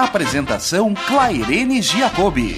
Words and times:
Apresentação 0.00 0.94
Clairene 0.94 1.82
Giacobbe. 1.82 2.54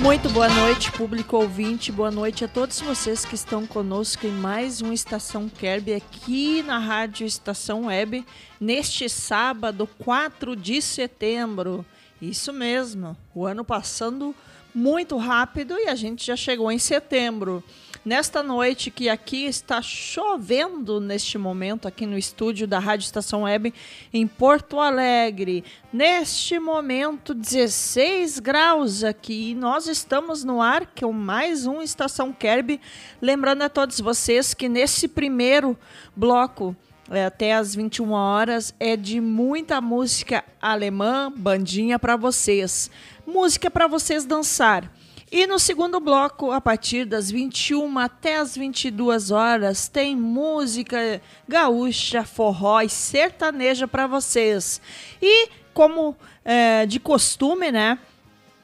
Muito 0.00 0.30
boa 0.30 0.48
noite, 0.48 0.90
público 0.90 1.36
ouvinte. 1.36 1.92
Boa 1.92 2.10
noite 2.10 2.42
a 2.42 2.48
todos 2.48 2.80
vocês 2.80 3.26
que 3.26 3.34
estão 3.34 3.66
conosco 3.66 4.26
em 4.26 4.30
mais 4.30 4.80
um 4.80 4.94
Estação 4.94 5.50
Kerb 5.50 5.92
aqui 5.92 6.62
na 6.62 6.78
Rádio 6.78 7.26
Estação 7.26 7.84
Web, 7.84 8.24
neste 8.58 9.10
sábado, 9.10 9.86
4 9.98 10.56
de 10.56 10.80
setembro. 10.80 11.84
Isso 12.18 12.50
mesmo, 12.50 13.14
o 13.34 13.44
ano 13.44 13.62
passando 13.62 14.34
muito 14.74 15.16
rápido 15.16 15.78
e 15.78 15.88
a 15.88 15.94
gente 15.94 16.24
já 16.26 16.36
chegou 16.36 16.70
em 16.70 16.78
setembro. 16.78 17.62
Nesta 18.04 18.42
noite 18.42 18.90
que 18.90 19.08
aqui 19.08 19.44
está 19.44 19.80
chovendo 19.80 21.00
neste 21.00 21.38
momento 21.38 21.86
aqui 21.86 22.04
no 22.04 22.18
estúdio 22.18 22.66
da 22.66 22.80
Rádio 22.80 23.04
Estação 23.04 23.42
Web 23.42 23.72
em 24.12 24.26
Porto 24.26 24.80
Alegre. 24.80 25.62
Neste 25.92 26.58
momento 26.58 27.32
16 27.32 28.40
graus 28.40 29.04
aqui 29.04 29.50
e 29.50 29.54
nós 29.54 29.86
estamos 29.86 30.42
no 30.42 30.60
ar 30.60 30.86
que 30.86 31.04
é 31.04 31.08
mais 31.12 31.64
um 31.64 31.80
Estação 31.80 32.32
Kerb. 32.32 32.80
Lembrando 33.20 33.62
a 33.62 33.68
todos 33.68 34.00
vocês 34.00 34.52
que 34.52 34.68
nesse 34.68 35.06
primeiro 35.06 35.78
bloco 36.16 36.76
é, 37.10 37.26
até 37.26 37.52
as 37.52 37.74
21 37.74 38.10
horas 38.12 38.74
é 38.80 38.96
de 38.96 39.20
muita 39.20 39.80
música 39.80 40.42
alemã, 40.60 41.30
bandinha 41.34 41.98
para 41.98 42.16
vocês. 42.16 42.90
Música 43.32 43.70
para 43.70 43.86
vocês 43.86 44.26
dançar. 44.26 44.92
E 45.30 45.46
no 45.46 45.58
segundo 45.58 45.98
bloco, 45.98 46.52
a 46.52 46.60
partir 46.60 47.06
das 47.06 47.30
21 47.30 47.98
até 47.98 48.36
as 48.36 48.54
22 48.54 49.30
horas, 49.30 49.88
tem 49.88 50.14
música 50.14 51.22
gaúcha, 51.48 52.24
forró 52.24 52.82
e 52.82 52.90
sertaneja 52.90 53.88
para 53.88 54.06
vocês. 54.06 54.82
E 55.22 55.48
como 55.72 56.14
é, 56.44 56.84
de 56.84 57.00
costume, 57.00 57.72
né? 57.72 57.98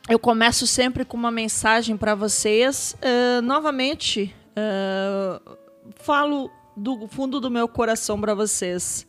Eu 0.07 0.19
começo 0.19 0.67
sempre 0.67 1.03
com 1.03 1.17
uma 1.17 1.31
mensagem 1.31 1.97
para 1.97 2.15
vocês. 2.15 2.95
Uh, 3.01 3.41
novamente, 3.41 4.35
uh, 4.51 5.57
falo 5.97 6.51
do 6.77 7.09
fundo 7.09 7.41
do 7.41 7.51
meu 7.51 7.67
coração 7.67 8.21
para 8.21 8.35
vocês. 8.35 9.07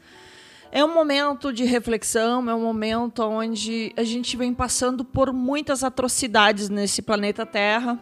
É 0.72 0.86
um 0.86 0.94
momento 0.94 1.52
de 1.52 1.64
reflexão, 1.64 2.48
é 2.48 2.54
um 2.54 2.62
momento 2.62 3.24
onde 3.24 3.92
a 3.98 4.04
gente 4.04 4.38
vem 4.38 4.54
passando 4.54 5.04
por 5.04 5.34
muitas 5.34 5.84
atrocidades 5.84 6.70
nesse 6.70 7.02
planeta 7.02 7.44
Terra, 7.44 8.00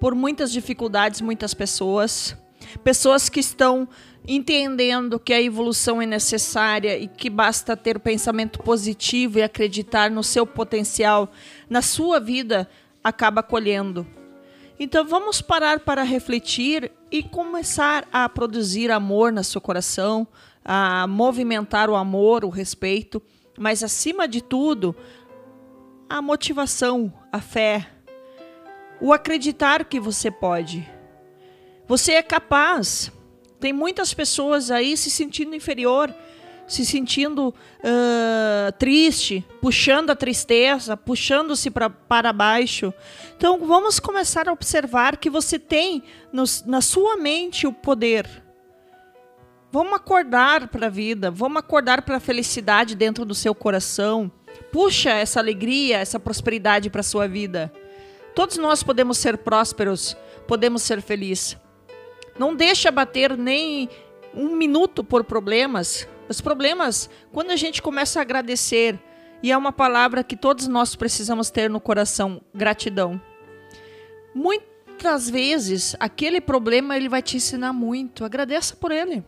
por 0.00 0.12
muitas 0.12 0.50
dificuldades, 0.50 1.20
muitas 1.20 1.54
pessoas, 1.54 2.36
pessoas 2.82 3.28
que 3.28 3.38
estão 3.38 3.88
entendendo 4.26 5.16
que 5.16 5.32
a 5.32 5.40
evolução 5.40 6.02
é 6.02 6.06
necessária 6.06 6.98
e 6.98 7.06
que 7.06 7.30
basta 7.30 7.76
ter 7.76 8.00
pensamento 8.00 8.58
positivo 8.58 9.38
e 9.38 9.42
acreditar 9.44 10.10
no 10.10 10.24
seu 10.24 10.44
potencial, 10.44 11.30
na 11.70 11.82
sua 11.82 12.18
vida, 12.18 12.68
acaba 13.02 13.44
colhendo. 13.44 14.04
Então 14.76 15.04
vamos 15.04 15.40
parar 15.40 15.78
para 15.78 16.02
refletir 16.02 16.90
e 17.12 17.22
começar 17.22 18.08
a 18.12 18.28
produzir 18.28 18.90
amor 18.90 19.30
no 19.30 19.44
seu 19.44 19.60
coração, 19.60 20.26
a 20.64 21.06
movimentar 21.06 21.90
o 21.90 21.96
amor, 21.96 22.44
o 22.44 22.48
respeito, 22.48 23.22
mas 23.58 23.82
acima 23.82 24.26
de 24.26 24.40
tudo, 24.40 24.94
a 26.08 26.20
motivação, 26.20 27.12
a 27.30 27.40
fé, 27.40 27.88
o 29.00 29.12
acreditar 29.12 29.84
que 29.84 29.98
você 29.98 30.30
pode. 30.30 30.88
Você 31.86 32.12
é 32.12 32.22
capaz. 32.22 33.10
Tem 33.58 33.72
muitas 33.72 34.14
pessoas 34.14 34.70
aí 34.70 34.96
se 34.96 35.10
sentindo 35.10 35.54
inferior, 35.54 36.14
se 36.66 36.86
sentindo 36.86 37.48
uh, 37.48 38.72
triste, 38.78 39.44
puxando 39.60 40.10
a 40.10 40.16
tristeza, 40.16 40.96
puxando-se 40.96 41.70
para 41.70 42.32
baixo. 42.32 42.92
Então 43.36 43.58
vamos 43.66 44.00
começar 44.00 44.48
a 44.48 44.52
observar 44.52 45.16
que 45.16 45.28
você 45.28 45.58
tem 45.58 46.02
no, 46.32 46.44
na 46.66 46.80
sua 46.80 47.16
mente 47.16 47.66
o 47.66 47.72
poder 47.72 48.41
Vamos 49.72 49.94
acordar 49.94 50.68
para 50.68 50.88
a 50.88 50.90
vida, 50.90 51.30
vamos 51.30 51.56
acordar 51.56 52.02
para 52.02 52.18
a 52.18 52.20
felicidade 52.20 52.94
dentro 52.94 53.24
do 53.24 53.34
seu 53.34 53.54
coração. 53.54 54.30
Puxa 54.70 55.08
essa 55.08 55.40
alegria, 55.40 55.96
essa 55.96 56.20
prosperidade 56.20 56.90
para 56.90 57.00
a 57.00 57.02
sua 57.02 57.26
vida. 57.26 57.72
Todos 58.34 58.58
nós 58.58 58.82
podemos 58.82 59.16
ser 59.16 59.38
prósperos, 59.38 60.14
podemos 60.46 60.82
ser 60.82 61.00
felizes. 61.00 61.56
Não 62.38 62.54
deixa 62.54 62.90
bater 62.90 63.34
nem 63.34 63.88
um 64.34 64.54
minuto 64.56 65.02
por 65.02 65.24
problemas. 65.24 66.06
Os 66.28 66.42
problemas, 66.42 67.08
quando 67.32 67.50
a 67.50 67.56
gente 67.56 67.80
começa 67.80 68.18
a 68.18 68.22
agradecer, 68.22 69.00
e 69.42 69.50
é 69.50 69.56
uma 69.56 69.72
palavra 69.72 70.22
que 70.22 70.36
todos 70.36 70.68
nós 70.68 70.94
precisamos 70.94 71.48
ter 71.48 71.70
no 71.70 71.80
coração, 71.80 72.42
gratidão. 72.54 73.18
Muitas 74.34 75.30
vezes, 75.30 75.96
aquele 75.98 76.42
problema 76.42 76.94
ele 76.94 77.08
vai 77.08 77.22
te 77.22 77.38
ensinar 77.38 77.72
muito. 77.72 78.22
Agradeça 78.22 78.76
por 78.76 78.90
ele. 78.90 79.24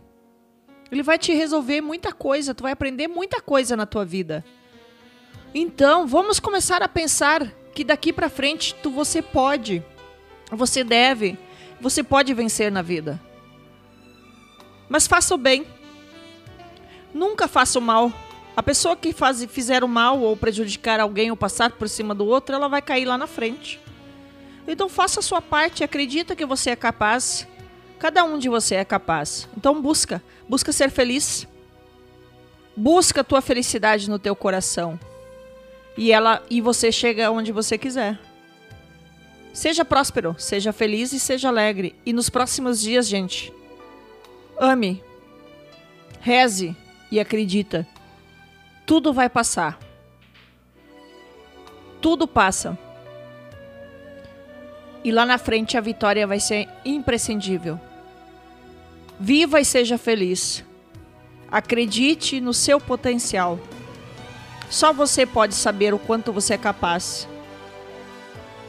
Ele 0.94 1.02
vai 1.02 1.18
te 1.18 1.32
resolver 1.34 1.80
muita 1.80 2.12
coisa, 2.12 2.54
tu 2.54 2.62
vai 2.62 2.70
aprender 2.70 3.08
muita 3.08 3.40
coisa 3.40 3.76
na 3.76 3.84
tua 3.84 4.04
vida. 4.04 4.44
Então, 5.52 6.06
vamos 6.06 6.38
começar 6.38 6.82
a 6.82 6.88
pensar 6.88 7.50
que 7.74 7.82
daqui 7.82 8.12
para 8.12 8.28
frente 8.28 8.76
tu 8.80 8.92
você 8.92 9.20
pode, 9.20 9.84
você 10.52 10.84
deve, 10.84 11.36
você 11.80 12.04
pode 12.04 12.32
vencer 12.32 12.70
na 12.70 12.80
vida. 12.80 13.20
Mas 14.88 15.08
faça 15.08 15.34
o 15.34 15.38
bem. 15.38 15.66
Nunca 17.12 17.48
faça 17.48 17.80
o 17.80 17.82
mal. 17.82 18.12
A 18.56 18.62
pessoa 18.62 18.96
que 18.96 19.12
faz, 19.12 19.44
fizer 19.46 19.82
o 19.82 19.88
mal 19.88 20.20
ou 20.20 20.36
prejudicar 20.36 21.00
alguém 21.00 21.28
ou 21.28 21.36
passar 21.36 21.72
por 21.72 21.88
cima 21.88 22.14
do 22.14 22.24
outro, 22.24 22.54
ela 22.54 22.68
vai 22.68 22.80
cair 22.80 23.04
lá 23.04 23.18
na 23.18 23.26
frente. 23.26 23.80
Então 24.68 24.88
faça 24.88 25.18
a 25.18 25.22
sua 25.24 25.42
parte, 25.42 25.82
acredita 25.82 26.36
que 26.36 26.46
você 26.46 26.70
é 26.70 26.76
capaz. 26.76 27.48
Cada 27.98 28.22
um 28.22 28.38
de 28.38 28.48
você 28.48 28.76
é 28.76 28.84
capaz. 28.84 29.48
Então 29.56 29.82
busca, 29.82 30.22
busca 30.48 30.72
ser 30.72 30.90
feliz. 30.90 31.46
Busca 32.76 33.20
a 33.20 33.24
tua 33.24 33.40
felicidade 33.40 34.10
no 34.10 34.18
teu 34.18 34.34
coração. 34.34 34.98
E 35.96 36.10
ela 36.10 36.42
e 36.50 36.60
você 36.60 36.90
chega 36.90 37.30
onde 37.30 37.52
você 37.52 37.78
quiser. 37.78 38.18
Seja 39.52 39.84
próspero, 39.84 40.34
seja 40.36 40.72
feliz 40.72 41.12
e 41.12 41.20
seja 41.20 41.48
alegre. 41.48 41.94
E 42.04 42.12
nos 42.12 42.28
próximos 42.28 42.80
dias, 42.80 43.06
gente, 43.06 43.52
ame, 44.58 45.02
reze 46.20 46.76
e 47.10 47.20
acredita. 47.20 47.86
Tudo 48.84 49.12
vai 49.12 49.28
passar. 49.28 49.78
Tudo 52.00 52.26
passa. 52.26 52.76
E 55.04 55.12
lá 55.12 55.24
na 55.24 55.38
frente 55.38 55.76
a 55.76 55.80
vitória 55.80 56.26
vai 56.26 56.40
ser 56.40 56.68
imprescindível. 56.84 57.78
Viva 59.18 59.60
e 59.60 59.64
seja 59.64 59.96
feliz. 59.96 60.64
Acredite 61.50 62.40
no 62.40 62.52
seu 62.52 62.80
potencial. 62.80 63.58
Só 64.68 64.92
você 64.92 65.24
pode 65.24 65.54
saber 65.54 65.94
o 65.94 65.98
quanto 65.98 66.32
você 66.32 66.54
é 66.54 66.58
capaz. 66.58 67.28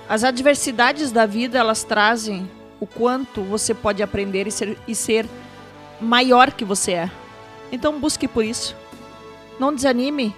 As 0.07 0.24
adversidades 0.24 1.12
da 1.12 1.25
vida, 1.25 1.57
elas 1.57 1.83
trazem 1.83 2.50
o 2.80 2.86
quanto 2.86 3.42
você 3.42 3.74
pode 3.74 4.03
aprender 4.03 4.45
e 4.45 4.51
ser, 4.51 4.77
e 4.88 4.94
ser 4.94 5.27
maior 6.00 6.51
que 6.51 6.63
você 6.63 6.91
é. 6.91 7.12
Então 7.71 8.00
busque 8.00 8.27
por 8.27 8.45
isso. 8.45 8.75
Não 9.59 9.74
desanime. 9.74 10.36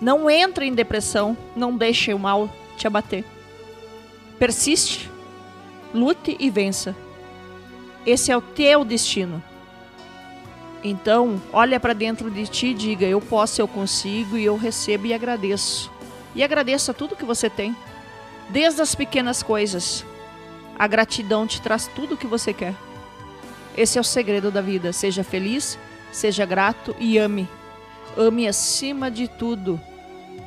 Não 0.00 0.28
entre 0.28 0.66
em 0.66 0.74
depressão. 0.74 1.36
Não 1.56 1.74
deixe 1.74 2.12
o 2.12 2.18
mal 2.18 2.50
te 2.76 2.86
abater. 2.86 3.24
Persiste. 4.38 5.10
Lute 5.94 6.36
e 6.38 6.50
vença. 6.50 6.94
Esse 8.06 8.32
é 8.32 8.36
o 8.36 8.40
teu 8.40 8.84
destino. 8.84 9.42
Então, 10.82 11.40
olha 11.52 11.78
para 11.78 11.92
dentro 11.92 12.30
de 12.30 12.46
ti 12.46 12.68
e 12.68 12.74
diga: 12.74 13.06
Eu 13.06 13.20
posso, 13.20 13.60
eu 13.60 13.68
consigo 13.68 14.36
e 14.36 14.44
eu 14.44 14.56
recebo 14.56 15.06
e 15.06 15.14
agradeço. 15.14 15.90
E 16.34 16.42
agradeça 16.42 16.94
tudo 16.94 17.16
que 17.16 17.24
você 17.24 17.50
tem, 17.50 17.76
desde 18.48 18.80
as 18.80 18.94
pequenas 18.94 19.42
coisas. 19.42 20.04
A 20.78 20.86
gratidão 20.86 21.46
te 21.46 21.60
traz 21.60 21.86
tudo 21.88 22.14
o 22.14 22.16
que 22.16 22.26
você 22.26 22.54
quer. 22.54 22.74
Esse 23.76 23.98
é 23.98 24.00
o 24.00 24.04
segredo 24.04 24.50
da 24.50 24.62
vida. 24.62 24.92
Seja 24.92 25.22
feliz, 25.22 25.78
seja 26.10 26.46
grato 26.46 26.96
e 26.98 27.18
ame. 27.18 27.46
ame 28.16 28.48
acima 28.48 29.10
de 29.10 29.28
tudo. 29.28 29.78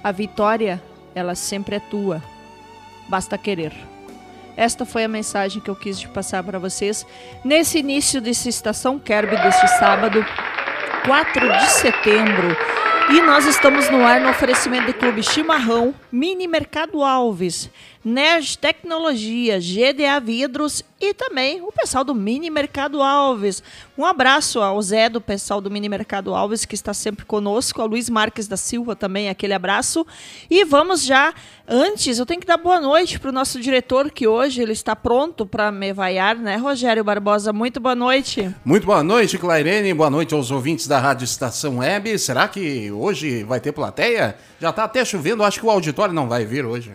A 0.03 0.11
vitória, 0.11 0.81
ela 1.13 1.35
sempre 1.35 1.75
é 1.75 1.79
tua. 1.79 2.21
Basta 3.07 3.37
querer. 3.37 3.92
Esta 4.55 4.85
foi 4.85 5.03
a 5.03 5.07
mensagem 5.07 5.61
que 5.61 5.69
eu 5.69 5.75
quis 5.75 5.99
te 5.99 6.07
passar 6.07 6.43
para 6.43 6.59
vocês 6.59 7.05
nesse 7.43 7.79
início 7.79 8.21
dessa 8.21 8.49
estação 8.49 8.99
Kerb 8.99 9.29
deste 9.35 9.67
sábado, 9.79 10.25
4 11.05 11.51
de 11.57 11.71
setembro. 11.71 12.55
E 13.09 13.21
nós 13.21 13.45
estamos 13.45 13.89
no 13.89 14.03
ar 14.03 14.21
no 14.21 14.29
oferecimento 14.29 14.87
do 14.87 14.93
Clube 14.93 15.21
Chimarrão, 15.21 15.93
Mini 16.11 16.47
Mercado 16.47 17.03
Alves, 17.03 17.69
Nerd 18.03 18.57
Tecnologia, 18.57 19.59
GDA 19.59 20.19
Vidros 20.19 20.83
e 20.99 21.13
também 21.13 21.61
o 21.61 21.71
pessoal 21.71 22.03
do 22.03 22.15
Mini 22.15 22.49
Mercado 22.49 23.01
Alves. 23.01 23.61
Um 23.97 24.05
abraço 24.05 24.61
ao 24.61 24.81
Zé 24.81 25.09
do 25.09 25.19
pessoal 25.19 25.59
do 25.59 25.69
Mini 25.69 25.89
Mercado 25.89 26.33
Alves 26.33 26.65
que 26.65 26.75
está 26.75 26.93
sempre 26.93 27.25
conosco, 27.25 27.81
ao 27.81 27.87
Luiz 27.87 28.09
Marques 28.09 28.47
da 28.47 28.57
Silva 28.57 28.95
também, 28.95 29.29
aquele 29.29 29.53
abraço. 29.53 30.05
E 30.49 30.63
vamos 30.63 31.03
já, 31.03 31.33
antes, 31.67 32.19
eu 32.19 32.25
tenho 32.25 32.39
que 32.39 32.47
dar 32.47 32.57
boa 32.57 32.79
noite 32.79 33.19
para 33.19 33.29
o 33.29 33.33
nosso 33.33 33.59
diretor 33.59 34.11
que 34.11 34.27
hoje 34.27 34.61
ele 34.61 34.73
está 34.73 34.95
pronto 34.95 35.45
para 35.45 35.71
me 35.71 35.93
vaiar, 35.93 36.35
né, 36.35 36.55
Rogério 36.55 37.03
Barbosa? 37.03 37.51
Muito 37.51 37.79
boa 37.79 37.95
noite. 37.95 38.53
Muito 38.63 38.85
boa 38.85 39.03
noite, 39.03 39.37
Clairene. 39.37 39.93
Boa 39.93 40.09
noite 40.09 40.33
aos 40.33 40.51
ouvintes 40.51 40.87
da 40.87 40.99
Rádio 40.99 41.25
Estação 41.25 41.77
Web. 41.77 42.17
Será 42.17 42.47
que 42.47 42.91
hoje 42.93 43.43
vai 43.43 43.59
ter 43.59 43.71
plateia? 43.71 44.35
Já 44.59 44.69
está 44.69 44.83
até 44.83 45.03
chovendo, 45.03 45.43
acho 45.43 45.59
que 45.59 45.65
o 45.65 45.69
auditório 45.69 46.13
não 46.13 46.27
vai 46.27 46.45
vir 46.45 46.65
hoje. 46.65 46.93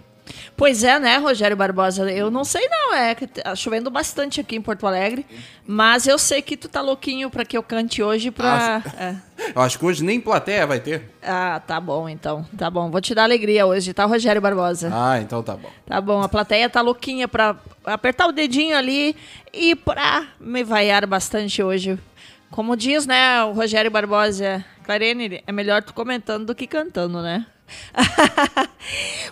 Pois 0.56 0.82
é, 0.82 0.98
né, 0.98 1.16
Rogério 1.18 1.56
Barbosa? 1.56 2.10
Eu 2.10 2.30
não 2.30 2.44
sei 2.44 2.68
não, 2.68 2.94
é 2.94 3.14
que 3.14 3.26
tá 3.26 3.54
chovendo 3.54 3.90
bastante 3.90 4.40
aqui 4.40 4.56
em 4.56 4.62
Porto 4.62 4.86
Alegre, 4.86 5.24
mas 5.66 6.06
eu 6.06 6.18
sei 6.18 6.42
que 6.42 6.56
tu 6.56 6.68
tá 6.68 6.80
louquinho 6.80 7.30
para 7.30 7.44
que 7.44 7.56
eu 7.56 7.62
cante 7.62 8.02
hoje 8.02 8.30
pra... 8.30 8.76
Acho... 8.76 8.88
É. 8.96 9.16
Eu 9.54 9.62
acho 9.62 9.78
que 9.78 9.86
hoje 9.86 10.02
nem 10.02 10.20
plateia 10.20 10.66
vai 10.66 10.80
ter. 10.80 11.10
Ah, 11.22 11.62
tá 11.64 11.80
bom 11.80 12.08
então, 12.08 12.44
tá 12.56 12.68
bom. 12.68 12.90
Vou 12.90 13.00
te 13.00 13.14
dar 13.14 13.22
alegria 13.22 13.64
hoje, 13.66 13.94
tá, 13.94 14.04
Rogério 14.04 14.42
Barbosa? 14.42 14.90
Ah, 14.92 15.20
então 15.20 15.44
tá 15.44 15.54
bom. 15.54 15.70
Tá 15.86 16.00
bom, 16.00 16.20
a 16.20 16.28
plateia 16.28 16.68
tá 16.68 16.80
louquinha 16.80 17.28
pra 17.28 17.54
apertar 17.84 18.26
o 18.26 18.32
dedinho 18.32 18.76
ali 18.76 19.14
e 19.52 19.76
pra 19.76 20.26
me 20.40 20.64
vaiar 20.64 21.06
bastante 21.06 21.62
hoje. 21.62 21.96
Como 22.50 22.76
diz, 22.76 23.06
né, 23.06 23.42
o 23.44 23.52
Rogério 23.52 23.90
Barbosa, 23.90 24.64
Clarene, 24.84 25.42
é 25.46 25.52
melhor 25.52 25.82
tu 25.82 25.92
comentando 25.92 26.46
do 26.46 26.54
que 26.54 26.66
cantando, 26.66 27.22
né? 27.22 27.46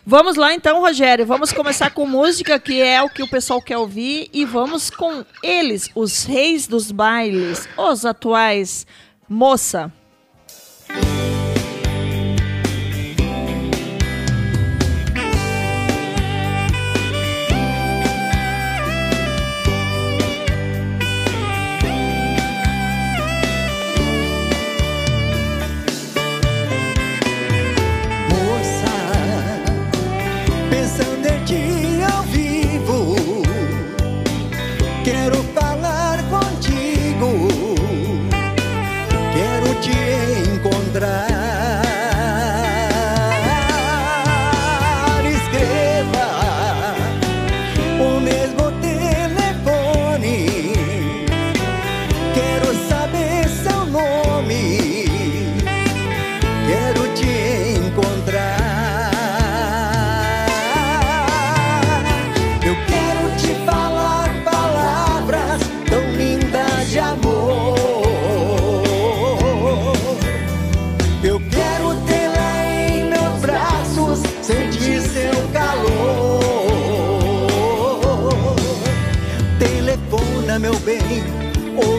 vamos 0.05 0.37
lá 0.37 0.53
então, 0.53 0.81
Rogério. 0.81 1.25
Vamos 1.25 1.53
começar 1.53 1.91
com 1.91 2.07
música, 2.07 2.59
que 2.59 2.81
é 2.81 3.03
o 3.03 3.09
que 3.09 3.23
o 3.23 3.29
pessoal 3.29 3.61
quer 3.63 3.79
ouvir. 3.79 4.29
E 4.33 4.45
vamos 4.45 4.91
com 4.91 5.25
eles, 5.43 5.91
os 5.95 6.25
reis 6.25 6.67
dos 6.67 6.93
bailes, 6.93 7.69
os 7.77 8.05
atuais. 8.05 8.87
Moça. 9.29 9.93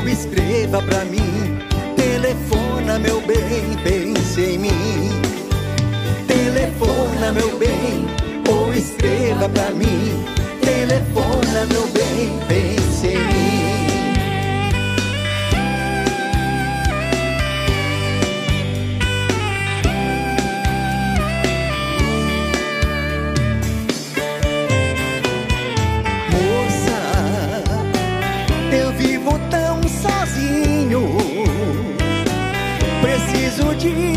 Escreva 0.09 0.81
pra 0.81 1.05
mim. 1.05 1.59
Telefona, 1.95 2.99
meu 2.99 3.21
bem, 3.21 3.77
pense 3.83 4.41
em 4.41 4.57
mim. 4.57 5.21
Telefona, 6.27 7.31
meu 7.31 7.57
bem, 7.57 8.05
ou 8.49 8.73
escreva 8.73 9.47
pra 9.49 9.71
mim. 9.71 10.25
Telefona, 10.61 11.65
meu 11.71 11.87
bem, 11.87 12.39
pense 12.47 13.07
em 13.07 13.17
mim. 13.17 13.66
Escreva 33.87 34.16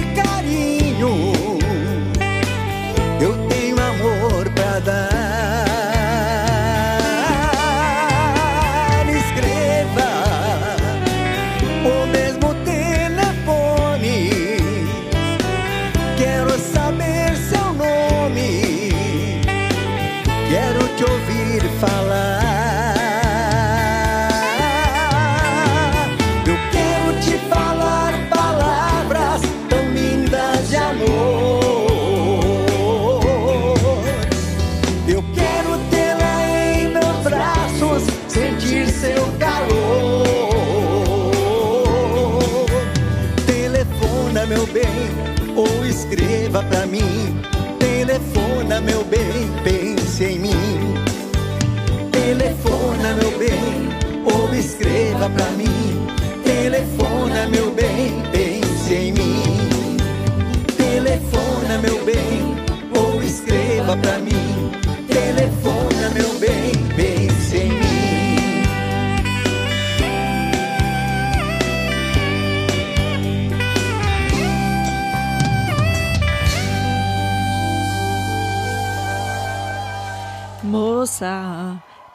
pra 46.71 46.87
mim. 46.87 47.43
Telefona, 47.79 48.81
meu 48.81 49.05
bem, 49.05 49.51
pense 49.63 50.25
em 50.25 50.39
mim. 50.39 50.95
Telefona, 52.13 53.15
meu 53.21 53.39
bem, 53.39 53.89
ou 54.25 54.55
escreva 54.55 55.29
pra 55.29 55.51
mim. 55.51 56.07
Telefona, 56.45 57.47
meu 57.49 57.71
bem, 57.73 58.23
pense 58.33 58.95
em 58.95 59.13
mim. 59.13 59.97
Telefona, 60.77 61.79
meu 61.83 62.05
bem, 62.05 62.57
ou 62.97 63.23
escreva 63.23 63.97
pra 63.97 64.19
mim. 64.19 64.40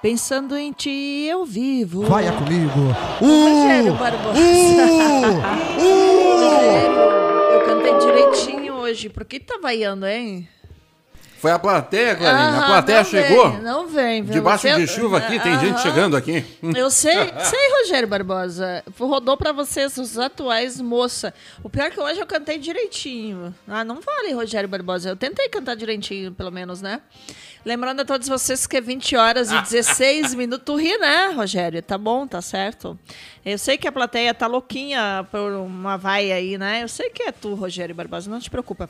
Pensando 0.02 0.56
em 0.56 0.72
ti, 0.72 1.26
eu 1.28 1.46
vivo. 1.46 2.04
Vai 2.04 2.26
comigo. 2.38 2.80
Uh, 3.22 3.62
Rogério 3.62 3.94
Barbosa. 3.96 4.40
Uh, 4.40 5.82
uh. 5.82 7.52
Eu 7.54 7.66
cantei 7.66 7.98
direitinho 7.98 8.74
hoje. 8.76 9.10
Por 9.10 9.26
que 9.26 9.40
tá 9.40 9.58
vaiando, 9.62 10.06
hein? 10.06 10.48
Foi 11.40 11.52
a 11.52 11.60
plateia, 11.60 12.16
Clarinha. 12.16 12.42
a 12.44 12.58
Aham, 12.58 12.66
plateia 12.68 12.98
não 13.00 13.06
chegou. 13.06 13.52
Vem, 13.52 13.62
não 13.62 13.88
vem. 13.88 14.24
viu? 14.24 14.34
Debaixo 14.34 14.68
Você- 14.68 14.76
de 14.78 14.88
chuva 14.88 15.18
aqui, 15.20 15.40
tem 15.40 15.60
gente 15.60 15.80
chegando 15.80 16.18
aqui. 16.18 16.44
Eu 16.76 16.90
sei, 16.90 17.14
sei, 17.44 17.72
Rogério 17.82 18.08
Barbosa. 18.08 18.84
Rodou 19.00 19.38
pra 19.38 19.52
vocês 19.52 19.96
os 19.98 20.18
atuais 20.18 20.82
moça. 20.82 21.34
O 21.64 21.70
pior 21.70 21.86
é 21.86 21.90
que 21.92 22.00
hoje 22.00 22.20
eu 22.20 22.26
cantei 22.26 22.58
direitinho. 22.58 23.54
Ah, 23.68 23.84
não 23.84 24.02
vale, 24.02 24.34
Rogério 24.34 24.68
Barbosa. 24.68 25.10
Eu 25.10 25.16
tentei 25.16 25.48
cantar 25.50 25.76
direitinho, 25.76 26.32
pelo 26.32 26.52
menos, 26.52 26.82
né? 26.82 27.00
Lembrando 27.66 28.02
a 28.02 28.06
todos 28.06 28.28
vocês 28.28 28.68
que 28.68 28.78
é 28.78 28.82
20 28.82 29.16
horas 29.16 29.52
e 29.52 29.60
16 29.60 30.36
minutos. 30.36 30.64
Tu 30.64 30.76
ri, 30.76 30.96
né, 31.00 31.30
Rogério? 31.30 31.82
Tá 31.82 31.98
bom, 31.98 32.28
tá 32.28 32.40
certo. 32.40 32.96
Eu 33.44 33.58
sei 33.58 33.76
que 33.76 33.88
a 33.88 33.92
plateia 33.92 34.36
tá 34.36 34.46
louquinha 34.46 35.28
por 35.32 35.52
uma 35.54 35.98
vaia 35.98 36.36
aí, 36.36 36.60
né? 36.60 36.84
Eu 36.84 36.88
sei 36.88 37.10
que 37.10 37.24
é 37.24 37.32
tu, 37.32 37.56
Rogério 37.56 37.96
Barbosa, 37.96 38.30
não 38.30 38.40
te 38.40 38.52
preocupa. 38.52 38.88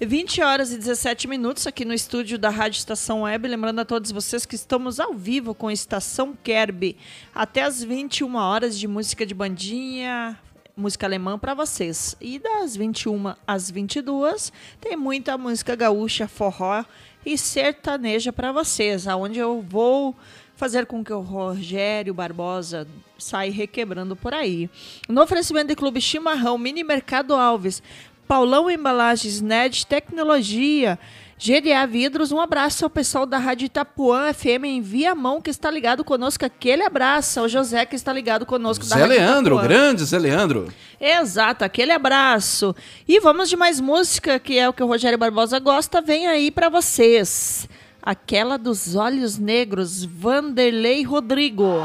20 0.00 0.40
horas 0.40 0.70
e 0.70 0.78
17 0.78 1.26
minutos 1.26 1.66
aqui 1.66 1.84
no 1.84 1.92
estúdio 1.92 2.38
da 2.38 2.48
Rádio 2.48 2.78
Estação 2.78 3.22
Web. 3.22 3.48
Lembrando 3.48 3.80
a 3.80 3.84
todos 3.84 4.12
vocês 4.12 4.46
que 4.46 4.54
estamos 4.54 5.00
ao 5.00 5.14
vivo 5.14 5.52
com 5.52 5.68
Estação 5.68 6.32
Kerb 6.44 6.96
até 7.34 7.62
as 7.64 7.82
21 7.82 8.36
horas 8.36 8.78
de 8.78 8.86
música 8.86 9.26
de 9.26 9.34
bandinha, 9.34 10.38
música 10.76 11.06
alemã 11.06 11.36
para 11.36 11.54
vocês. 11.54 12.16
E 12.20 12.38
das 12.38 12.76
21 12.76 13.34
às 13.44 13.68
22 13.68 14.52
tem 14.80 14.96
muita 14.96 15.36
música 15.36 15.74
gaúcha, 15.74 16.28
forró 16.28 16.84
e 17.24 17.38
sertaneja 17.38 18.32
para 18.32 18.52
vocês, 18.52 19.06
aonde 19.06 19.38
eu 19.38 19.64
vou 19.66 20.16
fazer 20.56 20.86
com 20.86 21.04
que 21.04 21.12
o 21.12 21.20
Rogério 21.20 22.14
Barbosa 22.14 22.86
saia 23.18 23.50
requebrando 23.50 24.14
por 24.14 24.34
aí. 24.34 24.68
No 25.08 25.22
oferecimento 25.22 25.68
de 25.68 25.76
Clube 25.76 26.00
Chimarrão, 26.00 26.58
Mini 26.58 26.84
Mercado 26.84 27.34
Alves, 27.34 27.82
Paulão 28.28 28.70
Embalagens, 28.70 29.40
NED 29.40 29.86
Tecnologia, 29.86 30.98
GDA 31.44 31.84
Vidros, 31.88 32.30
um 32.30 32.40
abraço 32.40 32.84
ao 32.84 32.90
pessoal 32.90 33.26
da 33.26 33.36
Rádio 33.36 33.66
Itapuã 33.66 34.32
FM 34.32 34.64
em 34.64 34.80
Viamão, 34.80 35.40
que 35.42 35.50
está 35.50 35.68
ligado 35.72 36.04
conosco. 36.04 36.44
Aquele 36.44 36.84
abraço 36.84 37.40
ao 37.40 37.48
José, 37.48 37.84
que 37.84 37.96
está 37.96 38.12
ligado 38.12 38.46
conosco 38.46 38.86
da 38.86 38.94
Zé 38.94 39.00
Rádio 39.00 39.16
Leandro, 39.16 39.54
Itapuã. 39.56 39.68
grande 39.68 40.04
Zé 40.04 40.20
Leandro. 40.20 40.72
Exato, 41.00 41.64
aquele 41.64 41.90
abraço. 41.90 42.76
E 43.08 43.18
vamos 43.18 43.48
de 43.48 43.56
mais 43.56 43.80
música, 43.80 44.38
que 44.38 44.56
é 44.56 44.68
o 44.68 44.72
que 44.72 44.84
o 44.84 44.86
Rogério 44.86 45.18
Barbosa 45.18 45.58
gosta, 45.58 46.00
vem 46.00 46.28
aí 46.28 46.48
pra 46.48 46.68
vocês. 46.68 47.68
Aquela 48.00 48.56
dos 48.56 48.94
olhos 48.94 49.36
negros, 49.36 50.04
Vanderlei 50.04 51.02
Rodrigo. 51.02 51.82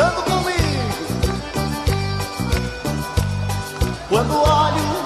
Cantando 0.00 0.22
comigo. 0.22 0.60
Quando 4.08 4.34
olho 4.34 4.99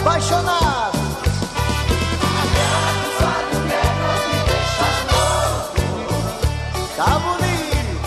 apaixonados. 0.00 1.00
Tá 6.96 7.18
bonito. 7.18 8.00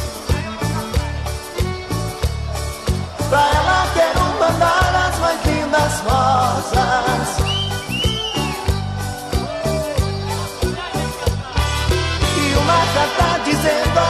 Pra 3.29 3.39
ela 3.39 3.87
quero 3.93 4.19
mandar 4.39 5.07
as 5.07 5.19
mais 5.19 5.45
lindas 5.45 5.99
rosas. 6.01 7.29
E 12.37 12.55
uma 12.55 12.79
carta 12.93 13.43
dizendo 13.45 14.02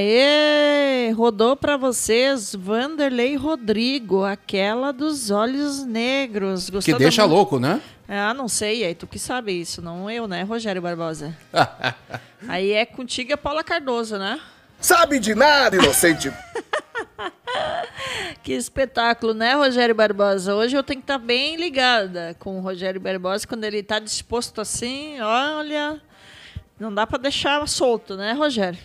Aê, 0.00 1.10
rodou 1.10 1.54
pra 1.54 1.76
vocês 1.76 2.54
Vanderlei 2.54 3.36
Rodrigo, 3.36 4.24
aquela 4.24 4.92
dos 4.94 5.30
olhos 5.30 5.84
negros. 5.84 6.64
Que 6.66 6.72
Gostou 6.72 6.94
da 6.94 6.98
deixa 7.00 7.26
mu- 7.28 7.34
louco, 7.34 7.60
né? 7.60 7.82
Ah, 8.08 8.32
não 8.32 8.48
sei, 8.48 8.82
aí 8.82 8.94
tu 8.94 9.06
que 9.06 9.18
sabe 9.18 9.52
isso, 9.52 9.82
não 9.82 10.10
eu, 10.10 10.26
né, 10.26 10.42
Rogério 10.42 10.80
Barbosa? 10.80 11.36
aí 12.48 12.72
é 12.72 12.86
contigo 12.86 13.34
a 13.34 13.36
Paula 13.36 13.62
Cardoso, 13.62 14.16
né? 14.18 14.40
Sabe 14.80 15.18
de 15.18 15.34
nada, 15.34 15.76
inocente. 15.76 16.32
Que 18.42 18.52
espetáculo, 18.54 19.34
né, 19.34 19.52
Rogério 19.54 19.94
Barbosa? 19.94 20.54
Hoje 20.54 20.74
eu 20.74 20.82
tenho 20.82 21.00
que 21.00 21.04
estar 21.04 21.18
bem 21.18 21.56
ligada 21.56 22.34
com 22.38 22.56
o 22.58 22.62
Rogério 22.62 22.98
Barbosa 23.00 23.46
quando 23.46 23.64
ele 23.64 23.78
está 23.80 23.98
disposto 23.98 24.60
assim, 24.62 25.20
olha, 25.20 26.00
não 26.78 26.92
dá 26.94 27.06
para 27.06 27.18
deixar 27.18 27.66
solto, 27.68 28.16
né, 28.16 28.32
Rogério? 28.32 28.78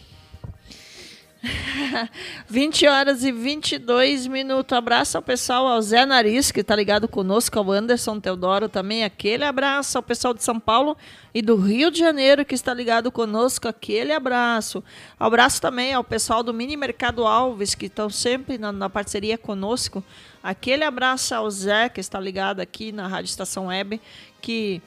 20 2.48 2.88
horas 2.88 3.24
e 3.24 3.32
22 3.32 4.28
minutos. 4.28 4.78
Abraço 4.78 5.18
ao 5.18 5.24
pessoal, 5.24 5.68
ao 5.68 5.82
Zé 5.82 6.06
Nariz, 6.06 6.52
que 6.52 6.62
está 6.62 6.76
ligado 6.76 7.08
conosco, 7.08 7.58
ao 7.58 7.72
Anderson 7.72 8.20
Teodoro 8.20 8.68
também. 8.68 9.04
Aquele 9.04 9.44
abraço 9.44 9.98
ao 9.98 10.04
pessoal 10.04 10.34
de 10.34 10.44
São 10.44 10.60
Paulo 10.60 10.98
e 11.34 11.42
do 11.42 11.56
Rio 11.56 11.92
de 11.92 12.00
Janeiro, 12.00 12.46
que 12.46 12.56
está 12.56 12.74
ligado 12.74 13.12
conosco. 13.12 13.68
Aquele 13.68 14.12
abraço. 14.12 14.84
Abraço 15.20 15.62
também 15.62 15.94
ao 15.94 16.04
pessoal 16.04 16.44
do 16.44 16.54
Mini 16.54 16.76
Mercado 16.76 17.26
Alves, 17.26 17.76
que 17.76 17.86
estão 17.86 18.10
sempre 18.10 18.58
na, 18.58 18.72
na 18.72 18.90
parceria 18.90 19.38
conosco. 19.38 20.04
Aquele 20.42 20.84
abraço 20.84 21.34
ao 21.34 21.50
Zé, 21.50 21.90
que 21.90 22.00
está 22.00 22.20
ligado 22.20 22.60
aqui 22.60 22.92
na 22.92 23.08
Rádio 23.08 23.30
Estação 23.30 23.68
Web, 23.68 24.00
que 24.42 24.82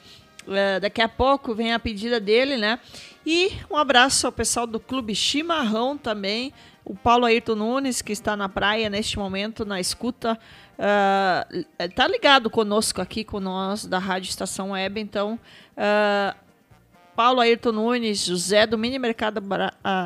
é, 0.51 0.81
daqui 0.81 1.01
a 1.03 1.09
pouco 1.09 1.55
vem 1.55 1.73
a 1.73 1.79
pedida 1.79 2.19
dele, 2.21 2.57
né? 2.57 2.79
E 3.27 3.53
um 3.71 3.77
abraço 3.77 4.27
ao 4.27 4.33
pessoal 4.33 4.67
do 4.67 4.81
Clube 4.81 5.15
Chimarrão 5.15 5.97
também. 5.99 6.53
O 6.85 6.95
Paulo 6.95 7.27
Ayrton 7.27 7.55
Nunes, 7.55 8.01
que 8.01 8.13
está 8.13 8.35
na 8.35 8.49
praia 8.49 8.89
neste 8.89 9.19
momento, 9.19 9.65
na 9.65 9.79
escuta. 9.79 10.39
ah, 10.79 11.47
tá 11.95 12.09
ligado 12.09 12.49
conosco 12.49 13.03
aqui, 13.03 13.25
com 13.25 13.41
nós 13.41 13.85
da 13.85 13.99
Rádio 13.99 14.31
Estação 14.31 14.71
Web. 14.71 14.99
Então, 14.99 15.39
ah, 15.77 16.35
Paulo 17.15 17.41
Ayrton 17.41 17.73
Nunes, 17.73 18.25
José 18.25 18.67
do 18.67 18.79
Mini 18.79 18.99
Mercado 18.99 19.43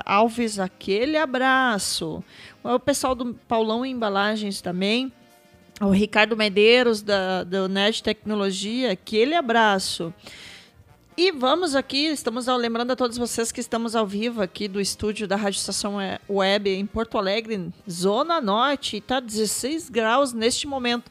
Alves, 0.04 0.58
aquele 0.58 1.16
abraço. 1.16 2.24
O 2.64 2.80
pessoal 2.80 3.14
do 3.14 3.34
Paulão 3.46 3.84
Embalagens 3.84 4.60
também. 4.60 5.12
O 5.82 5.90
Ricardo 5.90 6.36
Medeiros, 6.36 7.02
da, 7.02 7.42
do 7.42 7.68
Net 7.68 8.02
Tecnologia, 8.02 8.92
aquele 8.92 9.34
abraço. 9.34 10.14
E 11.16 11.32
vamos 11.32 11.74
aqui, 11.74 12.06
estamos 12.06 12.48
ao- 12.48 12.56
lembrando 12.56 12.92
a 12.92 12.96
todos 12.96 13.18
vocês 13.18 13.50
que 13.50 13.60
estamos 13.60 13.96
ao 13.96 14.06
vivo 14.06 14.40
aqui 14.40 14.68
do 14.68 14.80
estúdio 14.80 15.26
da 15.26 15.34
Rádio 15.36 15.58
Estação 15.58 15.96
We- 15.96 16.18
Web 16.30 16.70
em 16.70 16.86
Porto 16.86 17.18
Alegre, 17.18 17.68
Zona 17.90 18.40
Norte, 18.40 18.98
está 18.98 19.18
16 19.20 19.90
graus 19.90 20.32
neste 20.32 20.66
momento. 20.68 21.10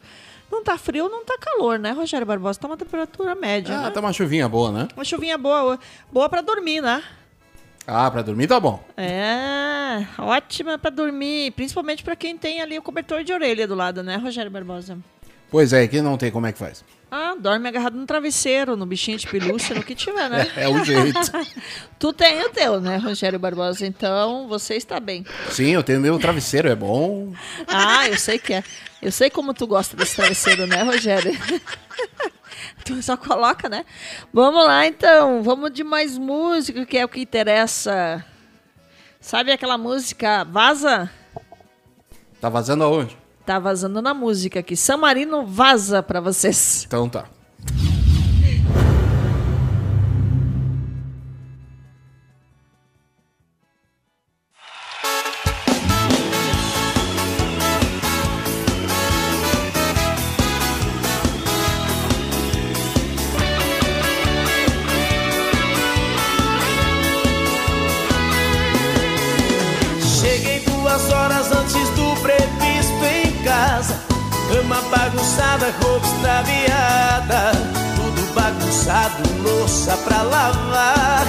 Não 0.50 0.64
tá 0.64 0.78
frio, 0.78 1.08
não 1.10 1.24
tá 1.26 1.38
calor, 1.38 1.78
né, 1.78 1.92
Rogério 1.92 2.26
Barbosa? 2.26 2.60
Tá 2.60 2.68
uma 2.68 2.78
temperatura 2.78 3.36
média, 3.36 3.78
Ah, 3.78 3.82
né? 3.84 3.92
tá 3.92 4.00
uma 4.00 4.12
chuvinha 4.14 4.48
boa, 4.50 4.72
né? 4.72 4.88
Uma 4.96 5.06
chuvinha 5.06 5.38
boa, 5.38 5.78
boa 6.12 6.30
para 6.30 6.42
dormir, 6.42 6.82
né? 6.82 7.04
Ah, 7.86 8.10
pra 8.10 8.22
dormir 8.22 8.48
tá 8.48 8.60
bom. 8.60 8.84
É, 8.96 10.06
ótima 10.18 10.78
para 10.78 10.92
dormir, 10.92 11.52
principalmente 11.52 12.04
para 12.04 12.16
quem 12.16 12.38
tem 12.38 12.62
ali 12.62 12.78
o 12.78 12.82
cobertor 12.82 13.24
de 13.24 13.34
orelha 13.34 13.68
do 13.68 13.76
lado, 13.76 14.04
né, 14.04 14.18
Rogério 14.18 14.52
Barbosa? 14.52 14.98
Pois 15.50 15.74
é, 15.74 15.82
aqui 15.84 16.02
não 16.02 16.18
tem 16.18 16.32
como 16.32 16.48
é 16.48 16.54
que 16.54 16.60
faz. 16.60 16.84
Ah, 17.14 17.36
dorme 17.38 17.68
agarrado 17.68 17.98
no 17.98 18.06
travesseiro, 18.06 18.78
no 18.78 18.86
bichinho 18.86 19.18
de 19.18 19.28
pelúcia, 19.28 19.76
no 19.76 19.84
que 19.84 19.94
tiver, 19.94 20.30
né? 20.30 20.50
É 20.56 20.70
o 20.70 20.82
jeito. 20.86 21.20
tu 22.00 22.14
tem 22.14 22.42
o 22.42 22.50
teu, 22.50 22.80
né, 22.80 22.96
Rogério 22.96 23.38
Barbosa? 23.38 23.86
Então, 23.86 24.48
você 24.48 24.76
está 24.76 24.98
bem. 24.98 25.26
Sim, 25.50 25.72
eu 25.72 25.84
tenho 25.84 26.00
meu 26.00 26.18
travesseiro, 26.18 26.70
é 26.70 26.76
bom. 26.76 27.34
Ah, 27.68 28.08
eu 28.08 28.18
sei 28.18 28.40
que 28.40 28.54
é. 28.54 28.64
Eu 29.02 29.12
sei 29.12 29.30
como 29.30 29.54
tu 29.54 29.68
gosta 29.68 29.98
desse 29.98 30.16
travesseiro, 30.16 30.66
né, 30.66 30.84
Rogério? 30.84 31.32
tu 32.86 33.02
só 33.02 33.18
coloca, 33.18 33.70
né? 33.70 33.86
Vamos 34.34 34.66
lá, 34.66 34.86
então. 34.86 35.44
Vamos 35.44 35.72
de 35.72 35.84
mais 35.84 36.18
música, 36.18 36.86
que 36.86 36.98
é 36.98 37.06
o 37.06 37.10
que 37.10 37.22
interessa. 37.22 38.26
Sabe 39.20 39.52
aquela 39.52 39.78
música 39.78 40.44
Vaza? 40.44 41.10
Tá 42.40 42.50
vazando 42.50 42.84
aonde? 42.84 43.16
Tá 43.46 43.60
vazando 43.60 44.02
na 44.02 44.14
música 44.14 44.60
aqui. 44.60 44.76
San 44.76 44.98
Marino 44.98 45.46
vaza 45.46 46.02
pra 46.02 46.20
vocês. 46.20 46.86
Então 46.88 47.08
tá. 47.08 47.26
Roupa 75.92 76.08
extraviada. 76.08 77.52
Tudo 77.96 78.34
bagunçado, 78.34 79.22
louça 79.44 79.98
pra 79.98 80.22
lavar. 80.22 81.26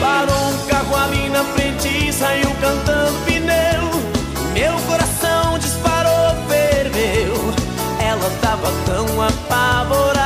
Parou 0.00 0.48
um 0.48 0.66
carro 0.66 0.96
ali 0.96 1.28
na 1.28 1.44
frente 1.44 1.88
e 1.88 2.12
saiu 2.12 2.50
cantando 2.60 3.18
pneu. 3.24 3.90
Meu 4.52 4.74
coração 4.86 5.58
disparou, 5.58 6.34
ferveu. 6.48 7.54
Ela 8.00 8.30
tava 8.40 8.70
tão 8.86 9.22
apavorada. 9.22 10.24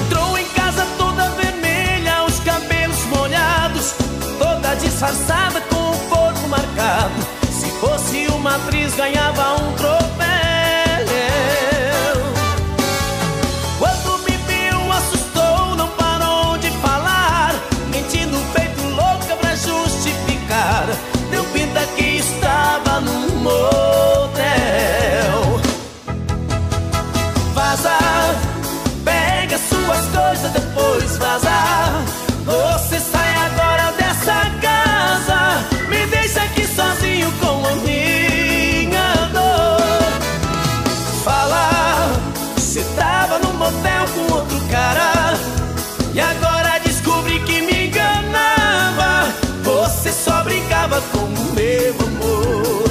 Entrou 0.00 0.38
em 0.38 0.46
casa 0.48 0.86
toda 0.96 1.28
vermelha, 1.30 2.24
os 2.24 2.38
cabelos 2.40 3.04
molhados, 3.06 3.94
toda 4.38 4.74
disfarçada 4.74 5.47
atriz, 8.58 8.94
ganhava 8.94 9.54
um 9.56 9.57
com 51.12 51.26
meu 51.54 51.94
amor. 52.06 52.88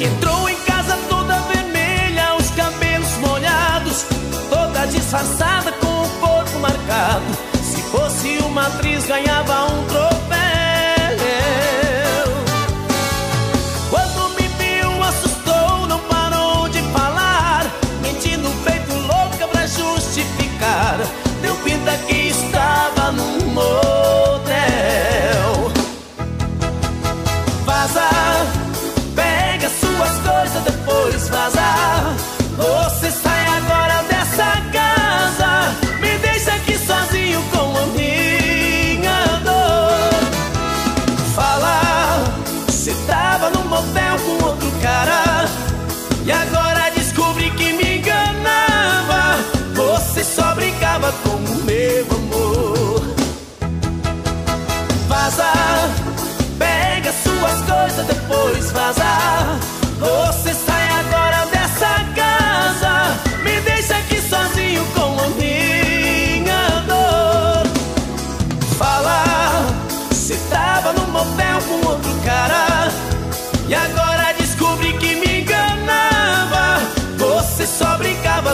Entrou 0.00 0.48
em 0.48 0.56
casa 0.66 0.98
toda 1.08 1.38
vermelha, 1.52 2.34
os 2.36 2.50
cabelos 2.50 3.16
molhados, 3.18 4.06
toda 4.50 4.86
disfarçada 4.86 5.51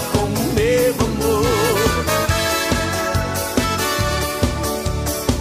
com 0.01 0.25
o 0.25 0.53
meu 0.55 0.95
amor. 1.07 1.45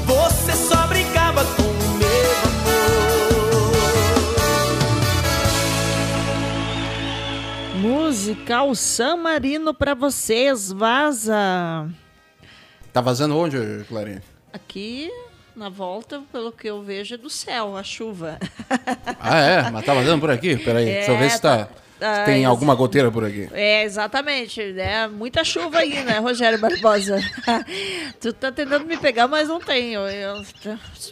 Você 0.06 0.54
só 0.56 0.88
brincava 0.88 1.44
com 1.46 1.62
o 1.64 1.98
meu 1.98 2.32
amor. 7.82 8.04
Musical 8.04 8.74
San 8.76 9.18
Marino 9.18 9.74
pra 9.74 9.94
vocês, 9.94 10.72
vaza. 10.72 11.90
Tá 12.92 13.02
vazando 13.02 13.38
onde, 13.38 13.58
Clarinha? 13.88 14.24
Aqui 14.52 15.12
na 15.56 15.70
volta, 15.70 16.22
pelo 16.32 16.52
que 16.52 16.68
eu 16.70 16.82
vejo, 16.84 17.16
é 17.16 17.18
do 17.18 17.30
céu 17.30 17.76
a 17.78 17.84
chuva. 17.84 18.38
Ah, 19.20 19.38
é? 19.40 19.70
Mas 19.72 19.86
tá 19.86 19.94
vazando 19.94 20.20
por 20.22 20.30
aqui? 20.30 20.56
Peraí, 20.58 20.86
deixa 21.02 21.12
eu 21.12 21.18
ver 21.18 21.30
se, 21.32 21.42
tá, 21.42 21.66
tá- 21.66 21.72
se 22.00 22.26
tem 22.26 22.46
alguma 22.46 22.76
goteira 22.76 23.12
por 23.12 23.26
aqui. 23.26 23.50
É, 23.52 23.84
exatamente. 23.84 24.62
É 24.62 25.08
muita 25.08 25.44
chuva 25.44 25.80
aí, 25.80 26.04
né, 26.04 26.20
Rogério 26.20 26.60
Barbosa? 26.60 27.20
tu 28.22 28.32
tá 28.34 28.52
tentando 28.52 28.86
me 28.86 28.98
pegar, 28.98 29.28
mas 29.28 29.48
não 29.48 29.60
tem. 29.60 29.94
Eu, 29.94 30.06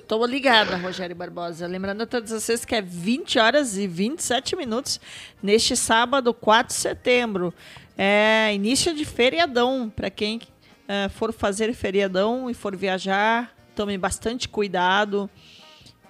tô 0.08 0.24
ligada, 0.26 0.78
Rogério 0.78 1.16
Barbosa. 1.16 1.66
Lembrando 1.68 2.02
a 2.02 2.06
todos 2.06 2.32
vocês 2.32 2.64
que 2.64 2.76
é 2.76 2.82
20 2.82 3.40
horas 3.40 3.78
e 3.78 3.88
27 3.88 4.56
minutos 4.56 5.00
neste 5.42 5.76
sábado, 5.76 6.34
4 6.34 6.74
de 6.76 6.80
setembro. 6.80 7.54
É 7.98 8.52
início 8.54 8.94
de 8.94 9.06
feriadão. 9.06 9.92
Para 9.94 10.10
quem 10.10 10.40
eh, 10.88 11.10
for 11.10 11.34
fazer 11.34 11.74
feriadão 11.74 12.50
e 12.50 12.54
for 12.54 12.76
viajar, 12.76 13.56
tome 13.76 13.98
bastante 13.98 14.48
cuidado. 14.48 15.30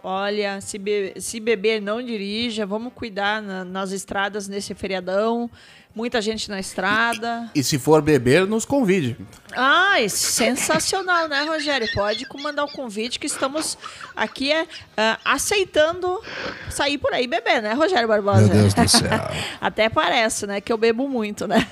Olha, 0.07 0.61
se, 0.61 0.77
be- 0.77 1.13
se 1.19 1.39
beber, 1.39 1.81
não 1.81 1.99
dirija. 1.99 2.63
Vamos 2.63 2.93
cuidar 2.93 3.41
na- 3.41 3.65
nas 3.65 3.91
estradas 3.91 4.47
nesse 4.47 4.75
feriadão. 4.75 5.49
Muita 5.95 6.21
gente 6.21 6.47
na 6.47 6.59
estrada. 6.59 7.49
E 7.55 7.63
se 7.63 7.79
for 7.79 8.01
beber, 8.03 8.45
nos 8.45 8.65
convide. 8.65 9.17
Ah, 9.55 9.99
é 9.99 10.07
sensacional, 10.09 11.27
né, 11.27 11.43
Rogério? 11.45 11.87
Pode 11.93 12.23
mandar 12.43 12.65
o 12.65 12.71
convite 12.71 13.17
que 13.17 13.25
estamos 13.25 13.77
aqui 14.15 14.51
é, 14.51 14.67
ah, 14.95 15.17
aceitando 15.25 16.21
sair 16.69 16.97
por 16.99 17.11
aí 17.13 17.25
beber, 17.25 17.61
né, 17.63 17.73
Rogério 17.73 18.07
Barbosa? 18.07 18.41
Meu 18.41 18.49
Deus 18.49 18.73
do 18.75 18.87
céu. 18.87 19.09
Até 19.59 19.89
parece, 19.89 20.45
né, 20.45 20.61
que 20.61 20.71
eu 20.71 20.77
bebo 20.77 21.07
muito, 21.07 21.47
né? 21.47 21.65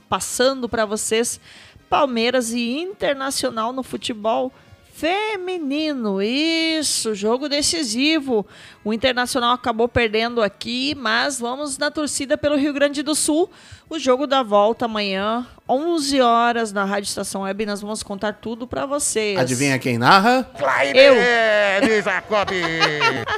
passando 0.08 0.70
para 0.70 0.86
vocês 0.86 1.42
Palmeiras 1.89 2.52
e 2.52 2.78
Internacional 2.78 3.74
no 3.74 3.82
futebol 3.82 4.54
feminino. 5.00 6.22
Isso, 6.22 7.16
jogo 7.16 7.48
decisivo. 7.48 8.46
O 8.84 8.94
Internacional 8.94 9.54
acabou 9.54 9.88
perdendo 9.88 10.42
aqui, 10.42 10.94
mas 10.96 11.40
vamos 11.40 11.78
na 11.78 11.90
torcida 11.90 12.38
pelo 12.38 12.58
Rio 12.58 12.74
Grande 12.74 13.02
do 13.02 13.16
Sul. 13.16 13.50
O 13.90 13.98
jogo 13.98 14.28
da 14.28 14.44
volta 14.44 14.86
amanhã, 14.86 15.48
11 15.68 16.20
horas 16.20 16.74
na 16.74 16.84
Rádio 16.84 17.08
Estação 17.08 17.42
Web, 17.42 17.66
nós 17.66 17.80
vamos 17.80 18.04
contar 18.04 18.34
tudo 18.34 18.68
para 18.68 18.86
vocês. 18.86 19.40
Adivinha 19.40 19.80
quem 19.80 19.98
narra? 19.98 20.50
Eu. 20.98 21.16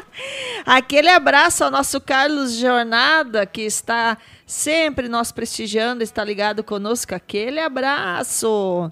Aquele 0.65 1.10
abraço 1.10 1.63
ao 1.63 1.71
nosso 1.71 2.02
Carlos 2.02 2.56
Jornada, 2.56 3.45
que 3.45 3.62
está 3.62 4.17
sempre 4.47 5.08
nos 5.08 5.32
prestigiando, 5.32 6.02
está 6.02 6.24
ligado 6.24 6.63
conosco. 6.63 7.13
Aquele 7.13 7.60
abraço. 7.60 8.91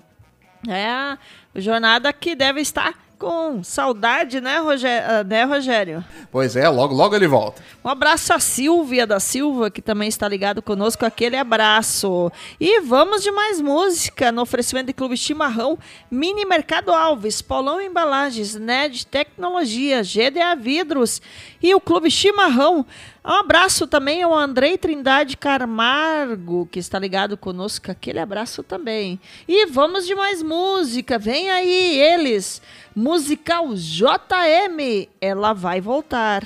É, 0.67 1.17
Jornada 1.59 2.11
que 2.13 2.35
deve 2.35 2.61
estar 2.61 2.93
com 3.19 3.61
saudade, 3.61 4.39
né, 4.39 4.59
Rogério? 4.59 5.25
né, 5.25 5.43
Rogério? 5.43 6.03
Pois 6.31 6.55
é, 6.55 6.69
logo, 6.69 6.95
logo 6.95 7.13
ele 7.13 7.27
volta. 7.27 7.61
Um 7.83 7.89
abraço 7.89 8.33
a 8.33 8.39
Silvia 8.39 9.05
da 9.05 9.19
Silva, 9.19 9.69
que 9.69 9.81
também 9.81 10.07
está 10.07 10.25
ligado 10.27 10.61
conosco. 10.61 11.05
Aquele 11.05 11.35
abraço. 11.35 12.31
E 12.59 12.79
vamos 12.79 13.21
de 13.21 13.29
mais 13.29 13.59
música 13.59 14.31
no 14.31 14.41
oferecimento 14.41 14.87
de 14.87 14.93
Clube 14.93 15.17
Chimarrão, 15.17 15.77
Mini 16.09 16.45
Mercado 16.45 16.93
Alves, 16.93 17.41
Paulão 17.41 17.81
Embalagens, 17.81 18.55
NED 18.55 19.05
Tecnologia, 19.05 20.01
GDA 20.01 20.55
Vidros 20.57 21.21
e 21.61 21.75
o 21.75 21.81
Clube 21.81 22.09
Chimarrão. 22.09 22.85
Um 23.29 23.33
abraço 23.33 23.85
também 23.85 24.23
ao 24.23 24.33
Andrei 24.33 24.75
Trindade 24.75 25.37
Carmargo, 25.37 26.65
que 26.65 26.79
está 26.79 26.97
ligado 26.97 27.37
conosco. 27.37 27.91
Aquele 27.91 28.17
abraço 28.17 28.63
também. 28.63 29.19
E 29.47 29.67
vamos 29.67 30.07
de 30.07 30.15
mais 30.15 30.41
música. 30.41 31.19
Vem 31.19 31.51
aí 31.51 31.99
eles. 31.99 32.59
Musical 32.95 33.67
JM. 33.75 35.07
Ela 35.21 35.53
vai 35.53 35.79
voltar. 35.79 36.43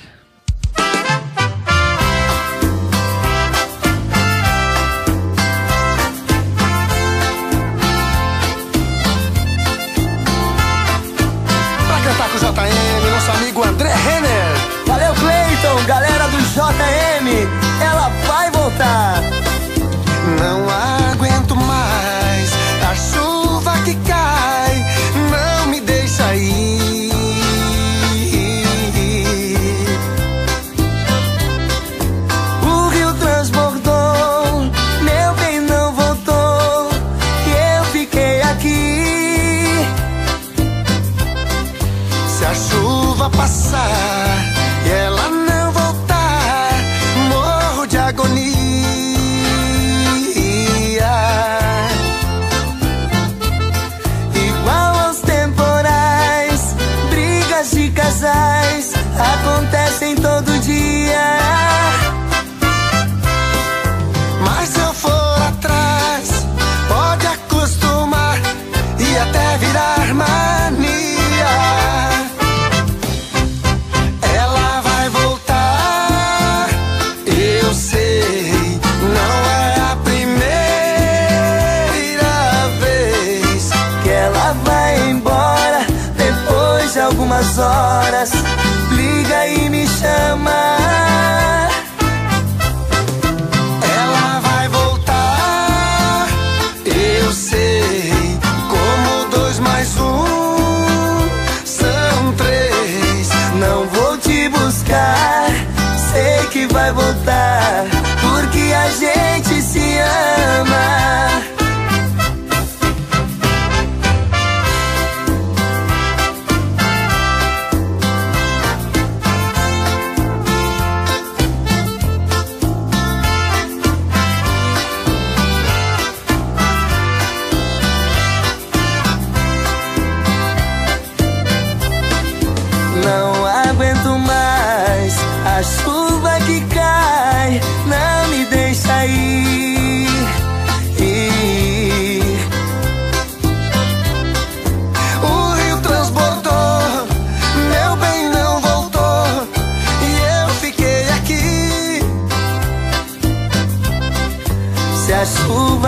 Pra 0.76 0.82
cantar 12.04 12.28
com 12.28 12.36
o 12.36 12.40
JM, 12.40 13.10
nosso 13.10 13.30
amigo 13.30 13.64
André 13.64 13.88
Renner. 13.88 14.43
JM, 16.54 17.48
ela 17.82 18.08
vai 18.28 18.48
voltar. 18.52 19.20
Não 20.38 20.70
aguento 21.10 21.56
mais 21.56 22.50
a 22.88 22.94
chuva 22.94 23.72
que 23.84 23.96
cai, 24.08 24.86
não 25.32 25.66
me 25.66 25.80
deixa 25.80 26.32
ir. 26.36 27.10
O 32.62 32.88
rio 32.88 33.12
transbordou, 33.14 34.70
meu 35.02 35.34
bem 35.40 35.58
não 35.58 35.92
voltou, 35.92 36.88
e 37.48 37.78
eu 37.78 37.84
fiquei 37.86 38.42
aqui. 38.42 39.88
Se 42.28 42.44
a 42.44 42.54
chuva 42.54 43.28
passar 43.30 44.13
vai 106.84 106.92
voltar, 106.92 107.23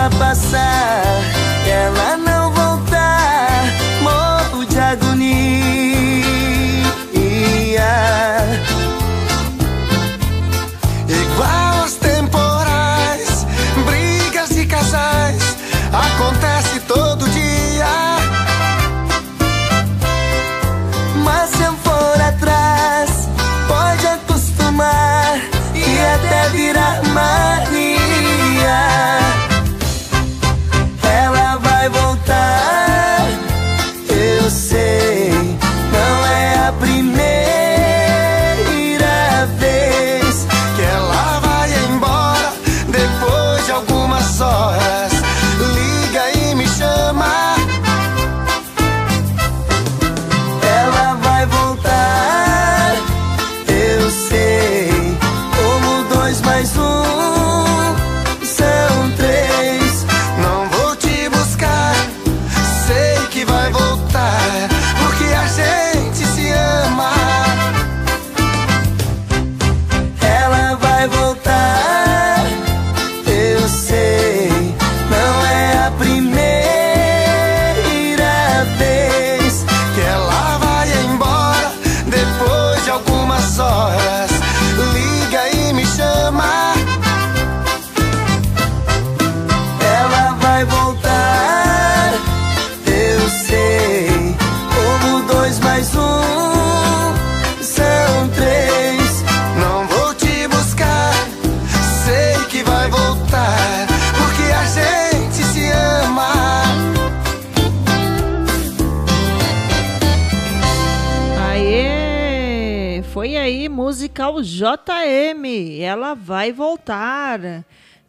passar, 0.09 1.26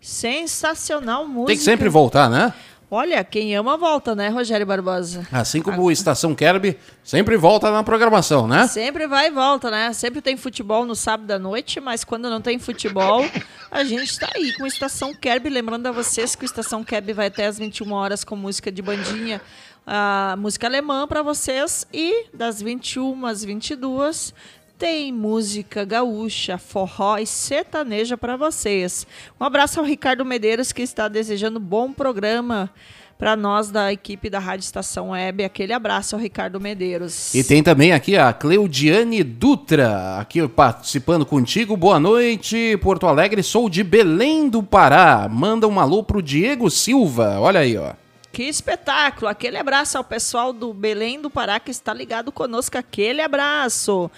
Sensacional 0.00 1.26
música. 1.26 1.46
Tem 1.48 1.56
que 1.56 1.62
sempre 1.62 1.88
voltar, 1.88 2.28
né? 2.30 2.52
Olha, 2.90 3.22
quem 3.22 3.54
ama 3.54 3.76
volta, 3.76 4.14
né, 4.14 4.30
Rogério 4.30 4.64
Barbosa? 4.64 5.28
Assim 5.30 5.60
como 5.60 5.82
o 5.82 5.90
Estação 5.90 6.34
Kerb 6.34 6.74
sempre 7.04 7.36
volta 7.36 7.70
na 7.70 7.82
programação, 7.82 8.48
né? 8.48 8.66
Sempre 8.66 9.06
vai 9.06 9.26
e 9.26 9.30
volta, 9.30 9.70
né? 9.70 9.92
Sempre 9.92 10.22
tem 10.22 10.38
futebol 10.38 10.86
no 10.86 10.94
sábado 10.94 11.30
à 11.30 11.38
noite, 11.38 11.80
mas 11.80 12.02
quando 12.02 12.30
não 12.30 12.40
tem 12.40 12.58
futebol, 12.58 13.26
a 13.70 13.84
gente 13.84 14.12
está 14.12 14.30
aí 14.34 14.54
com 14.54 14.62
o 14.62 14.66
Estação 14.66 15.14
Kerb. 15.14 15.50
Lembrando 15.50 15.86
a 15.86 15.92
vocês 15.92 16.34
que 16.34 16.44
o 16.44 16.46
Estação 16.46 16.82
Kerb 16.82 17.12
vai 17.12 17.26
até 17.26 17.44
às 17.44 17.58
21 17.58 17.92
horas 17.92 18.24
com 18.24 18.34
música 18.34 18.72
de 18.72 18.80
bandinha, 18.80 19.42
a 19.86 20.34
música 20.38 20.66
alemã 20.66 21.06
para 21.06 21.22
vocês. 21.22 21.86
E 21.92 22.24
das 22.32 22.62
21 22.62 23.26
às 23.26 23.44
22 23.44 24.32
tem 24.78 25.12
música 25.12 25.84
gaúcha, 25.84 26.56
forró 26.56 27.18
e 27.18 27.26
sertaneja 27.26 28.16
para 28.16 28.36
vocês. 28.36 29.04
Um 29.40 29.44
abraço 29.44 29.80
ao 29.80 29.84
Ricardo 29.84 30.24
Medeiros, 30.24 30.70
que 30.70 30.82
está 30.82 31.08
desejando 31.08 31.58
bom 31.58 31.92
programa 31.92 32.70
para 33.18 33.34
nós 33.34 33.70
da 33.72 33.92
equipe 33.92 34.30
da 34.30 34.38
Rádio 34.38 34.62
Estação 34.62 35.10
Web. 35.10 35.42
Aquele 35.42 35.72
abraço 35.72 36.14
ao 36.14 36.22
Ricardo 36.22 36.60
Medeiros. 36.60 37.34
E 37.34 37.42
tem 37.42 37.60
também 37.60 37.92
aqui 37.92 38.16
a 38.16 38.32
Cleudiane 38.32 39.24
Dutra, 39.24 40.18
aqui 40.20 40.46
participando 40.46 41.26
contigo. 41.26 41.76
Boa 41.76 41.98
noite, 41.98 42.78
Porto 42.80 43.08
Alegre. 43.08 43.42
Sou 43.42 43.68
de 43.68 43.82
Belém 43.82 44.48
do 44.48 44.62
Pará. 44.62 45.28
Manda 45.28 45.66
um 45.66 45.80
alô 45.80 46.04
pro 46.04 46.22
Diego 46.22 46.70
Silva. 46.70 47.40
Olha 47.40 47.60
aí, 47.60 47.76
ó. 47.76 47.94
Que 48.30 48.44
espetáculo! 48.44 49.28
Aquele 49.28 49.56
abraço 49.56 49.96
ao 49.96 50.04
pessoal 50.04 50.52
do 50.52 50.72
Belém 50.72 51.20
do 51.20 51.30
Pará 51.30 51.58
que 51.58 51.70
está 51.70 51.92
ligado 51.92 52.30
conosco. 52.30 52.76
Aquele 52.76 53.20
abraço! 53.20 54.10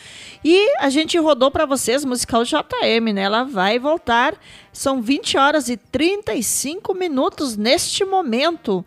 E 0.45 0.77
a 0.79 0.91
gente 0.91 1.17
rodou 1.19 1.51
para 1.51 1.65
vocês 1.65 2.05
musical 2.05 2.45
JM, 2.45 3.13
né? 3.15 3.23
Ela 3.23 3.45
vai 3.45 3.79
voltar. 3.79 4.35
São 4.73 5.01
20 5.01 5.39
horas 5.39 5.69
e 5.69 5.77
35 5.77 6.93
minutos 6.95 7.57
neste 7.57 8.05
momento. 8.05 8.85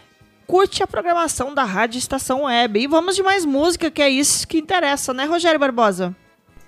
curte 0.48 0.84
a 0.84 0.88
programação 0.88 1.54
da 1.54 1.64
Rádio 1.64 1.98
Estação 1.98 2.44
Web. 2.44 2.80
E 2.80 2.88
vamos 2.88 3.16
de 3.16 3.24
mais 3.24 3.46
música, 3.46 3.92
que 3.92 4.02
é 4.02 4.10
isso 4.10 4.48
que 4.48 4.58
interessa, 4.58 5.14
né, 5.14 5.26
Rogério 5.26 5.60
Barbosa? 5.60 6.16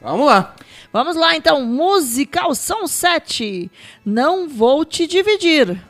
Vamos 0.02 0.26
lá. 0.26 0.56
Vamos 0.94 1.16
lá, 1.16 1.36
então. 1.36 1.66
Musical 1.66 2.54
São 2.54 2.88
7. 2.88 3.72
Não 4.06 4.48
vou 4.48 4.86
te 4.86 5.08
dividir. 5.08 5.82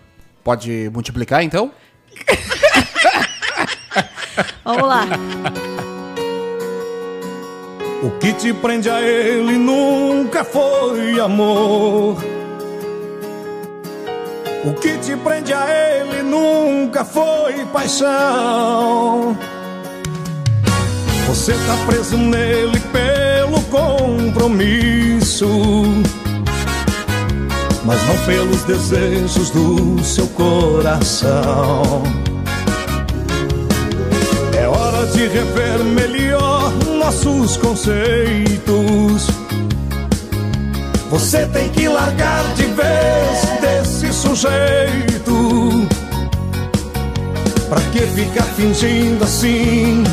Pode 0.44 0.90
multiplicar, 0.94 1.44
então? 1.44 1.72
Vamos 4.64 4.88
lá. 4.88 5.06
O 8.04 8.12
que 8.20 8.32
te 8.34 8.54
prende 8.54 8.90
a 8.90 9.02
ele 9.02 9.58
nunca 9.58 10.44
foi 10.44 11.20
amor. 11.20 12.18
O 14.66 14.74
que 14.74 14.98
te 14.98 15.16
prende 15.18 15.54
a 15.54 15.66
ele 15.70 16.24
nunca 16.24 17.06
foi 17.06 17.66
paixão. 17.72 19.38
Você 21.28 21.54
tá 21.54 21.78
preso 21.86 22.18
nele 22.18 22.80
pelo 22.92 23.62
compromisso. 23.64 25.48
mas 27.88 28.06
não 28.06 28.18
pelos 28.26 28.64
desejos 28.64 29.50
do 29.52 30.04
seu 30.04 30.28
coração. 30.28 32.04
É 34.60 34.68
hora 34.68 35.06
de 35.08 35.26
rever 35.28 35.80
melhor 35.86 36.74
nossos 37.00 37.56
conceitos. 37.56 39.28
Você 41.10 41.46
tem 41.48 41.70
que 41.70 41.88
largar 41.88 42.44
de 42.56 42.64
vez 42.64 43.62
desse 43.62 44.12
sujeito. 44.12 45.88
Pra 47.70 47.80
que 47.92 48.02
ficar 48.02 48.44
fingindo 48.44 49.24
assim? 49.24 50.04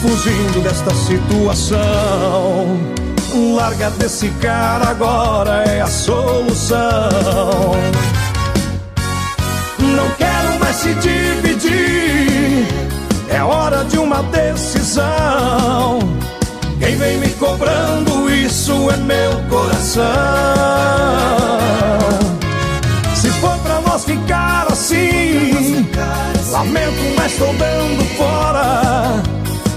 Fugindo 0.00 0.62
desta 0.62 0.94
situação. 0.94 2.78
Larga 3.56 3.90
desse 3.90 4.28
cara 4.40 4.90
agora 4.90 5.64
é 5.64 5.80
a 5.80 5.88
solução. 5.88 6.78
Não 9.78 10.10
quero 10.16 10.60
mais 10.60 10.76
se 10.76 10.94
dividir. 10.94 12.66
É 13.28 13.42
hora 13.42 13.84
de 13.84 13.98
uma 13.98 14.22
decisão. 14.22 15.98
Quem 16.78 16.96
vem 16.96 17.18
me 17.18 17.28
cobrando 17.30 18.05
isso 18.66 18.90
é 18.90 18.96
meu 18.96 19.40
coração. 19.48 20.02
Se 23.14 23.30
for 23.40 23.56
pra 23.58 23.80
nós 23.80 24.04
ficar 24.04 24.66
assim, 24.72 25.88
lamento, 26.50 27.14
mas 27.16 27.30
estou 27.30 27.54
dando 27.54 28.04
fora. 28.16 29.22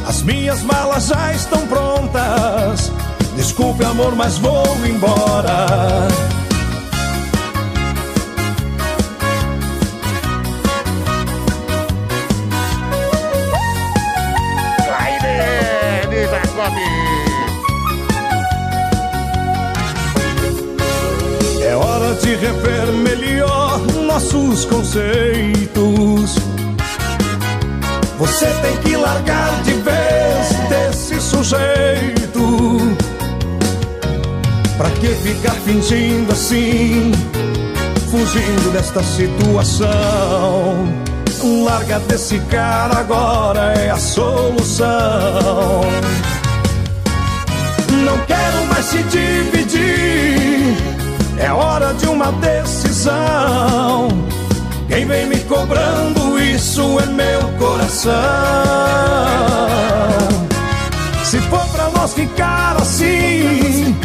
As 0.08 0.24
minhas 0.24 0.64
malas 0.64 1.06
já 1.06 1.34
estão 1.34 1.68
prontas. 1.68 2.92
Desculpe, 3.36 3.86
amor, 3.86 4.16
mas 4.16 4.40
vou 4.40 4.66
embora. 4.84 6.08
De 22.16 22.36
rever 22.36 22.92
melhor 22.92 23.80
nossos 24.08 24.66
conceitos. 24.66 26.36
Você 28.18 28.48
tem 28.62 28.78
que 28.78 28.98
largar 28.98 29.62
de 29.62 29.74
vez 29.74 30.50
desse 30.70 31.22
sujeito. 31.22 32.98
Pra 34.76 34.90
que 34.90 35.08
ficar 35.08 35.54
fingindo 35.64 36.34
assim? 36.34 37.12
Fugindo 38.10 38.74
desta 38.74 39.04
situação. 39.04 39.90
Larga 41.64 42.00
desse 42.00 42.40
cara 42.50 42.98
agora 42.98 43.74
é 43.74 43.92
a 43.92 43.98
solução. 43.98 44.88
Não 48.04 48.18
quero 48.26 48.66
mais 48.68 48.86
se 48.86 49.04
dividir. 49.04 50.39
É 51.40 51.52
hora 51.52 51.94
de 51.94 52.06
uma 52.06 52.32
decisão. 52.34 54.10
Quem 54.90 55.06
vem 55.06 55.26
me 55.28 55.40
cobrando 55.42 56.38
isso 56.38 57.00
é 57.00 57.06
meu 57.06 57.42
coração. 57.58 58.12
Se 61.24 61.40
for 61.42 61.66
pra 61.70 61.90
nós 61.92 62.14
ficar 62.14 62.76
assim, 62.78 63.96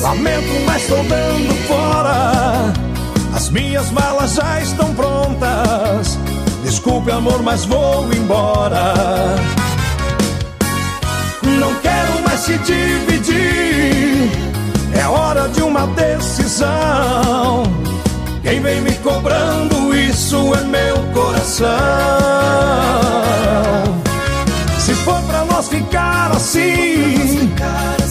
lamento, 0.00 0.64
mas 0.66 0.82
estou 0.82 1.04
dando 1.04 1.54
fora. 1.68 2.72
As 3.34 3.50
minhas 3.50 3.90
malas 3.90 4.34
já 4.34 4.60
estão 4.60 4.94
prontas. 4.94 6.18
Desculpe, 6.64 7.10
amor, 7.10 7.42
mas 7.42 7.64
vou 7.64 8.10
embora. 8.12 8.94
Não 11.42 11.74
quero 11.76 12.22
mais 12.22 12.40
se 12.40 12.56
dividir. 12.58 13.69
É 15.00 15.06
hora 15.06 15.48
de 15.48 15.62
uma 15.62 15.86
decisão. 15.86 17.62
Quem 18.42 18.60
vem 18.60 18.82
me 18.82 18.92
cobrando 18.96 19.94
isso 19.94 20.54
é 20.54 20.60
meu 20.64 20.96
coração. 21.14 21.66
Se 24.78 24.94
for 24.96 25.22
pra 25.22 25.46
nós 25.46 25.68
ficar 25.68 26.32
assim, 26.32 27.50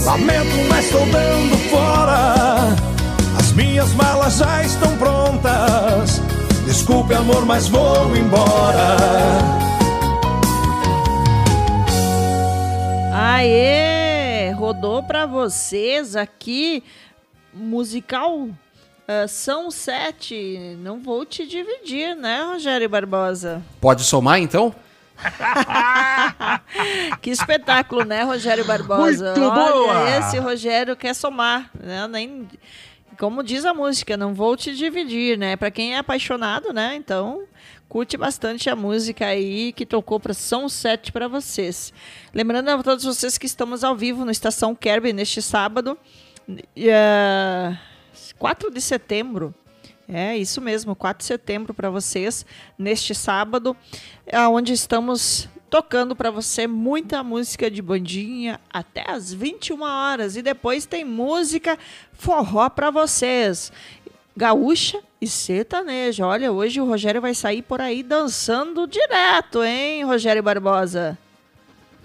lamento, 0.04 0.68
mas 0.68 0.86
estou 0.86 1.06
dando 1.06 1.70
fora. 1.70 2.76
As 3.38 3.52
minhas 3.52 3.94
malas 3.94 4.38
já 4.38 4.64
estão 4.64 4.98
prontas. 4.98 6.20
Desculpe, 6.66 7.14
amor, 7.14 7.46
mas 7.46 7.68
vou 7.68 8.16
embora. 8.16 8.98
Aê! 13.14 13.99
Rodou 14.70 15.02
pra 15.02 15.26
vocês 15.26 16.16
aqui 16.16 16.84
musical 17.52 18.50
ah, 19.08 19.28
são 19.28 19.72
sete. 19.72 20.76
Não 20.78 21.02
vou 21.02 21.26
te 21.26 21.48
dividir, 21.48 22.16
né, 22.16 22.44
Rogério 22.44 22.88
Barbosa? 22.88 23.64
Pode 23.82 24.04
somar 24.04 24.38
então? 24.38 24.76
que 27.20 27.32
espetáculo, 27.32 28.06
né, 28.06 28.22
Rogério 28.22 28.64
Barbosa? 28.64 29.34
Muito 29.36 29.50
Olha, 29.50 29.72
boa! 29.72 30.10
esse 30.20 30.38
Rogério 30.38 30.96
quer 30.96 31.16
somar, 31.16 31.72
né? 31.74 32.08
Nem, 32.08 32.48
como 33.18 33.42
diz 33.42 33.66
a 33.66 33.74
música, 33.74 34.16
não 34.16 34.36
vou 34.36 34.56
te 34.56 34.76
dividir, 34.76 35.36
né? 35.36 35.56
Para 35.56 35.72
quem 35.72 35.96
é 35.96 35.98
apaixonado, 35.98 36.72
né? 36.72 36.94
Então, 36.94 37.42
curte 37.90 38.16
bastante 38.16 38.70
a 38.70 38.76
música 38.76 39.26
aí 39.26 39.74
que 39.74 39.84
tocou 39.84 40.20
para 40.20 40.34
São 40.34 40.70
Sete 40.70 41.12
para 41.12 41.28
vocês. 41.28 41.92
Lembrando 42.32 42.70
a 42.70 42.84
todos 42.84 43.04
vocês 43.04 43.36
que 43.36 43.48
estamos 43.48 43.84
ao 43.84 43.96
vivo 43.96 44.24
no 44.24 44.30
Estação 44.30 44.76
Kerby 44.76 45.12
neste 45.12 45.42
sábado, 45.42 45.98
dia 46.76 47.82
4 48.38 48.72
de 48.72 48.80
setembro. 48.80 49.56
É 50.08 50.38
isso 50.38 50.62
mesmo, 50.62 50.96
4 50.96 51.20
de 51.20 51.26
setembro 51.26 51.74
para 51.74 51.90
vocês, 51.90 52.46
neste 52.78 53.16
sábado, 53.16 53.76
onde 54.52 54.72
estamos 54.72 55.50
tocando 55.70 56.16
para 56.16 56.32
você 56.32 56.66
muita 56.66 57.24
música 57.24 57.70
de 57.70 57.80
bandinha 57.80 58.60
até 58.74 59.04
às 59.08 59.32
21 59.32 59.84
horas. 59.84 60.36
E 60.36 60.42
depois 60.42 60.88
tem 60.88 61.06
música 61.06 61.78
forró 62.12 62.68
para 62.72 62.90
vocês. 62.90 63.72
Gaúcha 64.36 65.00
e 65.22 65.28
sertaneja. 65.28 66.26
Olha, 66.26 66.52
hoje 66.52 66.80
o 66.80 66.86
Rogério 66.86 67.22
vai 67.22 67.34
sair 67.34 67.62
por 67.62 67.82
aí 67.82 68.02
dançando 68.04 68.88
direto, 68.88 69.64
hein, 69.64 70.04
Rogério 70.06 70.42
Barbosa? 70.42 71.18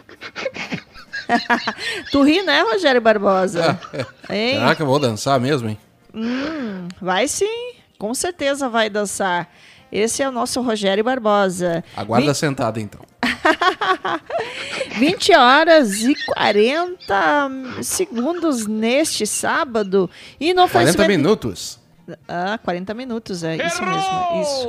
tu 2.11 2.23
ri, 2.23 2.43
né, 2.43 2.63
Rogério 2.63 3.01
Barbosa? 3.01 3.79
Hein? 4.31 4.55
Será 4.55 4.75
que 4.75 4.83
eu 4.83 4.87
vou 4.87 4.99
dançar 4.99 5.39
mesmo, 5.39 5.69
hein? 5.69 5.79
Hum, 6.15 6.89
vai 7.01 7.29
sim, 7.29 7.73
com 7.99 8.15
certeza 8.15 8.69
vai 8.69 8.89
dançar. 8.89 9.53
Esse 9.93 10.23
é 10.23 10.29
o 10.29 10.33
nosso 10.33 10.61
Rogério 10.63 11.05
Barbosa. 11.05 11.85
Aguarda 11.97 12.33
Vi- 12.33 12.39
sentada 12.39 12.81
então. 12.81 13.01
20 14.99 15.35
horas 15.37 16.03
e 16.03 16.15
40 16.27 17.51
segundos 17.83 18.67
neste 18.67 19.27
sábado. 19.27 20.09
E 20.41 20.53
no 20.55 20.63
40 20.63 20.65
oferecimento- 20.65 21.09
minutos. 21.11 21.79
Ah, 22.29 22.59
40 22.63 22.93
minutos, 22.95 23.43
é 23.43 23.57
isso 23.57 23.83
mesmo. 23.85 24.43
Isso. 24.43 24.69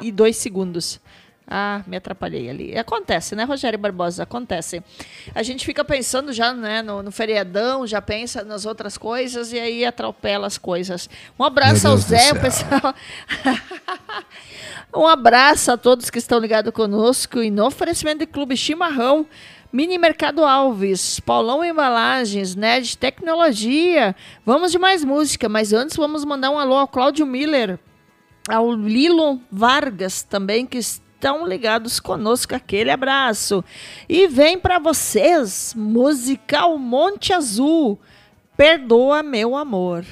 E 0.00 0.12
dois 0.12 0.36
segundos. 0.36 1.00
Ah, 1.48 1.82
me 1.86 1.96
atrapalhei 1.96 2.50
ali. 2.50 2.76
Acontece, 2.76 3.36
né, 3.36 3.44
Rogério 3.44 3.78
Barbosa? 3.78 4.24
Acontece. 4.24 4.82
A 5.32 5.44
gente 5.44 5.64
fica 5.64 5.84
pensando 5.84 6.32
já 6.32 6.52
né, 6.52 6.82
no, 6.82 7.04
no 7.04 7.12
feriadão, 7.12 7.86
já 7.86 8.02
pensa 8.02 8.42
nas 8.42 8.66
outras 8.66 8.98
coisas 8.98 9.52
e 9.52 9.58
aí 9.58 9.84
atropela 9.84 10.48
as 10.48 10.58
coisas. 10.58 11.08
Um 11.38 11.44
abraço 11.44 11.86
ao 11.86 11.94
do 11.94 12.00
Zé, 12.00 12.32
o 12.32 12.40
pessoal. 12.40 12.94
um 14.92 15.06
abraço 15.06 15.70
a 15.70 15.76
todos 15.76 16.10
que 16.10 16.18
estão 16.18 16.40
ligados 16.40 16.72
conosco 16.72 17.40
e 17.40 17.48
no 17.48 17.64
oferecimento 17.66 18.18
de 18.18 18.26
Clube 18.26 18.56
Chimarrão. 18.56 19.24
Mini 19.76 19.98
Mercado 19.98 20.42
Alves, 20.42 21.20
Paulão 21.20 21.62
Embalagens, 21.62 22.54
Ned 22.54 22.96
Tecnologia. 22.96 24.16
Vamos 24.42 24.72
de 24.72 24.78
mais 24.78 25.04
música, 25.04 25.50
mas 25.50 25.70
antes 25.74 25.98
vamos 25.98 26.24
mandar 26.24 26.48
um 26.48 26.58
alô 26.58 26.76
ao 26.76 26.88
Cláudio 26.88 27.26
Miller, 27.26 27.78
ao 28.48 28.72
Lilo 28.72 29.38
Vargas 29.52 30.22
também, 30.22 30.64
que 30.64 30.78
estão 30.78 31.46
ligados 31.46 32.00
conosco. 32.00 32.54
Aquele 32.54 32.90
abraço. 32.90 33.62
E 34.08 34.26
vem 34.26 34.58
para 34.58 34.78
vocês, 34.78 35.74
musical 35.76 36.78
Monte 36.78 37.34
Azul. 37.34 38.00
Perdoa 38.56 39.22
meu 39.22 39.54
amor. 39.54 40.06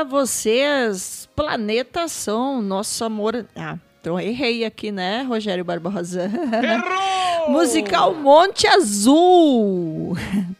Pra 0.00 0.08
vocês 0.08 1.28
Planetação, 1.36 2.62
nosso 2.62 3.04
amor. 3.04 3.44
Ah, 3.54 3.76
então 4.00 4.18
errei 4.18 4.64
aqui, 4.64 4.90
né, 4.90 5.20
Rogério 5.24 5.62
Barbosa? 5.62 6.22
Errou! 6.24 7.50
Musical 7.50 8.14
Monte 8.14 8.66
Azul. 8.66 9.79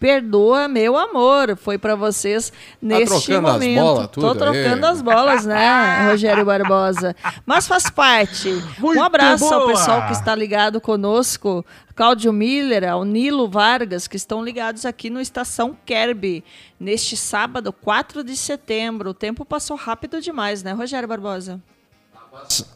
Perdoa, 0.01 0.67
meu 0.67 0.97
amor. 0.97 1.57
Foi 1.57 1.77
pra 1.77 1.95
vocês 1.95 2.51
neste 2.81 3.07
trocando 3.27 3.49
as 3.49 3.53
momento. 3.53 3.81
bolas, 3.81 4.09
tudo 4.11 4.27
Tô 4.27 4.35
trocando 4.35 4.87
aí. 4.87 4.93
as 4.93 5.03
bolas, 5.03 5.45
né, 5.47 6.09
Rogério 6.11 6.45
Barbosa? 6.45 7.15
Mas 7.45 7.69
faz 7.69 7.91
parte. 7.91 8.49
um 8.83 9.03
abraço 9.03 9.45
ao 9.45 9.61
boa! 9.61 9.73
pessoal 9.73 10.07
que 10.07 10.13
está 10.13 10.35
ligado 10.35 10.81
conosco. 10.81 11.65
Cláudio 11.95 12.33
Miller, 12.33 12.89
ao 12.89 13.05
Nilo 13.05 13.47
Vargas, 13.47 14.09
que 14.09 14.17
estão 14.17 14.43
ligados 14.43 14.87
aqui 14.87 15.11
no 15.11 15.21
Estação 15.21 15.77
Kerby, 15.85 16.43
neste 16.79 17.15
sábado, 17.15 17.71
4 17.71 18.25
de 18.25 18.35
setembro. 18.39 19.11
O 19.11 19.15
tempo 19.15 19.45
passou 19.45 19.77
rápido 19.77 20.19
demais, 20.19 20.63
né, 20.63 20.73
Rogério 20.73 21.07
Barbosa? 21.07 21.61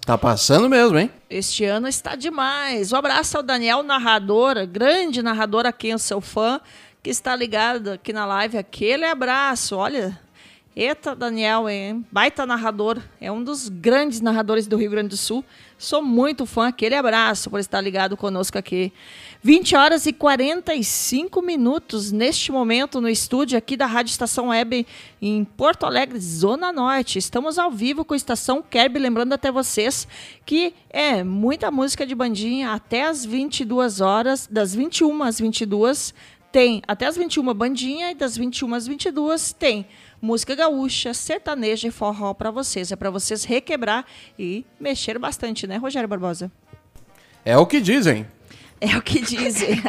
Tá 0.05 0.19
passando 0.19 0.69
mesmo, 0.69 0.99
hein? 0.99 1.11
Este 1.31 1.65
ano 1.65 1.87
está 1.89 2.17
demais. 2.17 2.93
Um 2.93 2.97
abraço 2.97 3.37
ao 3.37 3.43
Daniel 3.43 3.83
Narrador, 3.83 4.67
grande 4.67 5.23
narrador 5.23 5.65
aqui, 5.65 5.95
o 5.95 5.99
seu 5.99 6.21
fã, 6.21 6.61
que 7.05 7.11
está 7.11 7.37
ligado 7.37 7.91
aqui 7.91 8.15
na 8.15 8.25
live. 8.25 8.57
Aquele 8.57 9.05
abraço, 9.05 9.77
olha. 9.77 10.19
Eita, 10.75 11.15
Daniel, 11.15 11.69
hein? 11.69 12.05
baita 12.11 12.47
narrador. 12.47 12.99
É 13.21 13.31
um 13.31 13.45
dos 13.45 13.69
grandes 13.69 14.23
narradores 14.23 14.67
do 14.67 14.79
Rio 14.79 14.91
Grande 14.91 15.11
do 15.11 15.17
Sul. 15.17 15.45
Sou 15.77 16.03
muito 16.03 16.47
fã. 16.47 16.69
Aquele 16.69 16.95
abraço 16.95 17.51
por 17.51 17.61
estar 17.61 17.81
ligado 17.83 18.17
conosco 18.17 18.57
aqui. 18.57 18.91
20 19.43 19.77
horas 19.77 20.07
e 20.07 20.15
45 20.15 21.43
minutos 21.43 22.11
neste 22.11 22.51
momento 22.51 23.03
no 23.03 23.09
estúdio 23.09 23.59
aqui 23.59 23.77
da 23.77 23.85
Rádio 23.85 24.11
Estação 24.11 24.49
Web 24.49 24.87
em 25.21 25.45
Porto 25.45 25.85
Alegre, 25.85 26.19
Zona 26.19 26.73
Norte. 26.73 27.19
Estamos 27.19 27.59
ao 27.59 27.71
vivo 27.71 28.03
com 28.03 28.15
a 28.15 28.17
Estação 28.17 28.63
Kerb, 28.63 28.99
lembrando 28.99 29.35
até 29.35 29.53
vocês 29.53 30.09
que 30.47 30.75
é 30.89 31.23
muita 31.23 31.71
música 31.71 32.07
de 32.07 32.15
bandinha 32.15 32.73
até 32.73 33.05
as 33.05 33.25
22 33.25 34.01
horas, 34.01 34.49
das 34.51 34.75
21 34.75 35.23
às 35.23 35.39
22 35.39 36.15
tem 36.55 36.81
até 36.87 37.07
as 37.07 37.17
21 37.17 37.53
bandinha 37.53 38.13
e 38.13 38.15
das 38.15 38.37
21 38.37 38.75
às 38.75 38.87
22 38.87 39.53
tem 39.53 39.85
música 40.23 40.55
gaúcha, 40.55 41.13
sertaneja 41.13 41.89
e 41.89 41.91
forró 41.91 42.33
para 42.33 42.49
vocês. 42.53 42.93
É 42.93 42.97
para 42.97 43.11
vocês 43.11 43.43
requebrar 43.43 44.07
e 44.39 44.65
mexer 44.79 45.19
bastante, 45.19 45.67
né, 45.67 45.79
Rogério 45.79 46.09
Barbosa? 46.09 46.53
É 47.45 47.59
o 47.59 47.67
que 47.67 47.81
dizem. 47.81 48.25
É 48.87 48.99
o 48.99 49.03
que 49.03 49.21
dizem. 49.23 49.83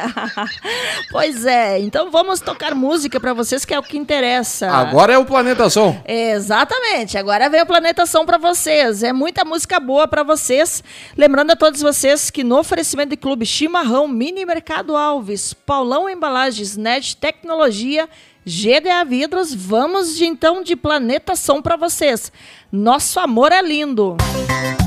pois 1.12 1.44
é, 1.44 1.78
então 1.78 2.10
vamos 2.10 2.40
tocar 2.40 2.74
música 2.74 3.20
para 3.20 3.34
vocês, 3.34 3.62
que 3.62 3.74
é 3.74 3.78
o 3.78 3.82
que 3.82 3.98
interessa. 3.98 4.70
Agora 4.70 5.12
é 5.12 5.18
o 5.18 5.24
Planeta 5.24 5.68
Som. 5.68 6.00
Exatamente. 6.06 7.18
Agora 7.18 7.50
vem 7.50 7.60
o 7.60 7.66
Planetação 7.66 8.24
para 8.24 8.38
vocês. 8.38 9.02
É 9.02 9.12
muita 9.12 9.44
música 9.44 9.78
boa 9.78 10.08
para 10.08 10.22
vocês. 10.22 10.82
Lembrando 11.14 11.50
a 11.50 11.56
todos 11.56 11.82
vocês 11.82 12.30
que 12.30 12.42
no 12.42 12.58
oferecimento 12.58 13.10
de 13.10 13.18
Clube 13.18 13.44
Chimarrão, 13.44 14.08
Mini 14.08 14.46
Mercado 14.46 14.96
Alves, 14.96 15.52
Paulão 15.52 16.08
Embalagens, 16.08 16.74
Net 16.78 17.18
Tecnologia, 17.18 18.08
GDA 18.46 19.04
Vidros, 19.06 19.52
vamos 19.52 20.16
de 20.16 20.24
então 20.24 20.62
de 20.62 20.74
Planetação 20.74 21.60
para 21.60 21.76
vocês. 21.76 22.32
Nosso 22.72 23.20
amor 23.20 23.52
é 23.52 23.60
lindo. 23.60 24.16
Alô, 24.16 24.85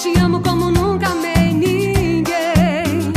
Te 0.00 0.18
amo 0.18 0.40
como 0.42 0.70
nunca 0.70 1.08
amei 1.08 1.52
ninguém. 1.52 3.12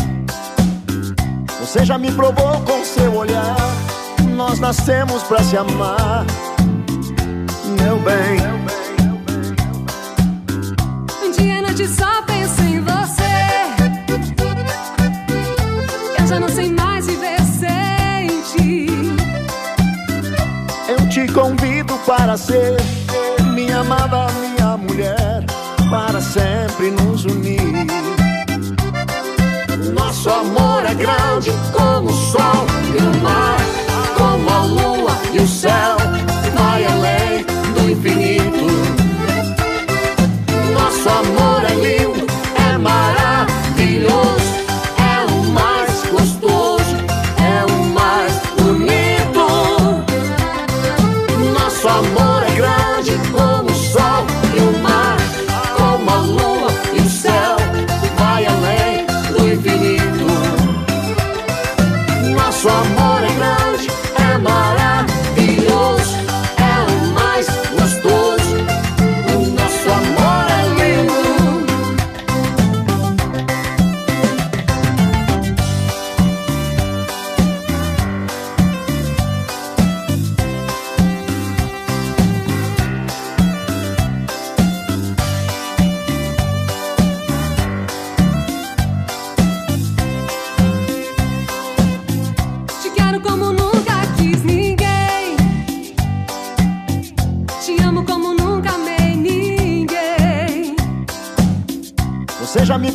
Você 1.60 1.86
já 1.86 1.98
me 1.98 2.12
provou 2.12 2.60
com 2.62 2.84
seu 2.84 3.16
olhar. 3.16 3.56
Nós 4.36 4.60
nascemos 4.60 5.24
pra 5.24 5.42
se 5.44 5.58
amar. 5.58 6.26
Meu 7.82 7.98
bem. 8.00 8.40
Um 8.52 8.66
dia 8.66 8.75
só 11.84 12.22
penso 12.22 12.62
em 12.62 12.80
você. 12.80 13.36
Eu 16.20 16.28
já 16.28 16.40
não 16.40 16.48
sei 16.48 16.72
mais 16.72 17.06
viver 17.06 17.42
sem 17.42 18.42
ti. 18.44 18.88
Eu 20.88 21.10
te 21.10 21.32
convido 21.34 21.98
para 22.06 22.38
ser 22.38 22.78
minha 23.54 23.80
amada, 23.80 24.28
minha 24.40 24.78
mulher, 24.78 25.44
para 25.90 26.22
sempre 26.22 26.92
nos 26.92 27.26
unir. 27.26 27.86
Nosso 29.94 30.30
amor 30.30 30.86
é 30.86 30.94
grande 30.94 31.52
como 31.74 32.10
o 32.10 32.32
sol 32.32 32.66
e 32.94 32.98
o 32.98 33.22
mar, 33.22 33.58
como 34.18 34.50
a 34.50 34.64
lua 34.64 35.12
e 35.34 35.40
o 35.40 35.48
céu, 35.48 35.98
vai 36.56 36.86
além 36.86 37.44
do 37.74 37.92
infinito. 37.92 38.85
Nosso 41.06 41.20
amor 41.20 41.64
é 41.66 41.76
lindo, 41.76 42.26
é 42.68 42.78
maravilhoso, 42.80 43.25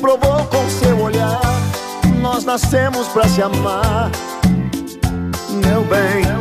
provou 0.01 0.45
com 0.47 0.69
seu 0.69 0.99
olhar. 1.01 1.41
Nós 2.21 2.45
nascemos 2.45 3.07
pra 3.09 3.29
se 3.29 3.43
amar, 3.43 4.11
meu 5.65 5.85
bem. 5.85 6.41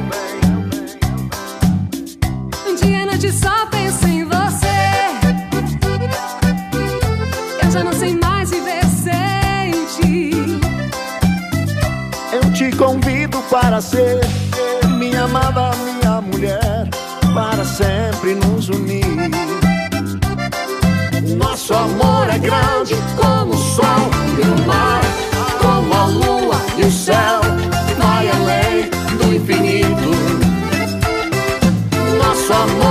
Dia 2.82 3.04
e 3.04 3.06
noite 3.06 3.32
só 3.32 3.66
penso 3.68 4.08
em 4.08 4.24
você. 4.24 4.68
Eu 7.64 7.72
já 7.72 7.84
não 7.84 7.94
sei 7.94 8.16
mais 8.16 8.50
viver 8.50 8.86
sem 8.86 9.86
ti. 9.96 10.32
Eu 12.32 12.54
te 12.54 12.76
convido 12.78 13.42
para 13.50 13.82
ser 13.82 14.22
minha 14.98 15.24
amada, 15.24 15.72
minha 15.78 16.22
mulher, 16.22 16.90
para 17.34 17.66
sempre 17.66 18.36
nos 18.36 18.70
unir. 18.70 19.69
Nosso 21.40 21.74
amor 21.74 22.30
é 22.30 22.38
grande 22.38 22.96
como 23.16 23.54
o 23.54 23.58
sol 23.58 24.10
e 24.38 24.42
o 24.42 24.68
mar, 24.68 25.02
como 25.62 25.94
a 25.94 26.06
lua 26.06 26.56
e 26.78 26.84
o 26.84 26.92
céu, 26.92 27.40
vai 27.98 28.30
além 28.30 28.90
do 29.18 29.34
infinito. 29.34 30.12
Nosso 32.18 32.52
amor 32.52 32.89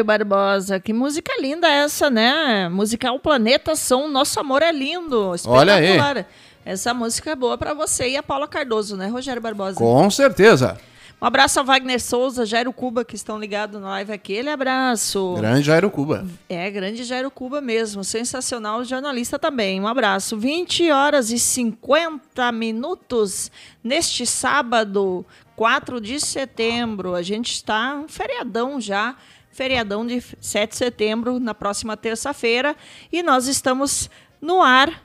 Rogério 0.00 0.04
Barbosa, 0.04 0.80
que 0.80 0.92
música 0.92 1.32
linda 1.40 1.68
essa, 1.68 2.08
né? 2.08 2.68
Musical 2.68 3.18
Planeta 3.18 3.76
Som, 3.76 4.08
Nosso 4.08 4.40
Amor 4.40 4.62
é 4.62 4.72
Lindo. 4.72 5.32
Olha 5.46 5.74
aí. 5.74 6.24
Essa 6.64 6.92
música 6.94 7.30
é 7.30 7.36
boa 7.36 7.56
pra 7.56 7.74
você 7.74 8.10
e 8.10 8.16
a 8.16 8.22
Paula 8.22 8.48
Cardoso, 8.48 8.96
né, 8.96 9.08
Rogério 9.08 9.40
Barbosa? 9.40 9.76
Com 9.76 10.10
certeza. 10.10 10.78
Um 11.20 11.26
abraço 11.26 11.58
ao 11.58 11.66
Wagner 11.66 12.00
Souza, 12.00 12.46
Jairo 12.46 12.72
Cuba, 12.72 13.04
que 13.04 13.14
estão 13.14 13.38
ligados 13.38 13.78
na 13.78 13.88
live 13.90 14.12
aqui. 14.12 14.32
Aquele 14.34 14.50
abraço. 14.50 15.34
Grande 15.36 15.62
Jairo 15.62 15.90
Cuba. 15.90 16.26
É, 16.48 16.70
grande 16.70 17.04
Jairo 17.04 17.30
Cuba 17.30 17.60
mesmo. 17.60 18.02
Sensacional 18.02 18.82
jornalista 18.84 19.38
também. 19.38 19.78
Um 19.80 19.86
abraço. 19.86 20.38
20 20.38 20.90
horas 20.90 21.30
e 21.30 21.38
50 21.38 22.50
minutos 22.52 23.50
neste 23.84 24.24
sábado, 24.24 25.26
4 25.56 26.00
de 26.00 26.18
setembro. 26.18 27.14
A 27.14 27.20
gente 27.20 27.52
está 27.52 27.96
um 27.96 28.08
feriadão 28.08 28.80
já. 28.80 29.14
Feriadão 29.60 30.06
de 30.06 30.24
7 30.40 30.70
de 30.70 30.76
setembro, 30.76 31.38
na 31.38 31.52
próxima 31.52 31.94
terça-feira. 31.94 32.74
E 33.12 33.22
nós 33.22 33.46
estamos 33.46 34.08
no 34.40 34.62
ar 34.62 35.02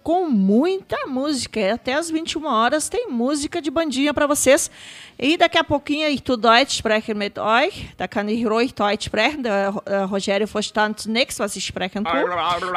com 0.00 0.28
muita 0.28 1.08
música. 1.08 1.74
Até 1.74 1.94
às 1.94 2.08
21 2.08 2.46
horas 2.46 2.88
tem 2.88 3.08
música 3.08 3.60
de 3.60 3.68
bandinha 3.68 4.14
para 4.14 4.28
vocês. 4.28 4.70
E 5.18 5.36
daqui 5.36 5.58
a 5.58 5.64
pouquinho, 5.64 6.08
ich 6.08 6.22
tu 6.22 6.36
Deutsch 6.36 6.76
sprechen 6.76 7.14
mit 7.14 7.36
euch. 7.36 7.92
Da 7.98 8.06
kann 8.06 8.28
ich 8.28 8.46
ruhig 8.46 8.72
Deutsch 8.72 9.06
sprechen. 9.06 9.42
Der 9.42 9.74
äh, 9.84 10.04
Rogério 10.04 10.46
verstand 10.46 11.06
nichts, 11.06 11.40
was 11.40 11.56
ich 11.56 11.64
sprechen 11.66 12.04
tue. 12.04 12.24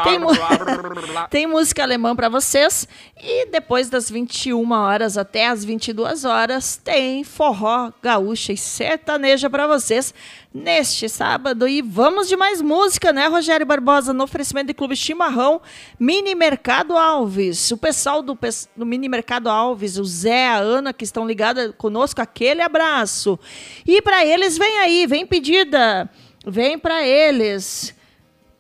Tem, 0.03 0.19
tem 1.29 1.47
música 1.47 1.83
alemã 1.83 2.15
para 2.15 2.27
vocês. 2.27 2.87
E 3.15 3.45
depois 3.51 3.87
das 3.87 4.09
21 4.09 4.71
horas 4.71 5.15
até 5.15 5.47
as 5.47 5.63
22 5.63 6.25
horas, 6.25 6.75
tem 6.75 7.23
forró, 7.23 7.93
gaúcha 8.01 8.51
e 8.51 8.57
sertaneja 8.57 9.47
para 9.47 9.67
vocês 9.67 10.13
neste 10.53 11.09
sábado. 11.09 11.67
E 11.67 11.81
vamos 11.81 12.27
de 12.27 12.35
mais 12.35 12.61
música, 12.61 13.11
né, 13.11 13.27
Rogério 13.27 13.65
Barbosa? 13.65 14.13
No 14.13 14.23
oferecimento 14.23 14.67
do 14.67 14.75
Clube 14.75 14.95
Chimarrão, 14.95 15.61
Mini 15.99 16.35
Mercado 16.35 16.95
Alves. 16.95 17.71
O 17.71 17.77
pessoal 17.77 18.21
do, 18.21 18.37
do 18.75 18.85
Mini 18.85 19.09
Mercado 19.09 19.49
Alves, 19.49 19.97
o 19.97 20.05
Zé, 20.05 20.47
a 20.49 20.57
Ana, 20.57 20.93
que 20.93 21.03
estão 21.03 21.25
ligados 21.25 21.73
conosco, 21.77 22.21
aquele 22.21 22.61
abraço. 22.61 23.39
E 23.85 24.01
para 24.01 24.25
eles, 24.25 24.57
vem 24.57 24.79
aí, 24.79 25.07
vem 25.07 25.25
pedida. 25.25 26.09
Vem 26.45 26.77
para 26.77 27.05
eles. 27.07 27.95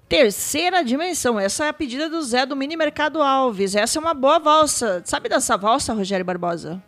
Terceira 0.07 0.83
dimensão. 0.83 1.39
Essa 1.39 1.65
é 1.65 1.69
a 1.69 1.73
pedida 1.73 2.09
do 2.09 2.21
Zé 2.21 2.45
do 2.45 2.55
Mini 2.55 2.77
Mercado 2.77 3.21
Alves. 3.21 3.75
Essa 3.75 3.97
é 3.97 4.01
uma 4.01 4.13
boa 4.13 4.39
valsa. 4.39 5.01
Sabe 5.05 5.27
dessa 5.27 5.57
valsa, 5.57 5.93
Rogério 5.93 6.25
Barbosa? 6.25 6.81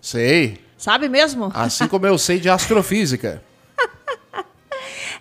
Sei. 0.00 0.58
Sabe 0.76 1.08
mesmo? 1.08 1.50
Assim 1.54 1.86
como 1.86 2.06
eu 2.06 2.18
sei 2.18 2.38
de 2.38 2.48
astrofísica. 2.48 3.42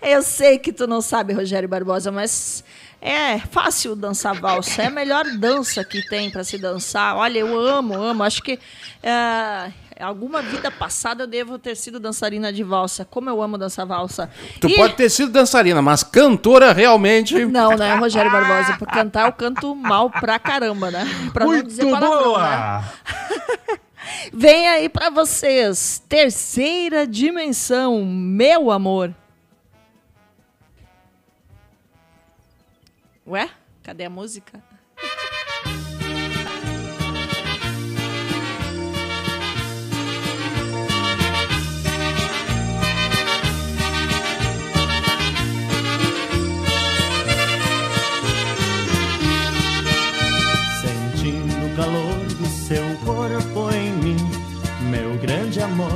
Eu 0.03 0.21
sei 0.21 0.57
que 0.59 0.73
tu 0.73 0.85
não 0.85 1.01
sabe, 1.01 1.33
Rogério 1.33 1.67
Barbosa, 1.69 2.11
mas 2.11 2.63
é 3.01 3.39
fácil 3.39 3.95
dançar 3.95 4.33
valsa. 4.39 4.81
É 4.83 4.87
a 4.87 4.91
melhor 4.91 5.23
dança 5.37 5.83
que 5.83 6.01
tem 6.09 6.29
para 6.29 6.43
se 6.43 6.57
dançar. 6.57 7.15
Olha, 7.15 7.39
eu 7.39 7.57
amo, 7.59 7.93
amo. 7.93 8.21
Acho 8.23 8.41
que 8.43 8.59
é, 9.01 9.71
alguma 9.99 10.41
vida 10.41 10.69
passada 10.69 11.23
eu 11.23 11.27
devo 11.27 11.57
ter 11.57 11.75
sido 11.75 11.99
dançarina 11.99 12.51
de 12.51 12.63
valsa. 12.63 13.05
Como 13.09 13.29
eu 13.29 13.41
amo 13.41 13.57
dançar 13.57 13.85
valsa. 13.85 14.29
Tu 14.59 14.67
E- 14.67 14.75
pode 14.75 14.95
ter 14.95 15.09
sido 15.09 15.31
dançarina, 15.31 15.81
mas 15.81 16.03
cantora 16.03 16.73
realmente. 16.73 17.45
Não, 17.45 17.75
né, 17.77 17.95
Rogério 17.95 18.31
Barbosa? 18.31 18.77
Por 18.77 18.87
cantar 18.87 19.27
eu 19.27 19.33
canto 19.33 19.73
mal 19.75 20.09
pra 20.09 20.37
caramba, 20.37 20.91
né? 20.91 21.05
Pra 21.33 21.45
não 21.45 21.63
dizer 21.63 21.89
palavrão, 21.89 22.37
né? 22.37 22.83
Vem 24.33 24.67
aí 24.67 24.89
pra 24.89 25.09
vocês, 25.09 26.01
terceira 26.09 27.07
dimensão, 27.07 28.03
meu 28.05 28.69
amor. 28.69 29.13
Ué? 33.25 33.49
Cadê 33.81 34.03
a 34.03 34.09
música? 34.09 34.61
Sentindo 50.81 51.65
o 51.65 51.75
calor 51.77 52.25
do 52.25 52.45
seu 52.45 52.83
corpo 53.05 53.73
em 53.73 53.93
mim, 53.93 54.17
meu 54.91 55.17
grande 55.19 55.61
amor, 55.61 55.89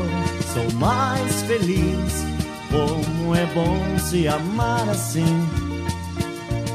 sou 0.54 0.72
mais 0.80 1.42
feliz. 1.42 2.26
Como 2.72 3.36
é 3.36 3.46
bom 3.48 4.00
se 4.00 4.30
amar 4.30 4.88
assim 4.88 5.67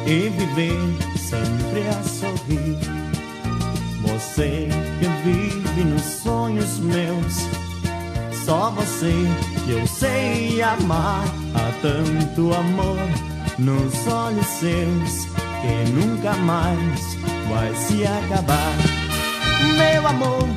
e 0.07 0.29
viver 0.29 0.79
sempre 1.17 1.89
a 1.89 2.03
sorrir. 2.03 2.79
Você 4.03 4.69
que 4.99 5.07
vive 5.25 5.85
nos 5.85 6.03
sonhos 6.03 6.79
meus, 6.79 7.47
só 8.45 8.71
você 8.71 9.13
que 9.65 9.73
eu 9.73 9.87
sei 9.87 10.61
amar. 10.63 11.25
Há 11.55 11.73
tanto 11.81 12.53
amor 12.55 12.99
nos 13.59 14.07
olhos 14.07 14.47
seus 14.47 15.27
que 15.61 15.91
nunca 15.93 16.35
mais 16.35 17.17
vai 17.49 17.75
se 17.75 18.05
acabar. 18.05 18.77
Meu 19.77 20.07
amor, 20.07 20.49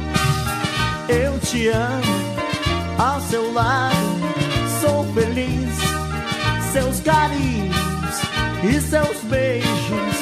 eu 1.08 1.40
te 1.40 1.68
amo. 1.68 2.36
Ao 2.98 3.22
seu 3.22 3.54
lado 3.54 3.96
sou 4.82 5.04
feliz. 5.14 5.76
Seus 6.72 7.00
carinhos 7.02 7.85
e 8.68 8.82
seus 8.82 9.18
beijos 9.26 10.16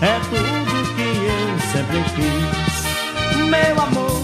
é 0.00 0.20
tudo 0.30 0.94
que 0.94 1.02
eu 1.02 1.58
sempre 1.72 2.00
quis. 2.14 3.48
Meu 3.48 3.80
amor, 3.80 4.22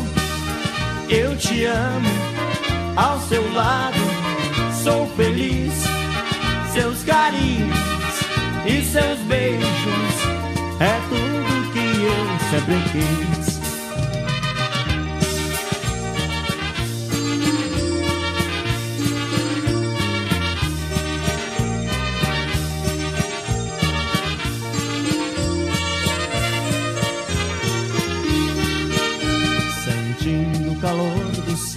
eu 1.08 1.36
te 1.36 1.64
amo. 1.64 2.08
Ao 2.96 3.18
seu 3.20 3.52
lado 3.52 3.98
sou 4.82 5.06
feliz. 5.16 5.72
Seus 6.72 7.02
carinhos 7.02 7.76
e 8.66 8.84
seus 8.84 9.18
beijos 9.20 10.14
é 10.80 11.00
tudo 11.08 11.72
que 11.72 12.02
eu 12.04 12.50
sempre 12.50 12.76
quis. 12.92 13.57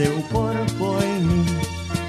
Seu 0.01 0.23
corpo 0.31 1.03
em 1.03 1.19
mim, 1.19 1.45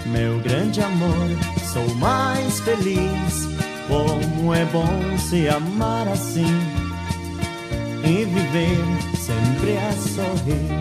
meu 0.07 0.41
grande 0.41 0.81
amor, 0.81 1.29
sou 1.71 1.95
mais 1.97 2.59
feliz. 2.61 3.49
Como 3.87 4.55
é 4.55 4.65
bom 4.67 5.19
se 5.19 5.47
amar 5.47 6.09
assim 6.09 6.59
e 8.03 8.25
viver 8.25 8.79
sempre 9.19 9.77
a 9.77 9.93
sorrir. 9.93 10.81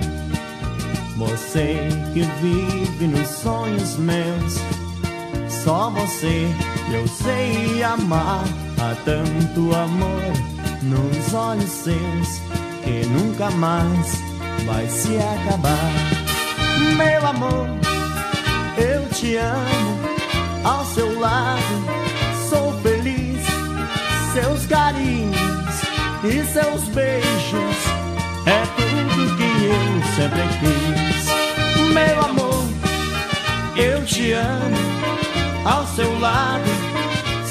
Você 1.17 1.89
que 2.13 2.21
vive 2.41 3.07
nos 3.07 3.27
sonhos 3.27 3.97
meus. 3.97 4.55
Só 5.49 5.89
você 5.89 6.47
eu 6.93 7.05
sei 7.09 7.83
amar. 7.83 8.45
Há 8.79 8.95
tanto 9.03 9.75
amor 9.75 10.33
nos 10.81 11.33
olhos 11.33 11.69
seus 11.69 12.41
que 12.85 13.05
nunca 13.07 13.51
mais 13.51 14.17
vai 14.65 14.87
se 14.87 15.17
acabar. 15.17 16.00
Meu 17.03 17.25
amor, 17.25 17.67
eu 18.77 19.09
te 19.09 19.35
amo 19.35 19.99
ao 20.63 20.85
seu 20.85 21.19
lado. 21.19 21.61
Sou 22.47 22.79
feliz, 22.81 23.43
seus 24.33 24.67
carinhos 24.67 25.35
e 26.23 26.45
seus 26.45 26.83
beijos 26.89 27.77
é 28.45 28.61
tudo 28.77 29.35
que 29.35 29.65
eu 29.65 30.15
sempre 30.15 30.43
quis. 30.59 31.91
Meu 31.91 32.21
amor, 32.23 32.69
eu 33.75 34.05
te 34.05 34.33
amo 34.33 34.77
ao 35.65 35.87
seu 35.87 36.19
lado. 36.19 36.69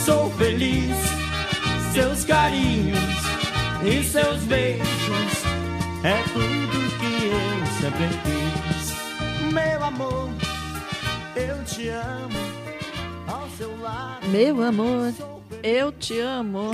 Sou 0.04 0.30
feliz, 0.38 0.94
seus 1.92 2.24
carinhos 2.24 3.00
e 3.82 4.04
seus 4.04 4.42
beijos 4.44 5.44
é 6.04 6.22
tudo 6.32 6.98
que 7.00 7.26
eu 7.26 7.66
sempre 7.80 8.16
quis. 8.22 8.39
Meu 9.52 9.82
amor, 9.82 10.30
eu 11.34 11.64
te 11.64 11.88
amo 11.88 12.38
ao 13.26 13.48
seu 13.50 13.76
lado. 13.80 14.28
Meu 14.28 14.62
amor, 14.62 15.12
eu 15.62 15.90
te 15.90 16.20
amo. 16.20 16.70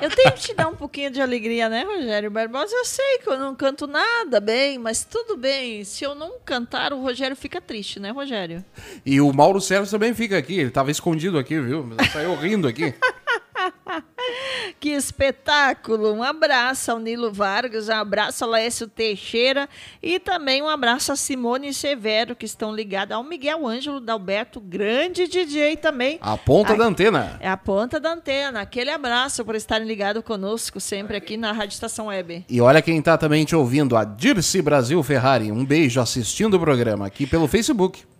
Eu 0.00 0.10
tenho 0.10 0.32
que 0.32 0.40
te 0.40 0.54
dar 0.54 0.68
um 0.68 0.74
pouquinho 0.74 1.10
de 1.10 1.20
alegria, 1.20 1.68
né, 1.68 1.82
Rogério 1.84 2.30
Barbosa? 2.30 2.74
Eu 2.74 2.84
sei 2.84 3.18
que 3.18 3.28
eu 3.28 3.38
não 3.38 3.54
canto 3.54 3.86
nada 3.86 4.40
bem, 4.40 4.78
mas 4.78 5.04
tudo 5.04 5.36
bem. 5.36 5.84
Se 5.84 6.04
eu 6.04 6.14
não 6.14 6.34
cantar, 6.44 6.92
o 6.92 7.00
Rogério 7.00 7.36
fica 7.36 7.60
triste, 7.60 7.98
né, 7.98 8.10
Rogério? 8.10 8.64
E 9.04 9.20
o 9.20 9.32
Mauro 9.32 9.60
Sérgio 9.60 9.90
também 9.90 10.14
fica 10.14 10.36
aqui. 10.38 10.58
Ele 10.58 10.70
tava 10.70 10.90
escondido 10.90 11.38
aqui, 11.38 11.60
viu? 11.60 11.88
Saiu 12.12 12.34
rindo 12.36 12.68
aqui. 12.68 12.94
Que 14.80 14.90
espetáculo! 14.90 16.12
Um 16.12 16.22
abraço 16.22 16.90
ao 16.90 16.98
Nilo 16.98 17.32
Vargas, 17.32 17.88
um 17.88 17.92
abraço 17.92 18.44
ao 18.44 18.50
Laércio 18.50 18.86
Teixeira 18.86 19.68
e 20.02 20.18
também 20.18 20.62
um 20.62 20.68
abraço 20.68 21.12
a 21.12 21.16
Simone 21.16 21.72
Severo, 21.72 22.36
que 22.36 22.44
estão 22.44 22.74
ligados 22.74 23.14
ao 23.14 23.24
Miguel 23.24 23.66
Ângelo 23.66 24.00
Dalberto, 24.00 24.60
grande 24.60 25.26
DJ 25.26 25.76
também. 25.76 26.18
A 26.20 26.36
ponta 26.36 26.72
Ai, 26.72 26.78
da 26.78 26.84
antena. 26.84 27.36
É 27.40 27.48
a 27.48 27.56
ponta 27.56 27.98
da 27.98 28.12
antena. 28.12 28.60
Aquele 28.60 28.90
abraço 28.90 29.44
por 29.44 29.54
estarem 29.54 29.86
ligados 29.86 30.22
conosco 30.22 30.80
sempre 30.80 31.16
aqui 31.16 31.36
na 31.36 31.52
Rádio 31.52 31.74
Estação 31.74 32.06
Web. 32.06 32.44
E 32.48 32.60
olha 32.60 32.82
quem 32.82 33.00
tá 33.00 33.16
também 33.16 33.44
te 33.44 33.56
ouvindo, 33.56 33.96
a 33.96 34.04
Dirce 34.04 34.60
Brasil 34.60 35.02
Ferrari. 35.02 35.50
Um 35.50 35.64
beijo 35.64 36.00
assistindo 36.00 36.54
o 36.54 36.60
programa 36.60 37.06
aqui 37.06 37.26
pelo 37.26 37.48
Facebook. 37.48 38.13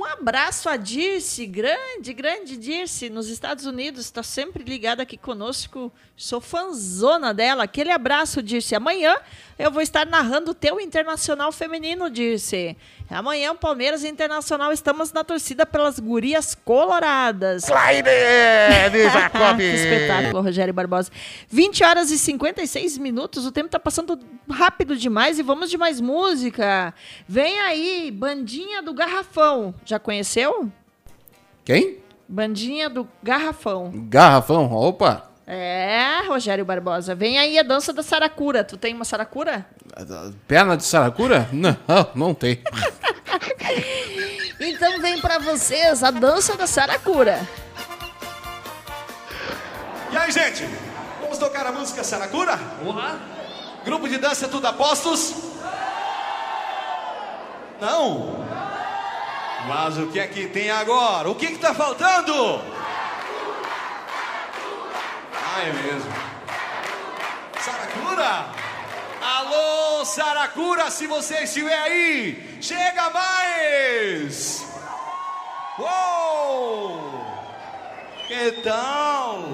Um 0.00 0.04
abraço 0.06 0.66
a 0.70 0.78
Dirce, 0.78 1.44
grande, 1.44 2.14
grande 2.14 2.56
Dirce, 2.56 3.10
nos 3.10 3.28
Estados 3.28 3.66
Unidos, 3.66 4.06
está 4.06 4.22
sempre 4.22 4.64
ligada 4.64 5.02
aqui 5.02 5.18
conosco. 5.18 5.92
Sou 6.16 6.40
fanzona 6.40 7.34
dela. 7.34 7.64
Aquele 7.64 7.90
abraço, 7.90 8.42
Dirce. 8.42 8.74
Amanhã 8.74 9.14
eu 9.58 9.70
vou 9.70 9.82
estar 9.82 10.06
narrando 10.06 10.52
o 10.52 10.54
teu 10.54 10.80
Internacional 10.80 11.52
Feminino, 11.52 12.08
Dirce. 12.08 12.78
Amanhã, 13.10 13.56
Palmeiras 13.56 14.04
Internacional, 14.04 14.72
estamos 14.72 15.12
na 15.12 15.24
torcida 15.24 15.66
pelas 15.66 15.98
gurias 15.98 16.54
coloradas. 16.54 17.64
Claire 17.64 19.00
Jacob. 19.12 19.56
que 19.58 19.62
espetáculo, 19.62 20.42
Rogério 20.42 20.72
Barbosa. 20.72 21.10
20 21.48 21.82
horas 21.82 22.10
e 22.10 22.18
56 22.18 22.98
minutos, 22.98 23.44
o 23.44 23.50
tempo 23.52 23.68
tá 23.68 23.80
passando 23.80 24.18
rápido 24.48 24.96
demais 24.96 25.38
e 25.38 25.42
vamos 25.42 25.70
de 25.70 25.76
mais 25.76 26.00
música. 26.00 26.94
Vem 27.26 27.58
aí, 27.60 28.10
Bandinha 28.10 28.82
do 28.82 28.94
Garrafão. 28.94 29.74
Já 29.84 29.98
conheceu? 29.98 30.70
Quem? 31.64 31.98
Bandinha 32.28 32.88
do 32.88 33.08
Garrafão. 33.22 33.90
Garrafão. 34.08 34.72
Opa. 34.72 35.29
É, 35.52 36.28
Rogério 36.28 36.64
Barbosa. 36.64 37.12
Vem 37.12 37.36
aí 37.36 37.58
a 37.58 37.64
dança 37.64 37.92
da 37.92 38.04
Saracura. 38.04 38.62
Tu 38.62 38.76
tem 38.76 38.94
uma 38.94 39.04
Saracura? 39.04 39.66
Perna 40.46 40.76
de 40.76 40.84
saracura? 40.84 41.48
Não, 41.52 41.76
não 42.14 42.34
tem. 42.34 42.62
Então 44.62 45.00
vem 45.00 45.18
pra 45.20 45.38
vocês 45.38 46.02
a 46.04 46.10
dança 46.10 46.54
da 46.54 46.66
Saracura. 46.66 47.40
E 50.12 50.16
aí, 50.16 50.30
gente? 50.30 50.68
Vamos 51.20 51.38
tocar 51.38 51.66
a 51.66 51.72
música 51.72 52.04
Saracura? 52.04 52.58
Grupo 53.84 54.06
de 54.06 54.18
dança 54.18 54.48
tudo 54.48 54.66
apostos? 54.66 55.34
Não? 57.80 58.44
Mas 59.66 59.96
o 59.96 60.08
que 60.08 60.18
é 60.20 60.26
que 60.26 60.46
tem 60.48 60.70
agora? 60.70 61.30
O 61.30 61.34
que 61.34 61.46
que 61.46 61.58
tá 61.58 61.74
faltando? 61.74 62.60
Ah, 65.44 65.62
é 65.62 65.72
mesmo. 65.72 66.12
Saracura? 67.60 68.46
Alô, 69.22 70.04
Saracura, 70.04 70.90
se 70.90 71.06
você 71.06 71.44
estiver 71.44 71.78
aí, 71.78 72.58
chega 72.60 73.10
mais! 73.10 74.66
Uou! 75.78 77.26
Que 78.26 78.52
tal? 78.62 79.44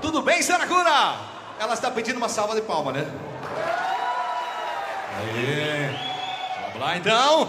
Tudo 0.00 0.22
bem, 0.22 0.42
Saracura? 0.42 1.16
Ela 1.58 1.74
está 1.74 1.90
pedindo 1.90 2.16
uma 2.16 2.28
salva 2.28 2.54
de 2.54 2.62
palma, 2.62 2.92
né? 2.92 3.06
Aí. 5.18 5.96
Vamos 6.64 6.80
lá, 6.80 6.96
então. 6.96 7.48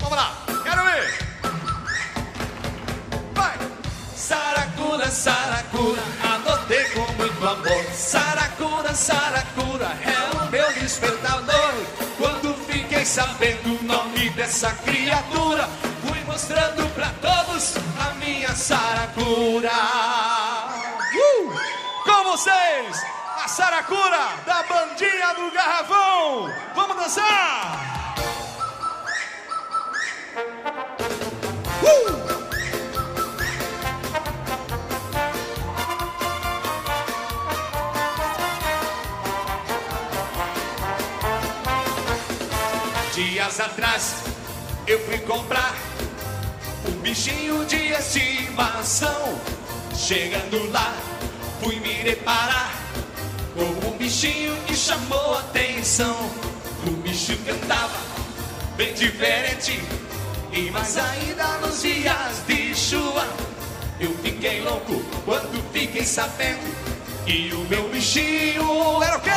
Vamos 0.00 0.16
lá, 0.16 0.32
quero 0.62 0.84
ver. 0.84 1.28
Vai! 3.34 3.58
Saracura, 4.14 5.10
Saracura, 5.10 6.02
adotei 6.68 6.84
com 6.90 7.12
muito 7.14 7.48
amor. 7.48 7.84
Saracura, 7.94 8.94
Saracura, 8.94 9.86
é 10.04 10.36
o 10.36 10.50
meu 10.50 10.72
despertador. 10.74 11.74
Quando 12.18 12.54
fiquei 12.66 13.04
sabendo 13.04 13.80
o 13.80 13.84
nome 13.84 14.30
dessa 14.30 14.70
criatura, 14.72 15.68
fui 16.06 16.20
mostrando 16.24 16.86
pra 16.94 17.10
todos 17.22 17.74
a 17.98 18.14
minha 18.14 18.54
Saracura. 18.54 19.70
Uh! 21.14 21.52
Com 22.04 22.24
vocês, 22.24 23.02
a 23.42 23.48
Saracura 23.48 24.28
da 24.44 24.62
Bandinha 24.64 25.34
do 25.34 25.50
Garrafão. 25.50 26.52
Vamos 26.74 26.96
dançar! 26.96 28.14
Uh! 31.82 32.27
Dias 43.48 43.60
atrás 43.60 44.14
eu 44.86 45.02
fui 45.06 45.16
comprar 45.20 45.74
um 46.86 46.92
bichinho 47.00 47.64
de 47.64 47.92
estimação. 47.92 49.40
Chegando 49.96 50.70
lá, 50.70 50.94
fui 51.58 51.80
me 51.80 51.94
reparar 51.94 52.74
com 53.54 53.88
um 53.88 53.96
bichinho 53.96 54.54
que 54.66 54.76
chamou 54.76 55.38
atenção. 55.38 56.14
O 56.86 56.90
bicho 57.00 57.38
cantava 57.38 57.96
bem 58.76 58.92
diferente 58.92 59.80
e 60.52 60.70
mais 60.70 60.98
ainda 60.98 61.46
nos 61.62 61.80
dias 61.80 62.42
de 62.46 62.74
chuva. 62.74 63.26
Eu 63.98 64.14
fiquei 64.18 64.60
louco 64.60 65.02
quando 65.24 65.72
fiquei 65.72 66.04
sabendo 66.04 66.70
que 67.24 67.50
o 67.54 67.60
meu 67.60 67.88
bichinho 67.88 69.02
era 69.02 69.16
o 69.16 69.20
quê? 69.22 69.30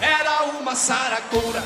Era 0.00 0.44
uma 0.60 0.76
saracura. 0.76 1.64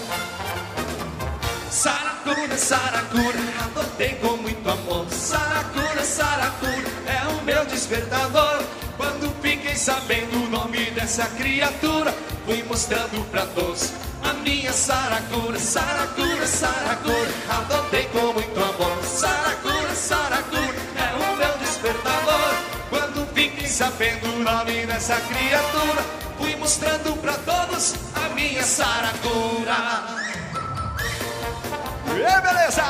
Saracura, 1.73 2.59
Saracura, 2.59 3.39
adotei 3.65 4.11
com 4.17 4.37
muito 4.37 4.69
amor. 4.69 5.09
Saracura, 5.09 6.05
Saracura, 6.05 6.87
é 7.07 7.27
o 7.29 7.43
meu 7.45 7.65
despertador. 7.65 8.63
Quando 8.99 9.35
fiquei 9.41 9.75
sabendo 9.75 10.37
o 10.37 10.51
nome 10.51 10.91
dessa 10.91 11.25
criatura, 11.29 12.15
fui 12.45 12.63
mostrando 12.65 13.25
pra 13.31 13.47
todos 13.47 13.91
a 14.23 14.35
minha 14.35 14.71
Saracura. 14.71 15.59
Saracura, 15.59 16.47
Saracura, 16.47 17.31
adotei 17.49 18.05
com 18.05 18.35
muito 18.35 18.63
amor. 18.63 19.03
Saracura, 19.03 19.95
Saracura, 19.95 20.77
é 20.99 21.33
o 21.33 21.37
meu 21.39 21.59
despertador. 21.59 22.55
Quando 22.91 23.27
fiquei 23.33 23.67
sabendo 23.67 24.27
o 24.27 24.39
nome 24.41 24.85
dessa 24.85 25.17
criatura, 25.17 26.05
fui 26.37 26.55
mostrando 26.55 27.17
pra 27.23 27.33
todos 27.33 27.95
a 28.15 28.29
minha 28.35 28.63
Saracura. 28.63 30.32
E 32.23 32.41
beleza! 32.41 32.85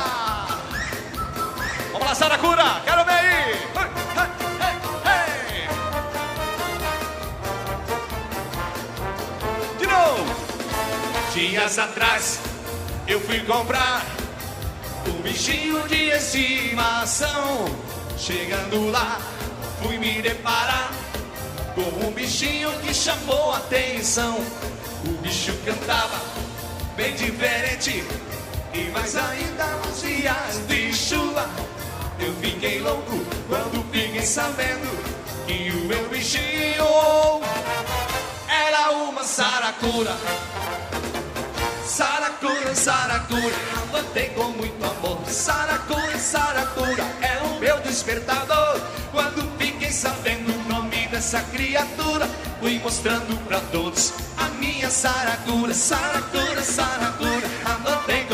Vamos 1.91 2.07
lá, 2.07 2.13
Saracura! 2.13 2.81
Quero 2.85 3.03
ver 3.03 3.11
aí! 3.13 3.67
De 9.79 9.87
novo! 9.87 10.35
Dias 11.33 11.79
atrás 11.79 12.39
eu 13.07 13.19
fui 13.21 13.39
comprar 13.39 14.05
um 15.07 15.21
bichinho 15.23 15.87
de 15.87 16.09
estimação. 16.09 17.65
Chegando 18.15 18.91
lá, 18.91 19.19
fui 19.81 19.97
me 19.97 20.21
deparar 20.21 20.91
com 21.73 22.05
um 22.05 22.11
bichinho 22.11 22.71
que 22.81 22.93
chamou 22.93 23.51
atenção. 23.55 24.37
O 25.07 25.09
bicho 25.23 25.57
cantava 25.65 26.21
bem 26.95 27.15
diferente 27.15 28.05
e 28.73 28.89
mais 28.91 29.15
ainda 29.15 29.65
nos 29.85 30.01
dias 30.01 30.67
de 30.67 30.93
chuva. 30.93 31.49
Eu 32.19 32.33
fiquei 32.35 32.79
louco 32.79 33.23
quando 33.47 33.83
fiquei 33.91 34.25
sabendo 34.25 34.89
que 35.45 35.71
o 35.71 35.85
meu 35.85 36.09
bichinho 36.09 37.41
era 38.47 38.91
uma 38.91 39.23
saracura. 39.23 40.15
Saracura, 41.85 42.73
saracura, 42.73 43.55
levantei 43.75 44.29
com 44.29 44.45
muito 44.45 44.83
amor. 44.83 45.19
Saracura, 45.27 46.17
saracura, 46.17 47.03
é 47.21 47.43
o 47.45 47.59
meu 47.59 47.79
despertador. 47.81 48.81
Quando 49.11 49.47
fiquei 49.59 49.91
sabendo 49.91 50.51
o 50.51 50.69
nome 50.69 51.07
dessa 51.09 51.41
criatura, 51.41 52.27
fui 52.59 52.79
mostrando 52.79 53.37
pra 53.47 53.59
todos 53.71 54.13
a 54.37 54.47
minha 54.59 54.89
saracura. 54.89 55.73
Saracura, 55.73 56.63
saracura, 56.63 57.47
levantei 57.67 58.23
com 58.23 58.32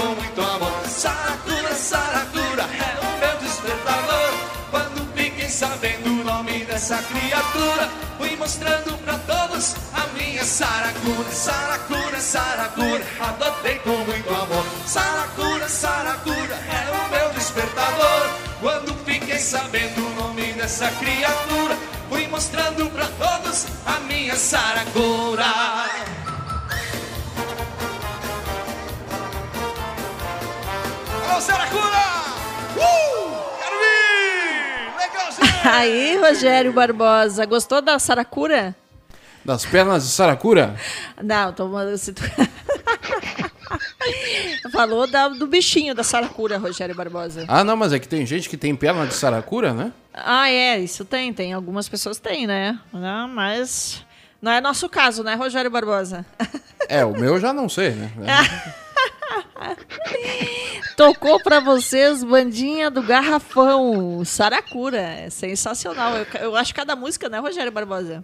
dessa 6.79 7.03
criatura, 7.03 7.89
fui 8.17 8.37
mostrando 8.37 8.97
pra 9.03 9.17
todos 9.27 9.75
a 9.93 10.07
minha 10.17 10.45
saracura. 10.45 11.29
Saracura, 11.29 12.21
saracura, 12.21 13.03
adotei 13.19 13.79
com 13.79 13.97
muito 13.97 14.29
amor. 14.29 14.65
Saracura, 14.85 15.67
saracura, 15.67 16.55
é 16.55 16.89
o 16.89 17.09
meu 17.09 17.33
despertador. 17.33 18.29
Quando 18.61 18.95
fiquei 19.03 19.39
sabendo 19.39 20.07
o 20.07 20.23
nome 20.23 20.53
dessa 20.53 20.89
criatura, 20.91 21.77
fui 22.07 22.25
mostrando 22.27 22.89
pra 22.91 23.07
todos 23.07 23.65
a 23.85 23.99
minha 23.99 24.37
saracura. 24.37 25.43
Saracura! 31.41 32.05
Uh! 32.77 33.38
Aí, 35.63 36.17
Rogério 36.17 36.73
Barbosa, 36.73 37.45
gostou 37.45 37.81
da 37.81 37.97
saracura? 37.99 38.75
Das 39.45 39.65
pernas 39.65 40.03
de 40.03 40.09
Saracura? 40.11 40.75
Não, 41.23 41.53
tô 41.53 41.69
se 41.97 42.11
tu- 42.13 42.21
Falou 44.71 45.09
da- 45.09 45.29
do 45.29 45.47
bichinho 45.47 45.93
da 45.95 46.03
saracura, 46.03 46.57
Rogério 46.57 46.93
Barbosa. 46.95 47.45
Ah, 47.47 47.63
não, 47.63 47.75
mas 47.77 47.93
é 47.93 47.99
que 47.99 48.07
tem 48.07 48.25
gente 48.25 48.49
que 48.49 48.57
tem 48.57 48.75
perna 48.75 49.05
de 49.07 49.13
Saracura, 49.13 49.73
né? 49.73 49.91
Ah, 50.13 50.49
é, 50.49 50.79
isso 50.79 51.05
tem, 51.05 51.31
tem. 51.33 51.53
Algumas 51.53 51.87
pessoas 51.87 52.17
têm, 52.19 52.45
né? 52.47 52.77
Não, 52.91 53.27
mas 53.27 54.03
não 54.41 54.51
é 54.51 54.59
nosso 54.61 54.89
caso, 54.89 55.23
né, 55.23 55.35
Rogério 55.35 55.69
Barbosa? 55.71 56.25
É, 56.87 57.05
o 57.05 57.11
meu 57.11 57.35
eu 57.35 57.39
já 57.39 57.53
não 57.53 57.69
sei, 57.69 57.91
né? 57.91 58.11
Tocou 60.99 61.41
pra 61.41 61.61
vocês 61.61 62.25
Bandinha 62.25 62.91
do 62.91 63.01
Garrafão, 63.01 64.21
Saracura. 64.25 64.99
É 64.99 65.29
sensacional. 65.29 66.13
Eu, 66.17 66.25
eu 66.41 66.55
acho 66.57 66.75
cada 66.75 66.93
música, 66.93 67.29
né, 67.29 67.39
Rogério 67.39 67.71
Barbosa? 67.71 68.21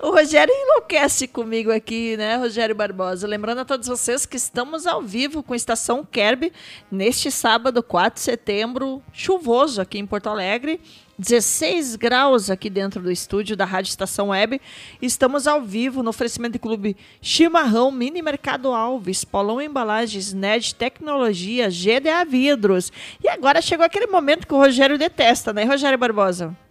O 0.00 0.10
Rogério 0.10 0.52
enlouquece 0.52 1.26
comigo 1.26 1.72
aqui, 1.72 2.16
né, 2.16 2.36
Rogério 2.36 2.74
Barbosa? 2.74 3.26
Lembrando 3.26 3.60
a 3.60 3.64
todos 3.64 3.88
vocês 3.88 4.26
que 4.26 4.36
estamos 4.36 4.86
ao 4.86 5.00
vivo 5.00 5.42
com 5.42 5.54
Estação 5.54 6.04
Kerb 6.04 6.52
neste 6.90 7.30
sábado, 7.30 7.82
4 7.82 8.14
de 8.14 8.20
setembro, 8.20 9.02
chuvoso 9.12 9.80
aqui 9.80 9.98
em 9.98 10.06
Porto 10.06 10.28
Alegre. 10.28 10.80
16 11.18 11.94
graus 11.94 12.50
aqui 12.50 12.68
dentro 12.68 13.00
do 13.00 13.10
estúdio 13.10 13.56
da 13.56 13.64
Rádio 13.64 13.90
Estação 13.90 14.28
Web. 14.30 14.60
Estamos 15.00 15.46
ao 15.46 15.62
vivo 15.62 16.02
no 16.02 16.10
oferecimento 16.10 16.54
do 16.54 16.58
Clube 16.58 16.96
Chimarrão, 17.22 17.90
Mini 17.92 18.20
Mercado 18.20 18.72
Alves, 18.72 19.24
Polão 19.24 19.62
Embalagens, 19.62 20.32
NED 20.32 20.74
Tecnologia, 20.74 21.68
GDA 21.68 22.24
Vidros. 22.24 22.90
E 23.22 23.28
agora 23.28 23.62
chegou 23.62 23.86
aquele 23.86 24.08
momento 24.08 24.46
que 24.46 24.54
o 24.54 24.58
Rogério 24.58 24.98
detesta, 24.98 25.52
né, 25.52 25.64
Rogério 25.64 25.96
Barbosa? 25.96 26.63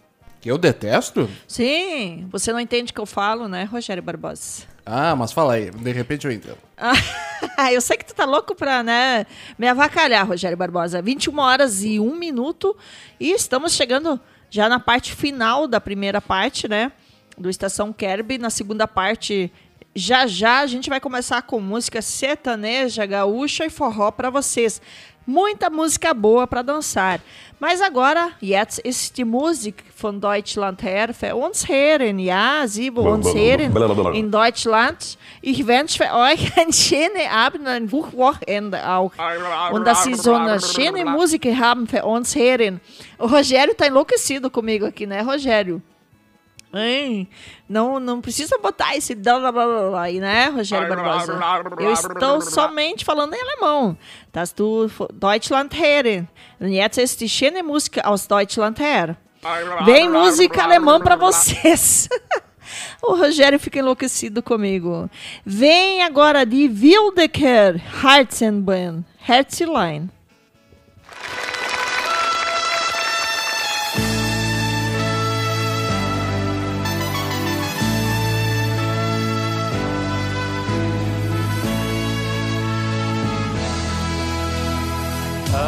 Que 0.44 0.52
eu 0.52 0.58
detesto? 0.58 1.30
Sim, 1.48 2.28
você 2.30 2.52
não 2.52 2.60
entende 2.60 2.92
o 2.92 2.94
que 2.94 3.00
eu 3.00 3.06
falo, 3.06 3.48
né, 3.48 3.64
Rogério 3.64 4.04
Barbosa? 4.04 4.64
Ah, 4.86 5.16
mas 5.16 5.32
fala 5.32 5.54
aí, 5.54 5.72
de 5.72 5.92
repente 5.94 6.28
eu 6.28 6.34
entendo. 6.34 6.58
Ah, 6.78 7.72
eu 7.72 7.80
sei 7.80 7.96
que 7.96 8.04
tu 8.04 8.14
tá 8.14 8.26
louco 8.26 8.54
pra, 8.54 8.84
né, 8.84 9.26
me 9.58 9.66
avacalhar, 9.70 10.28
Rogério 10.28 10.58
Barbosa. 10.58 11.02
21 11.02 11.40
horas 11.40 11.82
e 11.82 11.98
1 11.98 12.16
minuto 12.18 12.76
e 13.18 13.32
estamos 13.32 13.72
chegando 13.72 14.20
já 14.50 14.68
na 14.68 14.82
parte 14.82 15.16
final 15.16 15.66
da 15.66 15.80
primeira 15.80 16.20
parte, 16.20 16.68
né, 16.68 16.92
do 17.38 17.50
Estação 17.50 17.94
Kerb. 17.94 18.38
Na 18.38 18.50
segunda 18.50 18.86
parte, 18.86 19.50
já 19.96 20.28
já 20.28 20.60
a 20.60 20.68
gente 20.68 20.90
vai 20.90 21.00
começar 21.00 21.42
com 21.44 21.62
música 21.62 22.02
sertaneja, 22.02 23.06
gaúcha 23.06 23.66
e 23.66 23.70
forró 23.70 24.12
pra 24.12 24.30
vocês. 24.30 24.82
Muita 25.26 25.70
música 25.70 26.14
boa 26.14 26.46
para 26.46 26.62
dançar. 26.62 27.22
Mas 27.58 27.82
agora, 27.82 28.32
jetzt 28.42 28.80
ist 28.84 29.18
die 29.18 29.24
Musik 29.24 29.86
von 29.96 30.20
Deutschland 30.20 30.84
her 30.84 31.14
für 31.14 31.34
uns 31.34 31.66
hören. 31.66 32.20
Ja, 32.20 32.68
Sie 32.68 32.92
bei 32.92 33.02
uns 33.02 33.34
hören 33.34 33.74
in 34.14 34.30
Deutschland. 34.30 35.18
Ich 35.42 35.66
wünsche 35.66 36.04
euch 36.04 36.58
einen 36.60 36.74
schönen 36.74 37.30
Abend, 37.32 37.66
ein 37.66 37.90
Wochenende 37.90 38.86
auch. 38.86 39.14
Und 39.72 39.88
dass 39.88 40.04
Sie 40.04 40.14
so 40.14 40.34
eine 40.34 40.60
schöne 40.60 41.06
Musik 41.06 41.46
haben 41.58 41.88
für 41.88 42.04
uns 42.04 42.36
hören. 42.36 42.82
O 43.18 43.26
Rogério 43.26 43.74
tá 43.74 43.88
enlouquecido 43.88 44.50
comigo 44.52 44.86
aqui, 44.86 45.06
né, 45.06 45.22
Rogério? 45.22 45.82
Hein? 46.74 47.28
Não, 47.70 48.00
não 48.00 48.20
precisa 48.20 48.58
botar 48.58 48.96
esse 48.96 49.14
blá 49.14 49.40
blá 49.40 49.52
blá 49.52 49.90
blá 49.90 50.02
aí, 50.02 50.20
né, 50.20 50.48
Rogério 50.48 50.90
Barbosa? 50.90 51.40
Eu 51.80 51.94
estou 51.94 52.42
somente 52.42 53.06
falando 53.06 53.36
em 53.36 53.42
alemão. 53.42 53.96
Dass 54.32 54.52
du 54.52 54.90
Deutschland 55.14 55.76
hören. 55.76 56.28
Und 56.60 56.72
jetzt 56.72 56.98
ist 56.98 57.22
die 57.22 57.30
schöne 57.30 57.62
Musik 57.62 58.04
aus 58.04 58.26
Deutschland 58.26 58.80
her. 58.80 59.16
Vem 59.86 60.10
música 60.10 60.64
alemã 60.64 61.00
para 61.00 61.16
vocês. 61.16 62.10
O 63.04 63.16
Rogério 63.16 63.60
fica 63.60 63.80
enlouquecido 63.80 64.42
comigo. 64.42 65.10
Vem 65.46 66.02
agora 66.02 66.46
de 66.46 66.68
Wildecker 66.68 67.80
Herzenbahn, 68.02 69.04
Herzlein. 69.28 70.10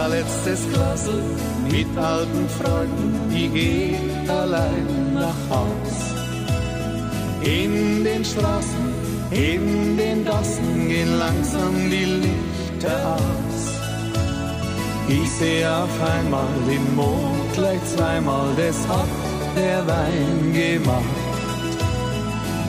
Letztes 0.07 0.61
Glas 0.71 1.03
mit 1.71 1.87
alten 1.97 2.49
Freunden, 2.57 3.31
ich 3.33 3.53
geh 3.53 3.95
allein 4.27 5.13
nach 5.13 5.41
Haus. 5.49 5.95
In 7.41 8.03
den 8.03 8.23
Straßen, 8.23 8.85
in 9.31 9.97
den 9.97 10.25
Gassen 10.25 10.87
gehen 10.87 11.17
langsam 11.17 11.73
die 11.89 12.05
Lichter 12.23 13.15
aus. 13.15 13.55
Ich 15.07 15.29
seh 15.37 15.65
auf 15.65 15.95
einmal 16.15 16.53
den 16.67 16.95
Mond 16.95 17.53
gleich 17.53 17.83
zweimal, 17.95 18.47
das 18.57 18.77
hat 18.87 19.11
der 19.55 19.85
Wein 19.87 20.53
gemacht. 20.53 21.44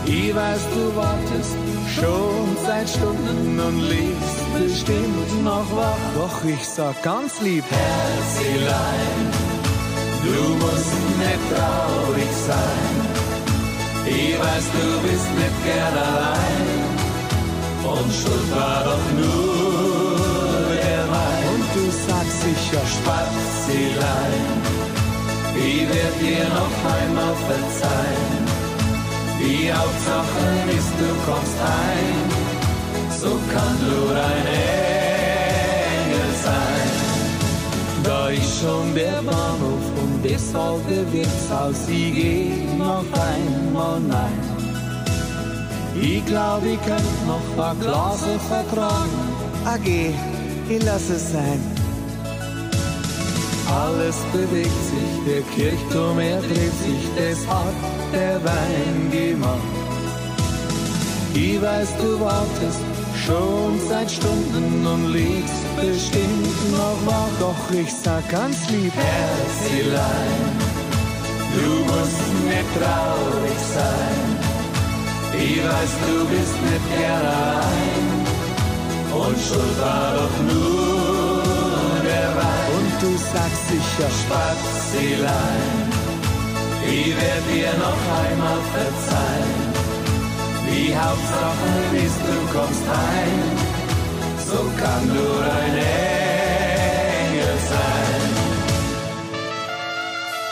Ich 0.06 0.34
weiß, 0.34 0.60
du 0.74 0.96
wartest 0.96 1.56
schon 1.94 2.56
seit 2.64 2.88
Stunden 2.88 3.58
und 3.58 3.80
liegst 3.88 4.40
bestimmt 4.54 5.44
noch 5.44 5.66
wach. 5.76 5.98
Doch 6.14 6.44
ich 6.44 6.64
sag 6.64 7.02
ganz 7.02 7.40
lieb, 7.40 7.64
Herzelein, 7.68 9.20
du 10.22 10.54
musst 10.62 10.94
nicht 11.18 11.44
traurig 11.50 12.32
sein. 12.46 13.16
Ich 14.06 14.38
weiß, 14.38 14.66
du 14.78 15.08
bist 15.08 15.28
nicht 15.40 15.64
gern 15.64 15.96
allein. 16.08 16.66
Und 17.82 18.12
schuld 18.14 18.50
war 18.54 18.84
doch 18.84 19.06
nur 19.18 20.76
der 20.76 21.04
Wein. 21.10 21.44
Und 21.52 21.66
du 21.74 21.90
sagst 21.90 22.42
sicher, 22.42 22.82
Spazilein, 22.94 24.44
ich 25.56 25.88
werd 25.88 26.20
dir 26.20 26.44
noch 26.54 26.76
einmal 26.94 27.34
verzeihen. 27.48 28.45
Die 29.40 29.72
Hauptsache 29.72 30.46
ist, 30.76 30.92
du 31.00 31.08
kommst 31.26 31.58
heim, 31.60 32.28
so 33.20 33.30
kann 33.52 33.76
nur 33.88 34.10
ein 34.10 34.46
Engel 35.96 36.30
sein. 36.44 36.90
Da 38.02 38.28
ist 38.28 38.60
schon 38.60 38.94
der 38.94 39.22
Bahnhof 39.22 39.84
und 40.02 40.24
das 40.24 40.54
alte 40.54 41.12
Wirtshaus, 41.12 41.88
ich 41.88 42.14
geh 42.14 42.50
noch 42.78 43.04
einmal 43.28 44.00
nein. 44.00 44.40
Ich 46.00 46.24
glaub, 46.26 46.62
ich 46.64 46.80
könnt 46.84 47.26
noch 47.26 47.64
ein 47.64 47.80
Glas 47.80 48.24
vertragen. 48.48 49.18
AG, 49.64 49.86
ich 50.68 50.84
lass 50.84 51.08
es 51.08 51.32
sein. 51.32 51.60
Alles 53.68 54.16
bewegt 54.32 54.82
sich, 54.90 55.12
der 55.26 55.42
Kirchturm 55.54 56.18
er 56.18 56.40
dreht 56.40 56.76
sich, 56.84 57.08
das 57.16 57.46
hat 57.48 57.74
der 58.12 58.42
Wein 58.44 59.10
gemacht. 59.10 59.58
Ich 61.34 61.60
weiß, 61.60 61.88
du 61.98 62.20
wartest 62.20 62.80
schon 63.26 63.78
seit 63.88 64.10
Stunden 64.10 64.86
und 64.86 65.12
liegst 65.12 65.76
bestimmt 65.76 66.72
noch 66.72 66.98
wach, 67.06 67.28
doch 67.40 67.78
ich 67.78 67.92
sag 67.92 68.26
ganz 68.30 68.70
lieb, 68.70 68.92
Herzelein, 68.94 70.52
du 71.54 71.70
musst 71.90 72.26
nicht 72.46 72.70
traurig 72.78 73.58
sein. 73.74 74.56
Ich 75.38 75.58
weiß, 75.58 75.92
du 76.06 76.24
bist 76.26 76.56
nicht 76.62 76.86
gern 76.96 77.26
allein 77.26 78.26
und 79.12 79.36
schuld 79.38 79.80
war 79.80 80.14
doch 80.14 80.54
nur 80.54 80.85
du 83.00 83.10
sagst 83.16 83.68
sicher, 83.68 84.10
Spazilein, 84.20 85.88
ich 86.88 87.14
werd 87.16 87.44
dir 87.52 87.72
noch 87.78 88.02
einmal 88.22 88.60
verzeihen. 88.74 89.66
Die 90.68 90.90
Hauptsache 90.96 91.70
ist, 92.04 92.20
du 92.28 92.36
kommst 92.56 92.84
heim, 92.88 93.40
so 94.48 94.60
kann 94.80 95.04
nur 95.08 95.40
ein 95.42 95.76
Engel 97.26 97.56
sein. 97.72 98.30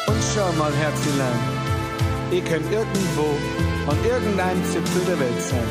Und 0.06 0.22
schau 0.34 0.50
mal, 0.58 0.72
Herzelein, 0.72 1.40
ihr 2.30 2.42
könnt 2.42 2.70
irgendwo 2.70 3.28
an 3.90 3.98
irgendeinem 4.04 4.64
Zipfel 4.64 5.02
der 5.08 5.18
Welt 5.20 5.42
sein. 5.42 5.70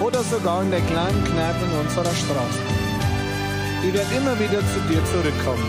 Oder 0.00 0.22
sogar 0.22 0.62
in 0.62 0.70
der 0.70 0.80
kleinen 0.80 1.24
Kneipe 1.24 1.64
in 1.64 1.72
unserer 1.86 2.14
Straße. 2.14 2.79
Ich 3.82 3.94
werde 3.94 4.14
immer 4.14 4.38
wieder 4.38 4.60
zu 4.60 4.80
dir 4.88 5.02
zurückkommen. 5.06 5.64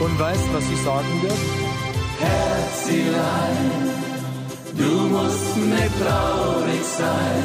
Und 0.00 0.18
weißt, 0.18 0.48
was 0.52 0.64
ich 0.64 0.82
sagen 0.82 1.22
wird? 1.22 1.40
Herzelein. 2.18 3.70
Du 4.74 4.92
musst 5.14 5.56
nicht 5.56 5.94
traurig 6.02 6.82
sein. 6.98 7.44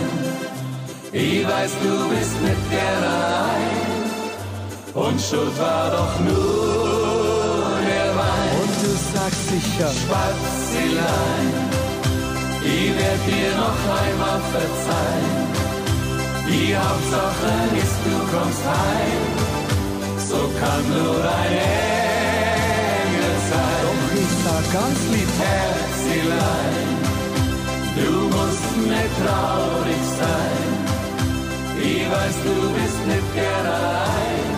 Ich 1.11 1.47
weiß, 1.47 1.71
du 1.83 2.09
bist 2.09 2.41
nicht 2.41 2.69
gern 2.71 3.03
allein. 3.03 3.95
Und 4.95 5.21
schuld 5.21 5.59
war 5.59 5.91
doch 5.91 6.19
nur 6.19 7.77
der 7.85 8.09
Wein. 8.19 8.51
Und 8.61 8.73
du 8.83 8.91
sagst 9.13 9.43
sicher, 9.49 9.91
Spazilein, 10.01 11.47
ich 12.63 12.89
werd 12.99 13.21
dir 13.27 13.51
noch 13.63 13.81
einmal 14.01 14.41
verzeihen. 14.55 15.45
Die 16.47 16.75
Hauptsache 16.75 17.51
ist, 17.77 17.97
du 18.05 18.15
kommst 18.31 18.63
heim. 18.65 19.54
So 20.35 20.41
kann 20.59 20.83
nur 20.89 21.19
ein 21.41 21.53
Engel 23.05 23.35
sein. 23.49 23.79
Doch 23.83 24.11
ich 24.21 24.33
sag 24.43 24.65
ganz 24.77 24.99
lieb, 25.13 25.31
Herzelein. 25.43 26.89
Du 27.95 28.11
musst 28.35 28.71
nicht 28.91 29.13
traurig 29.21 30.03
sein. 30.21 30.65
Ich 31.81 32.03
weiß, 32.11 32.35
du 32.47 32.55
bist 32.75 33.01
nicht 33.11 33.29
gern 33.33 33.65
allein. 33.77 34.49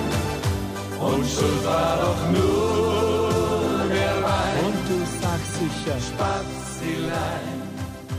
Und 0.99 1.23
schuld 1.33 1.61
war 1.63 1.93
doch 2.05 2.21
nur 2.35 3.87
der 3.97 4.15
Wein. 4.27 4.55
Und 4.65 4.79
du 4.89 4.97
sagst 5.21 5.51
sicher, 5.61 5.97
Spazilein. 6.07 7.57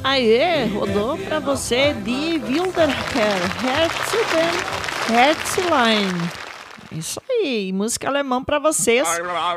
Aê, 0.05 0.67
rodou 0.79 1.19
pra 1.19 1.41
você 1.41 1.93
de 2.05 2.39
Wilderker, 2.39 3.39
Herzchen, 3.65 4.55
Herzlein. 5.13 6.48
Isso 6.91 7.21
aí, 7.29 7.71
música 7.73 8.09
alemã 8.09 8.43
pra 8.43 8.59
vocês. 8.59 9.07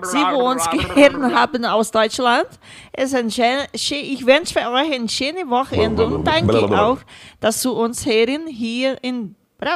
Sie, 0.03 0.23
wo 0.34 0.51
uns 0.51 0.67
gehört 0.67 1.15
haben 1.34 1.65
aus 1.65 1.89
Deutschland. 1.89 2.47
Es 2.91 3.13
ein 3.13 3.27
ich 3.27 4.25
wünsche 4.25 4.59
euch 4.59 4.93
eine 4.93 5.07
schöne 5.07 5.49
Wochenende 5.49 6.05
und 6.05 6.25
danke 6.25 6.57
auch, 6.77 6.97
dass 7.39 7.61
du 7.61 7.71
uns 7.71 8.05
hören 8.05 8.47
hier 8.47 8.97
in, 9.01 9.36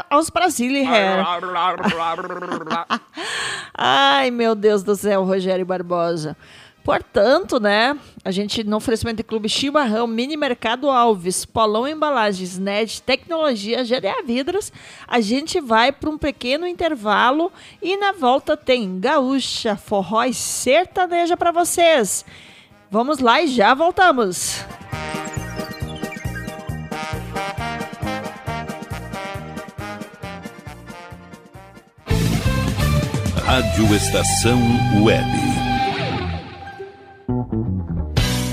aus 0.10 0.30
Brasília. 0.30 1.40
Ai, 3.74 4.32
meu 4.32 4.54
Deus 4.56 4.84
do 4.84 4.96
céu, 4.96 5.24
Rogério 5.24 5.66
Barbosa. 5.66 6.36
Portanto, 6.86 7.60
né, 7.60 7.98
a 8.24 8.30
gente 8.30 8.64
no 8.64 8.78
oferecimento 8.78 9.18
de 9.18 9.24
Clube 9.24 9.50
Chimarrão, 9.50 10.06
Mini 10.06 10.38
Mercado 10.38 10.88
Alves, 10.88 11.44
Polão 11.44 11.88
Embalagens, 11.88 12.60
NED, 12.60 13.02
Tecnologia, 13.02 13.84
GDA 13.84 14.22
Vidros, 14.24 14.72
a 15.08 15.20
gente 15.20 15.60
vai 15.60 15.92
para 15.92 16.12
um 16.12 16.18
pequeno 16.18 16.68
intervalo 16.68 17.52
e 17.82 17.98
na 17.98 18.12
volta 18.12 18.56
tem 18.56 19.00
gaúcha, 19.00 19.76
forró 19.76 20.26
e 20.26 20.34
sertaneja 20.34 21.36
para 21.36 21.52
vocês. 21.52 22.24
Vamos 22.92 23.18
lá 23.18 23.42
e 23.42 23.48
já 23.48 23.74
voltamos. 23.74 24.64
Rádio 33.44 33.96
Estação 33.96 34.60
Web. 35.04 35.55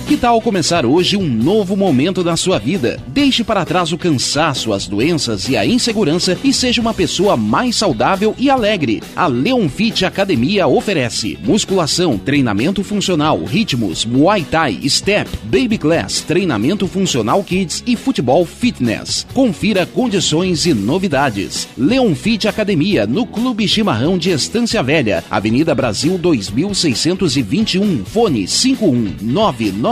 Que 0.07 0.17
tal 0.17 0.43
começar 0.43 0.85
hoje 0.85 1.17
um 1.17 1.27
novo 1.27 1.75
momento 1.75 2.23
da 2.23 2.37
sua 2.37 2.59
vida? 2.59 3.01
Deixe 3.07 3.43
para 3.43 3.65
trás 3.65 3.93
o 3.93 3.99
cansaço, 3.99 4.73
as 4.73 4.87
doenças 4.87 5.49
e 5.49 5.57
a 5.57 5.65
insegurança 5.65 6.37
e 6.45 6.53
seja 6.53 6.83
uma 6.83 6.93
pessoa 6.93 7.35
mais 7.35 7.77
saudável 7.77 8.35
e 8.37 8.51
alegre. 8.51 9.03
A 9.17 9.27
Leon 9.27 9.69
Fit 9.71 10.05
Academia 10.05 10.67
oferece 10.67 11.39
musculação, 11.43 12.19
treinamento 12.19 12.85
funcional, 12.85 13.43
ritmos, 13.45 14.05
muay 14.05 14.45
thai, 14.45 14.81
step, 14.87 15.31
baby 15.45 15.79
class, 15.79 16.21
treinamento 16.21 16.87
funcional 16.87 17.43
kids 17.43 17.83
e 17.87 17.97
futebol 17.97 18.45
fitness. 18.45 19.27
Confira 19.33 19.87
condições 19.87 20.67
e 20.67 20.75
novidades. 20.75 21.67
Leon 21.79 22.15
Fit 22.15 22.47
Academia 22.47 23.07
no 23.07 23.25
Clube 23.25 23.67
Chimarrão 23.67 24.19
de 24.19 24.31
Estância 24.31 24.83
Velha, 24.83 25.25
Avenida 25.31 25.75
Brasil 25.75 26.19
2621, 26.19 28.05
fone 28.05 28.47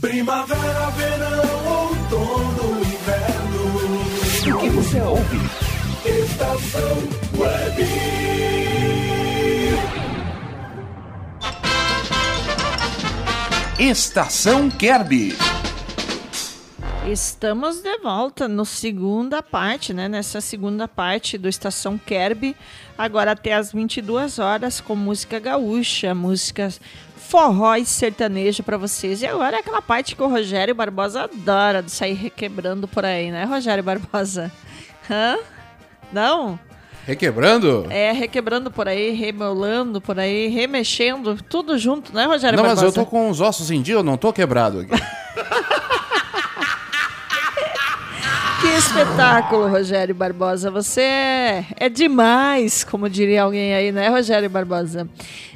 Primavera, 0.00 0.90
verão, 0.92 1.90
outono, 1.90 2.80
inverno. 2.80 4.56
O 4.56 4.60
que 4.60 4.70
você 4.70 5.00
ouve? 5.02 5.36
Estação 6.06 6.96
Web. 7.36 7.84
Estação 13.78 14.70
Kerby. 14.70 15.36
Estamos 17.10 17.80
de 17.80 17.98
volta 18.00 18.46
no 18.46 18.66
segunda 18.66 19.42
parte, 19.42 19.94
né? 19.94 20.08
Nessa 20.08 20.42
segunda 20.42 20.86
parte 20.86 21.38
do 21.38 21.48
Estação 21.48 21.96
Kerby, 21.96 22.54
agora 22.98 23.32
até 23.32 23.54
as 23.54 23.72
22 23.72 24.38
horas 24.38 24.78
com 24.78 24.94
música 24.94 25.38
gaúcha, 25.38 26.14
músicas 26.14 26.78
forró 27.28 27.76
e 27.76 27.84
sertanejo 27.84 28.62
para 28.62 28.78
vocês. 28.78 29.20
E 29.20 29.26
agora 29.26 29.58
é 29.58 29.60
aquela 29.60 29.82
parte 29.82 30.16
que 30.16 30.22
o 30.22 30.28
Rogério 30.28 30.74
Barbosa 30.74 31.24
adora 31.24 31.82
de 31.82 31.90
sair 31.90 32.14
requebrando 32.14 32.88
por 32.88 33.04
aí, 33.04 33.30
né, 33.30 33.44
Rogério 33.44 33.84
Barbosa? 33.84 34.50
Hã? 35.10 35.38
Não? 36.10 36.58
Requebrando? 37.06 37.86
É, 37.90 38.12
requebrando 38.12 38.70
por 38.70 38.88
aí, 38.88 39.10
remelando 39.12 40.00
por 40.00 40.18
aí, 40.18 40.48
remexendo, 40.48 41.36
tudo 41.48 41.76
junto, 41.78 42.14
né, 42.14 42.24
Rogério 42.24 42.56
Não, 42.56 42.64
mas 42.64 42.76
Barbosa? 42.76 42.98
eu 42.98 43.04
tô 43.04 43.10
com 43.10 43.28
os 43.28 43.40
ossos 43.40 43.70
em 43.70 43.82
dia, 43.82 43.96
eu 43.96 44.02
não 44.02 44.16
tô 44.16 44.32
quebrado 44.32 44.80
aqui. 44.80 44.92
Que 48.60 48.66
espetáculo, 48.70 49.68
Rogério 49.68 50.12
Barbosa. 50.16 50.68
Você 50.68 51.00
é, 51.00 51.64
é 51.76 51.88
demais, 51.88 52.82
como 52.82 53.08
diria 53.08 53.44
alguém 53.44 53.72
aí, 53.72 53.92
né, 53.92 54.08
Rogério 54.08 54.50
Barbosa? 54.50 55.08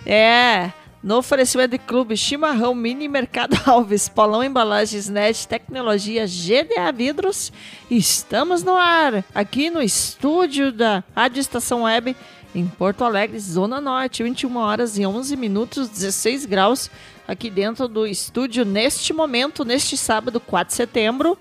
É. 0.07 0.71
No 1.03 1.17
oferecimento 1.17 1.73
de 1.73 1.79
clube 1.79 2.17
Chimarrão 2.17 2.77
Mini 2.77 3.09
Mercado 3.09 3.59
Alves, 3.67 4.09
Paulão 4.09 4.45
Embalagens 4.45 5.09
Net, 5.09 5.49
Tecnologia 5.49 6.27
GDA 6.27 6.93
Vidros, 6.93 7.53
estamos 7.91 8.63
no 8.63 8.77
ar, 8.77 9.25
aqui 9.35 9.69
no 9.69 9.83
estúdio 9.83 10.71
da 10.71 11.03
Rádio 11.13 11.41
Estação 11.41 11.83
Web, 11.83 12.15
em 12.55 12.69
Porto 12.69 13.03
Alegre, 13.03 13.37
Zona 13.41 13.81
Norte, 13.81 14.23
21 14.23 14.57
horas 14.57 14.97
e 14.97 15.05
11 15.05 15.37
minutos, 15.37 15.89
16 15.89 16.47
graus, 16.47 16.89
aqui 17.27 17.51
dentro 17.51 17.89
do 17.89 18.07
estúdio, 18.07 18.65
neste 18.65 19.13
momento, 19.13 19.65
neste 19.65 19.97
sábado, 19.97 20.39
4 20.39 20.71
de 20.71 20.77
setembro. 20.77 21.37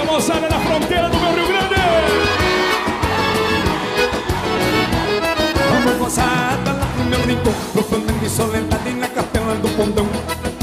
Moçada 0.06 0.48
na 0.48 0.58
fronteira 0.60 1.10
do 1.10 1.18
meu 1.18 1.34
Rio 1.34 1.46
Grande! 1.46 1.74
Vamos 5.68 5.98
moçada 5.98 6.72
lá 6.72 6.86
pro 6.94 7.04
meu 7.04 7.20
rincão 7.20 7.52
Pro 7.74 7.82
fandango 7.82 8.24
e 8.24 8.92
na 8.94 9.08
capela 9.08 9.54
do 9.56 9.68
Pondão 9.76 10.08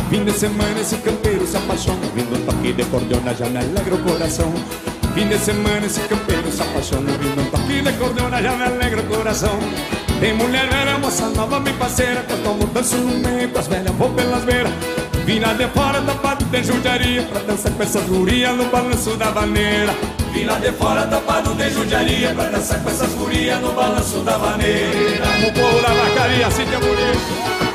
Fim 0.09 0.25
de 0.25 0.31
semana 0.31 0.79
esse 0.79 0.97
campeiro 0.97 1.45
se 1.45 1.57
apaixona 1.57 1.99
Vindo 2.15 2.50
toque 2.71 2.73
de 2.73 2.83
cordiona 2.85 3.33
já 3.33 3.45
me 3.47 3.57
alegra 3.57 3.95
o 3.95 3.97
coração 3.99 4.53
Fim 5.13 5.27
de 5.27 5.37
semana 5.37 5.85
esse 5.85 5.99
campeiro 6.01 6.51
se 6.51 6.61
apaixona 6.61 7.11
Vindo 7.11 7.41
um 7.41 7.45
toque 7.45 7.81
de 7.81 7.93
cordiona 7.93 8.41
já 8.41 8.55
me 8.55 8.63
alegra 8.63 9.01
o 9.01 9.05
coração 9.05 9.59
Tem 10.19 10.33
mulher 10.33 10.67
velha, 10.69 10.97
moça 10.97 11.27
nova, 11.29 11.59
bem 11.59 11.73
parceira 11.73 12.23
Que 12.23 12.33
eu 12.33 12.43
tomo 12.43 12.67
danço 12.67 12.97
no 12.97 13.17
meio, 13.17 13.49
com 13.49 13.59
as 13.59 13.67
velhas 13.67 13.93
vou 13.95 14.09
pelas 14.11 14.43
beiras 14.43 14.71
Vina 15.25 15.53
de 15.53 15.67
fora, 15.67 16.01
tapado 16.01 16.45
de 16.45 16.63
judiaria 16.63 17.23
Pra 17.23 17.41
dançar 17.41 17.71
com 17.73 17.83
essas 17.83 18.03
gurias 18.03 18.55
no 18.55 18.65
balanço 18.65 19.15
da 19.17 19.31
vaneira 19.31 19.93
Vina 20.31 20.55
de 20.59 20.71
fora, 20.71 21.07
tapado 21.07 21.53
de 21.53 21.69
judiaria 21.69 22.33
Pra 22.33 22.45
dançar 22.45 22.81
com 22.81 22.89
essas 22.89 23.11
gurias 23.13 23.59
no 23.61 23.73
balanço 23.73 24.19
da 24.19 24.37
vaneira 24.37 25.25
O 25.47 25.53
povo 25.53 25.81
da 25.81 25.93
vacaria, 25.93 26.47
assim 26.47 26.65
que 26.65 26.75
é 26.75 26.79
bonito. 26.79 27.70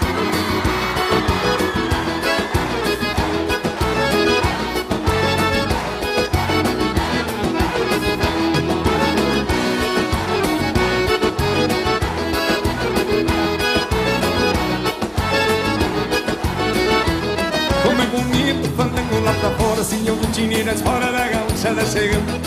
Fora 20.83 21.13
da 21.13 21.29
gaúchada 21.29 21.85
chegando 21.87 22.41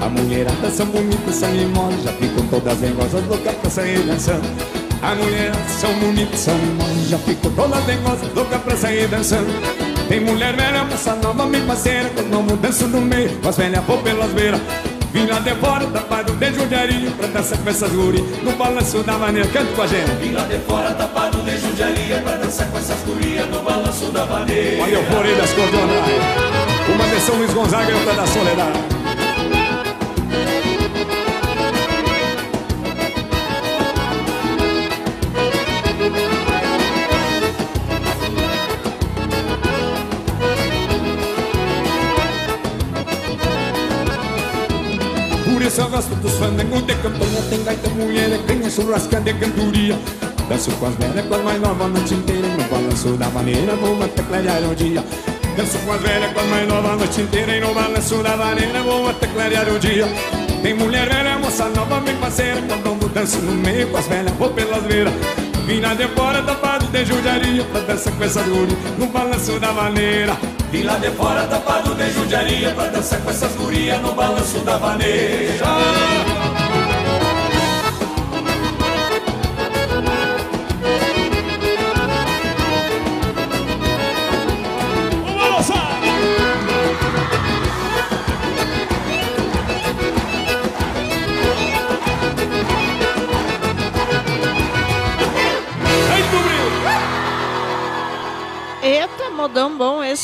A 0.00 0.08
mulherada 0.08 0.70
são 0.70 0.86
bonitas, 0.86 1.34
são 1.34 1.50
mimosas 1.50 2.02
Já 2.04 2.12
ficam 2.12 2.46
todas 2.48 2.78
negosas, 2.80 3.26
loucas 3.26 3.54
pra 3.54 3.70
sair 3.70 3.98
dançando. 4.00 4.48
A 5.02 5.14
mulherada 5.14 5.68
são 5.68 5.92
bonitas, 5.94 6.40
são 6.40 6.54
mimosas 6.54 7.08
Já 7.08 7.18
ficam 7.18 7.50
todas 7.52 7.86
negosas, 7.86 8.34
loucas 8.34 8.60
pra 8.62 8.76
sair 8.76 9.08
dançando. 9.08 9.48
Tem 10.08 10.20
mulher 10.20 10.54
velha, 10.54 10.84
moça 10.84 11.14
nova, 11.16 11.46
bem 11.46 11.66
parceira 11.66 12.08
Com 12.10 12.22
nome 12.22 12.52
danço 12.58 12.86
no 12.86 13.00
meio, 13.00 13.30
com 13.38 13.48
as 13.48 13.56
velhas 13.56 13.84
vou 13.84 13.98
pelas 13.98 14.30
beiras. 14.30 14.60
Vim 15.12 15.26
lá 15.26 15.38
de 15.38 15.54
fora, 15.54 15.86
tapado 15.86 16.32
de 16.34 16.52
judiaria 16.52 17.10
Pra 17.12 17.26
dançar 17.28 17.56
com 17.58 17.70
essas 17.70 17.90
guri. 17.90 18.20
No 18.42 18.52
balanço 18.52 19.02
da 19.02 19.14
maneira 19.14 19.48
Canta 19.48 19.72
com 19.72 19.80
a 19.80 19.86
gente. 19.86 20.10
Vim 20.20 20.32
lá 20.32 20.44
de 20.44 20.58
fora, 20.58 20.92
tapado 20.92 21.38
de 21.38 21.56
judiaria 21.58 22.20
Pra 22.20 22.36
dançar 22.36 22.68
com 22.68 22.76
essas 22.76 23.00
gurias 23.00 23.48
no 23.48 23.62
balanço 23.62 24.06
da 24.12 24.26
maneira. 24.26 24.82
Olha 24.82 25.00
o 25.00 25.04
forei 25.04 25.34
das 25.36 25.52
cordonais 25.52 26.55
turma, 26.96 27.04
atenção 27.04 27.36
Luiz 27.36 27.52
Gonzaga 27.52 27.92
e 27.92 28.16
da 28.16 28.26
Soledade. 28.26 28.78
Por 45.44 45.62
essa 45.62 45.84
raça 45.84 46.14
dos 46.16 46.32
fandangos 46.32 46.86
de 46.86 46.94
campanha 46.96 47.42
Tem 47.48 47.64
gaita, 47.64 47.88
mulher, 47.90 48.32
é 48.32 48.38
canha, 48.46 48.70
churrasca 48.70 49.20
de 49.20 49.34
cantoria 49.34 49.98
Danço 50.48 50.70
com 50.72 50.86
as 50.86 50.94
velhas, 50.94 51.26
com 51.26 51.34
as 51.34 51.42
mais 51.42 51.60
novas 51.60 51.86
a 51.86 51.88
noite 51.88 52.14
inteira 52.14 52.48
No 52.48 52.64
balanço 52.64 53.08
da 53.16 53.28
maneira, 53.30 53.74
vou 53.76 54.02
até 54.02 54.22
clarear 54.22 54.62
o 54.70 54.74
dia 54.74 55.02
Danço 55.56 55.78
com 55.78 55.92
as 55.92 56.02
velhas, 56.02 56.32
com 56.34 56.40
as 56.40 56.46
mais 56.46 56.68
novas 56.68 56.90
a 56.90 56.96
noite 56.96 57.20
inteira 57.22 57.56
E 57.56 57.60
no 57.60 57.72
balanço 57.72 58.22
da 58.22 58.36
vaneira 58.36 58.82
vou 58.82 59.08
até 59.08 59.26
clarear 59.26 59.66
o 59.72 59.78
dia. 59.78 60.06
Tem 60.62 60.74
mulher 60.74 61.08
velha, 61.08 61.38
moça 61.38 61.68
nova, 61.70 61.98
bem 62.00 62.14
parceira 62.16 62.60
Quando 62.60 63.08
danço 63.08 63.38
no 63.38 63.52
meio 63.52 63.88
com 63.88 63.96
as 63.96 64.06
velhas, 64.06 64.32
vou 64.34 64.50
pelas 64.50 64.82
beiras. 64.82 65.14
Vim 65.66 65.80
lá 65.80 65.94
de 65.94 66.06
fora, 66.08 66.42
tapado 66.42 66.86
de 66.86 67.04
judiaria 67.06 67.64
Pra 67.64 67.80
dançar 67.80 68.12
com 68.12 68.24
essa 68.24 68.42
guri 68.42 68.76
no 68.98 69.06
balanço 69.06 69.58
da 69.58 69.72
vaneira. 69.72 70.36
Vim 70.70 70.82
lá 70.82 70.98
de 70.98 71.10
fora, 71.12 71.46
tapado 71.46 71.94
de 71.94 72.10
judiaria 72.12 72.70
Pra 72.72 72.88
dançar 72.88 73.20
com 73.20 73.30
essas 73.30 73.52
gurias 73.52 74.00
no 74.02 74.12
balanço 74.12 74.58
da 74.58 74.76
vaneira 74.76 76.35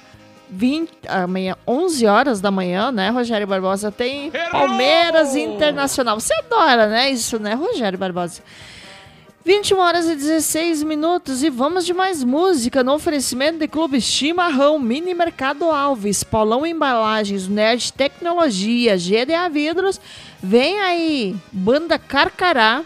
20, 0.52 0.92
amanhã, 1.08 1.56
11 1.66 2.06
horas 2.06 2.42
da 2.42 2.52
manhã, 2.52 2.92
né, 2.92 3.10
Rogério 3.10 3.48
Barbosa? 3.48 3.92
Tem 3.92 4.32
Palmeiras 4.52 5.36
Internacional. 5.36 6.20
Você 6.20 6.34
adora, 6.34 6.88
né? 6.88 7.10
Isso, 7.10 7.40
né, 7.40 7.54
Rogério 7.54 7.98
Barbosa? 7.98 8.42
21 9.44 9.80
horas 9.80 10.06
e 10.08 10.16
16 10.16 10.84
minutos 10.84 11.42
e 11.42 11.50
vamos 11.50 11.84
de 11.84 11.94
mais 11.94 12.24
música 12.24 12.84
no 12.84 12.94
oferecimento 12.94 13.58
de 13.58 13.68
Clube 13.68 14.00
Chimarrão, 14.00 14.78
Mini 14.78 15.16
Mercado 15.16 15.66
Alves, 15.66 16.24
Paulão 16.24 16.64
Embalagens, 16.64 17.48
Nerd 17.48 17.92
Tecnologia, 17.94 18.96
GDA 18.98 19.50
Vidros. 19.50 20.00
Vem 20.44 20.80
aí, 20.80 21.36
Banda 21.52 21.98
Carcará. 21.98 22.84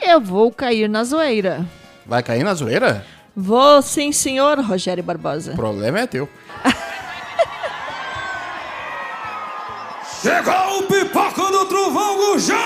Eu 0.00 0.18
vou 0.18 0.50
cair 0.50 0.88
na 0.88 1.04
zoeira. 1.04 1.66
Vai 2.06 2.22
cair 2.22 2.42
na 2.42 2.54
zoeira? 2.54 3.04
Vou 3.36 3.82
sim, 3.82 4.12
senhor 4.12 4.60
Rogério 4.60 5.02
Barbosa. 5.02 5.52
O 5.52 5.56
problema 5.56 6.00
é 6.00 6.06
teu. 6.06 6.26
Chegou 10.22 10.78
o 10.78 10.82
pipoco 10.84 11.50
do 11.50 11.66
Trovão 11.66 12.16
Gujão! 12.16 12.56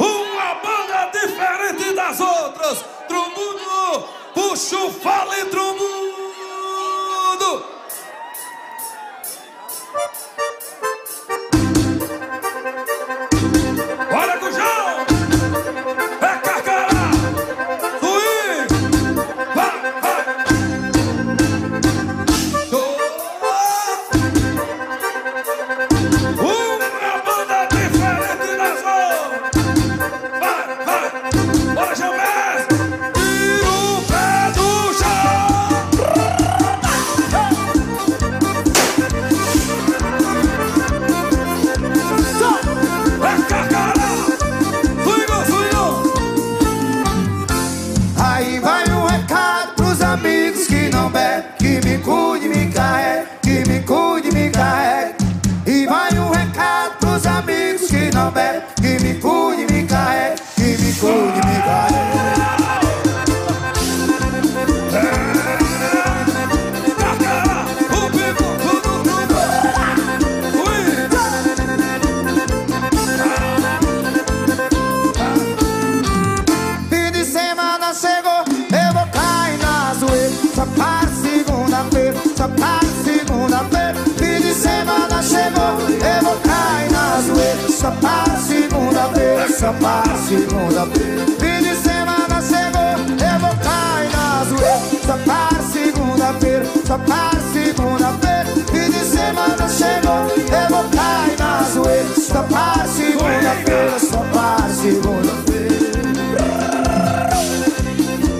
Uma 0.00 0.54
banda 0.56 1.12
diferente 1.12 1.94
das 1.94 2.18
outras! 2.18 2.84
Trumundo, 3.06 4.08
puxa 4.34 4.76
o 4.76 4.90
fale, 4.90 5.44
Trumundo! 5.44 6.21
Só 89.62 89.72
para 89.74 90.16
segunda-feira. 90.16 91.24
Fim 91.38 91.62
de 91.62 91.76
semana 91.76 92.42
chegou, 92.42 92.98
eu 92.98 93.38
vou 93.38 93.56
cair 93.62 94.10
na 94.10 94.44
zoeira. 94.44 94.80
Só 95.06 95.16
para 95.18 95.62
segunda-feira, 95.62 96.66
só 96.84 96.98
para 96.98 97.40
segunda-feira. 97.52 98.46
Fim 98.72 98.90
de 98.90 99.04
semana 99.04 99.68
chegou, 99.68 100.26
eu 100.36 100.68
vou 100.68 100.84
cair 100.90 101.38
na 101.38 101.62
zoeira. 101.62 102.14
Só 102.16 102.42
para 102.42 102.88
segunda-feira, 102.88 103.98
só 104.00 104.18
para 104.32 104.68
segunda-feira. 104.68 105.52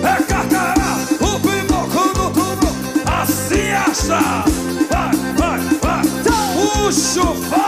É 0.03 0.23
carcará, 0.25 0.99
o 1.21 1.39
pipoco 1.39 2.03
do 2.15 2.31
tubo, 2.33 2.69
assim 3.07 3.71
acha! 3.71 4.45
Vai, 4.91 5.15
vai, 5.39 5.61
vai! 5.81 6.03
O 6.57 6.93
fale, 7.35 7.62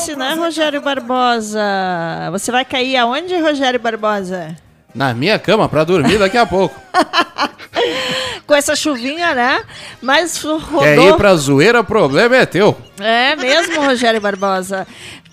esse, 0.00 0.16
né, 0.16 0.34
Rogério 0.34 0.80
Barbosa? 0.80 1.60
Você 2.32 2.50
vai 2.50 2.64
cair 2.64 2.96
aonde, 2.96 3.36
Rogério 3.40 3.78
Barbosa? 3.78 4.56
Na 4.94 5.14
minha 5.14 5.38
cama, 5.38 5.68
pra 5.68 5.84
dormir 5.84 6.18
daqui 6.18 6.36
a 6.38 6.46
pouco. 6.46 6.74
Com 8.46 8.54
essa 8.54 8.74
chuvinha, 8.74 9.34
né? 9.34 9.62
Mas 10.02 10.42
rodou. 10.42 10.80
Quer 10.80 10.98
ir 10.98 11.16
pra 11.16 11.34
zoeira, 11.36 11.80
o 11.80 11.84
problema 11.84 12.36
é 12.36 12.46
teu. 12.46 12.76
É 12.98 13.36
mesmo, 13.36 13.80
Rogério 13.84 14.20
Barbosa. 14.20 14.86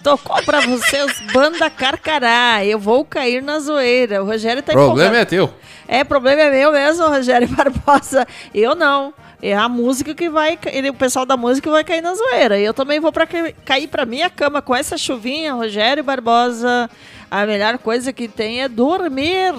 Tocou 0.03 0.41
pra 0.44 0.61
vocês 0.61 1.11
Banda 1.34 1.69
Carcará. 1.69 2.64
Eu 2.64 2.77
vou 2.80 3.03
cair 3.03 3.41
na 3.41 3.60
zoeira. 3.60 4.22
O 4.23 4.26
Rogério 4.27 4.61
tá 4.61 4.72
O 4.72 4.76
problema 4.76 5.18
empolgado. 5.19 5.22
é 5.22 5.26
teu. 5.26 5.53
É, 5.88 6.03
problema 6.03 6.41
é 6.41 6.52
meu 6.52 6.72
mesmo, 6.72 7.07
Rogério 7.07 7.48
Barbosa. 7.56 8.27
Eu 8.53 8.76
não. 8.76 9.14
É 9.41 9.53
a 9.56 9.69
música 9.69 10.15
que 10.15 10.30
vai. 10.30 10.57
Ele, 10.65 10.89
o 10.89 10.94
pessoal 10.95 11.23
da 11.26 11.38
música 11.38 11.69
vai 11.69 11.84
cair 11.84 12.02
na 12.02 12.14
zoeira. 12.15 12.60
Eu 12.60 12.73
também 12.73 12.99
vou 12.99 13.11
pra, 13.11 13.27
ca- 13.27 13.53
cair 13.64 13.88
pra 13.88 14.03
minha 14.06 14.30
cama 14.31 14.61
com 14.64 14.76
essa 14.76 14.98
chuvinha, 14.98 15.53
Rogério 15.53 16.03
Barbosa. 16.03 16.89
A 17.30 17.45
melhor 17.45 17.77
coisa 17.77 18.11
que 18.11 18.27
tem 18.27 18.64
é 18.64 18.68
dormir. 18.69 19.53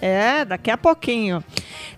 É, 0.00 0.44
daqui 0.46 0.70
a 0.70 0.78
pouquinho. 0.78 1.44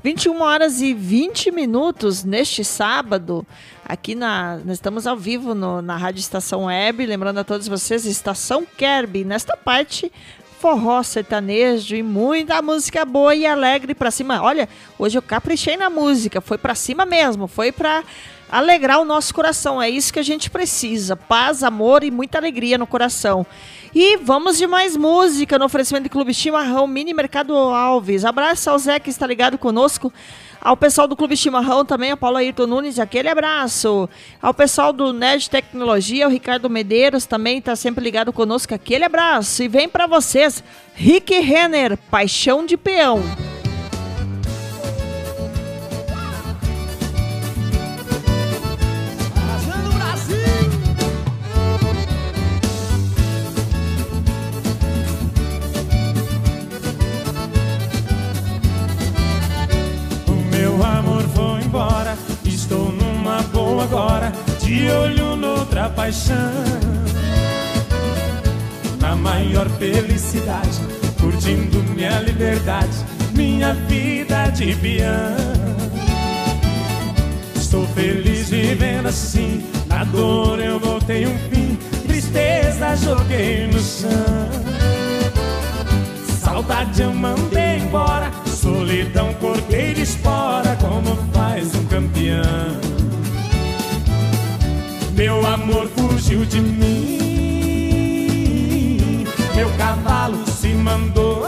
21 0.03 0.41
horas 0.41 0.81
e 0.81 0.93
20 0.95 1.51
minutos 1.53 2.25
neste 2.25 2.65
sábado. 2.65 3.47
Aqui 3.85 4.15
na. 4.15 4.57
Nós 4.65 4.75
estamos 4.79 5.07
ao 5.07 5.17
vivo 5.17 5.55
no- 5.55 5.83
na 5.83 5.97
Rádio 5.97 6.21
Estação 6.21 6.65
Web. 6.65 7.05
Lembrando 7.07 7.39
a 7.39 7.45
todos 7.45 7.69
vocês, 7.69 8.07
Estação 8.07 8.65
Kerby. 8.77 9.25
Nesta 9.25 9.57
parte, 9.57 10.11
forró, 10.61 11.03
sertanejo 11.03 11.97
e 11.97 12.03
muita 12.03 12.61
música 12.61 13.03
boa 13.07 13.35
e 13.35 13.47
alegre 13.47 13.95
pra 13.95 14.11
cima. 14.11 14.43
Olha, 14.43 14.69
hoje 14.99 15.17
eu 15.17 15.23
caprichei 15.23 15.77
na 15.77 15.89
música, 15.89 16.41
foi 16.43 16.59
pra 16.59 16.75
cima 16.75 17.07
mesmo, 17.07 17.47
foi 17.47 17.73
pra 17.73 18.05
alegrar 18.51 19.01
o 19.01 19.05
nosso 19.05 19.33
coração. 19.33 19.81
É 19.81 19.89
isso 19.89 20.13
que 20.13 20.19
a 20.19 20.25
gente 20.25 20.51
precisa: 20.51 21.17
paz, 21.17 21.63
amor 21.63 22.03
e 22.03 22.11
muita 22.11 22.39
alegria 22.39 22.77
no 22.77 22.87
coração. 22.87 23.47
E 23.95 24.17
vamos 24.19 24.57
de 24.57 24.67
mais 24.67 24.97
música 24.97 25.59
no 25.59 25.65
oferecimento 25.65 26.05
do 26.05 26.11
Clube 26.11 26.33
Chimarrão 26.33 26.87
Mini 26.87 27.13
Mercado 27.13 27.55
Alves. 27.57 28.25
Abraço 28.25 28.71
ao 28.71 28.79
Zé 28.79 29.01
que 29.01 29.11
está 29.11 29.27
ligado 29.27 29.59
conosco. 29.59 30.13
Ao 30.61 30.77
pessoal 30.77 31.09
do 31.09 31.17
Clube 31.17 31.37
Chimarrão 31.37 31.87
também, 31.87 32.11
a 32.11 32.17
Paula 32.17 32.41
Ayrton 32.41 32.67
Nunes, 32.67 32.99
aquele 32.99 33.29
abraço. 33.29 34.09
Ao 34.43 34.53
pessoal 34.53 34.93
do 34.93 35.11
Nerd 35.11 35.49
Tecnologia, 35.49 36.29
o 36.29 36.31
Ricardo 36.31 36.69
Medeiros 36.69 37.25
também 37.25 37.59
está 37.59 37.75
sempre 37.75 38.05
ligado 38.05 38.31
conosco, 38.31 38.75
aquele 38.75 39.05
abraço. 39.05 39.63
E 39.63 39.69
vem 39.69 39.89
para 39.89 40.07
vocês, 40.07 40.63
Rick 40.95 41.33
Renner, 41.41 41.97
Paixão 42.11 42.67
de 42.67 42.77
Peão. 42.77 43.23
Embora, 61.71 62.19
estou 62.45 62.91
numa 62.91 63.43
boa 63.43 63.85
agora, 63.85 64.33
de 64.61 64.91
olho 64.91 65.37
noutra 65.37 65.89
paixão. 65.89 66.37
Na 69.01 69.15
maior 69.15 69.69
felicidade, 69.79 70.81
curtindo 71.21 71.81
minha 71.95 72.19
liberdade, 72.23 72.97
minha 73.37 73.73
vida 73.73 74.49
de 74.49 74.75
peão. 74.75 75.37
Estou 77.55 77.87
feliz 77.95 78.51
vivendo 78.51 79.07
assim, 79.07 79.65
na 79.87 80.03
dor 80.03 80.59
eu 80.59 80.81
voltei 80.81 81.25
um 81.25 81.39
fim, 81.51 81.79
tristeza 82.05 82.97
joguei 82.97 83.69
no 83.69 83.79
chão. 83.79 84.11
Saudade 86.43 87.01
eu 87.01 87.15
mandei 87.15 87.79
embora, 87.79 88.33
solidão 88.61 89.33
cortei 89.35 89.95
de 89.95 90.03
espora, 90.03 90.77
como 90.77 91.17
faz 91.33 91.75
um 91.75 91.85
campeão. 91.87 92.79
Meu 95.15 95.47
amor 95.47 95.89
fugiu 95.97 96.45
de 96.45 96.61
mim, 96.61 98.05
meu 99.55 99.71
cavalo 99.79 100.45
se 100.47 100.69
mandou. 100.69 101.47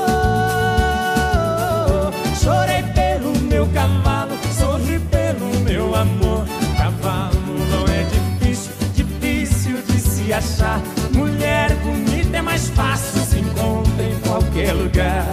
Chorei 2.42 2.82
pelo 2.94 3.38
meu 3.40 3.66
cavalo, 3.68 4.32
sorri 4.58 4.98
pelo 4.98 5.60
meu 5.60 5.94
amor. 5.94 6.46
Cavalo 6.78 7.38
não 7.70 7.84
é 7.92 8.04
difícil, 8.04 8.72
difícil 8.94 9.82
de 9.82 10.00
se 10.00 10.32
achar. 10.32 10.80
Mulher 11.14 11.74
bonita 11.76 12.38
é 12.38 12.42
mais 12.42 12.70
fácil, 12.70 13.20
se 13.20 13.38
encontra 13.38 14.02
em 14.02 14.18
qualquer 14.20 14.72
lugar. 14.72 15.26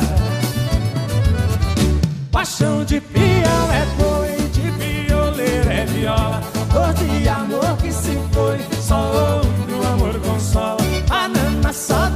Paixão 2.39 2.85
de 2.85 3.01
peão 3.01 3.69
é 3.69 3.85
boi, 3.97 4.47
de 4.53 4.71
violeiro 4.71 5.69
é 5.69 5.83
viola. 5.83 6.41
Dor 6.71 6.93
de 6.93 7.27
amor 7.27 7.75
que 7.81 7.91
se 7.91 8.17
foi, 8.31 8.57
só 8.81 8.95
outro 8.95 9.85
amor 9.85 10.17
consola. 10.21 10.77
Banana 11.09 11.73
só 11.73 12.08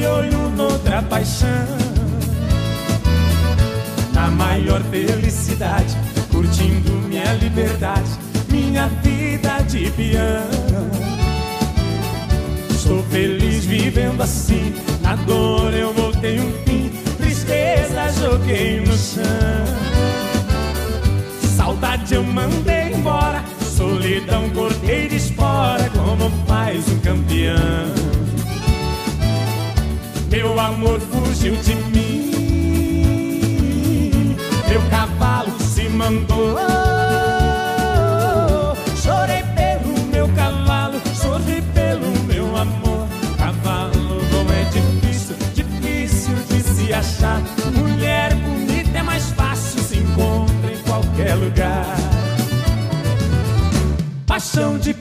de 0.00 0.06
olho 0.06 0.48
noutra 0.56 1.02
paixão. 1.02 1.66
Na 4.14 4.30
maior 4.30 4.82
felicidade, 4.84 5.94
curtindo 6.30 6.90
minha 7.06 7.34
liberdade, 7.34 8.10
minha 8.48 8.88
vida 9.02 9.60
de 9.68 9.90
peão. 9.90 10.90
Estou 12.70 13.02
feliz 13.10 13.66
vivendo 13.66 14.22
assim, 14.22 14.74
na 15.02 15.16
dor 15.16 15.74
eu 15.74 15.92
voltei 15.92 16.40
um 16.40 16.52
fim, 16.64 16.90
tristeza 17.18 18.10
joguei 18.20 18.80
no 18.80 18.96
chão. 18.96 19.22
Saudade 21.56 22.14
eu 22.14 22.24
mandei 22.24 22.94
embora, 22.94 23.44
solidão 23.76 24.48
cortei 24.50 25.08
de 25.08 25.16
espora, 25.16 25.90
como 25.90 26.30
faz 26.46 26.88
um 26.88 26.98
campeão. 27.00 28.19
Meu 30.30 30.58
amor 30.60 31.00
fugiu 31.00 31.56
de 31.56 31.74
mim, 31.74 32.36
meu 34.68 34.80
cavalo 34.88 35.58
se 35.60 35.88
mandou. 35.88 36.56
Chorei 39.02 39.42
pelo 39.56 40.06
meu 40.06 40.28
cavalo, 40.36 41.00
sorri 41.14 41.60
pelo 41.74 42.08
meu 42.28 42.56
amor. 42.56 43.08
Cavalo 43.36 44.22
não 44.32 44.46
é 44.54 44.64
difícil, 44.70 45.34
difícil 45.52 46.36
de 46.48 46.62
se 46.62 46.92
achar. 46.92 47.42
Mulher 47.74 48.32
bonita 48.36 48.98
é 48.98 49.02
mais 49.02 49.30
fácil, 49.32 49.82
se 49.82 49.98
encontra 49.98 50.72
em 50.72 50.78
qualquer 50.84 51.34
lugar. 51.34 51.96
Paixão 54.26 54.78
de 54.78 54.94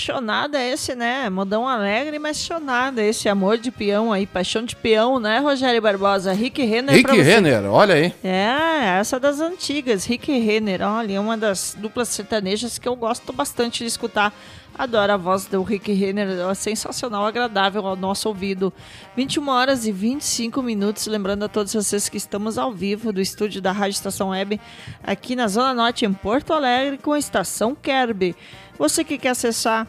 chonado 0.00 0.56
é 0.56 0.70
esse, 0.70 0.94
né? 0.94 1.28
Modão 1.30 1.68
alegre, 1.68 2.18
mas 2.18 2.38
chonado. 2.38 2.98
Esse 2.98 3.28
amor 3.28 3.58
de 3.58 3.70
peão 3.70 4.12
aí, 4.12 4.26
paixão 4.26 4.64
de 4.64 4.74
peão, 4.74 5.20
né, 5.20 5.38
Rogério 5.38 5.80
Barbosa? 5.80 6.32
Rick 6.32 6.64
Renner 6.64 6.94
Rick. 6.94 7.20
Renner, 7.20 7.64
olha 7.70 7.94
aí. 7.94 8.14
É, 8.24 8.98
essa 8.98 9.20
das 9.20 9.40
antigas, 9.40 10.06
Rick 10.06 10.32
Renner. 10.32 10.82
Olha, 10.82 11.14
é 11.14 11.20
uma 11.20 11.36
das 11.36 11.76
duplas 11.78 12.08
sertanejas 12.08 12.78
que 12.78 12.88
eu 12.88 12.96
gosto 12.96 13.32
bastante 13.32 13.80
de 13.80 13.86
escutar. 13.86 14.34
Adoro 14.80 15.12
a 15.12 15.16
voz 15.18 15.44
do 15.44 15.62
Rick 15.62 15.92
Renner, 15.92 16.26
é 16.26 16.54
sensacional, 16.54 17.26
agradável 17.26 17.86
ao 17.86 17.94
nosso 17.94 18.30
ouvido. 18.30 18.72
21 19.14 19.46
horas 19.46 19.86
e 19.86 19.92
25 19.92 20.62
minutos, 20.62 21.06
lembrando 21.06 21.44
a 21.44 21.50
todos 21.50 21.74
vocês 21.74 22.08
que 22.08 22.16
estamos 22.16 22.56
ao 22.56 22.72
vivo 22.72 23.12
do 23.12 23.20
estúdio 23.20 23.60
da 23.60 23.72
Rádio 23.72 23.96
Estação 23.96 24.30
Web, 24.30 24.58
aqui 25.02 25.36
na 25.36 25.48
Zona 25.48 25.74
Norte, 25.74 26.06
em 26.06 26.12
Porto 26.14 26.54
Alegre, 26.54 26.96
com 26.96 27.12
a 27.12 27.18
Estação 27.18 27.74
Kerb. 27.74 28.34
Você 28.78 29.04
que 29.04 29.18
quer 29.18 29.32
acessar 29.32 29.86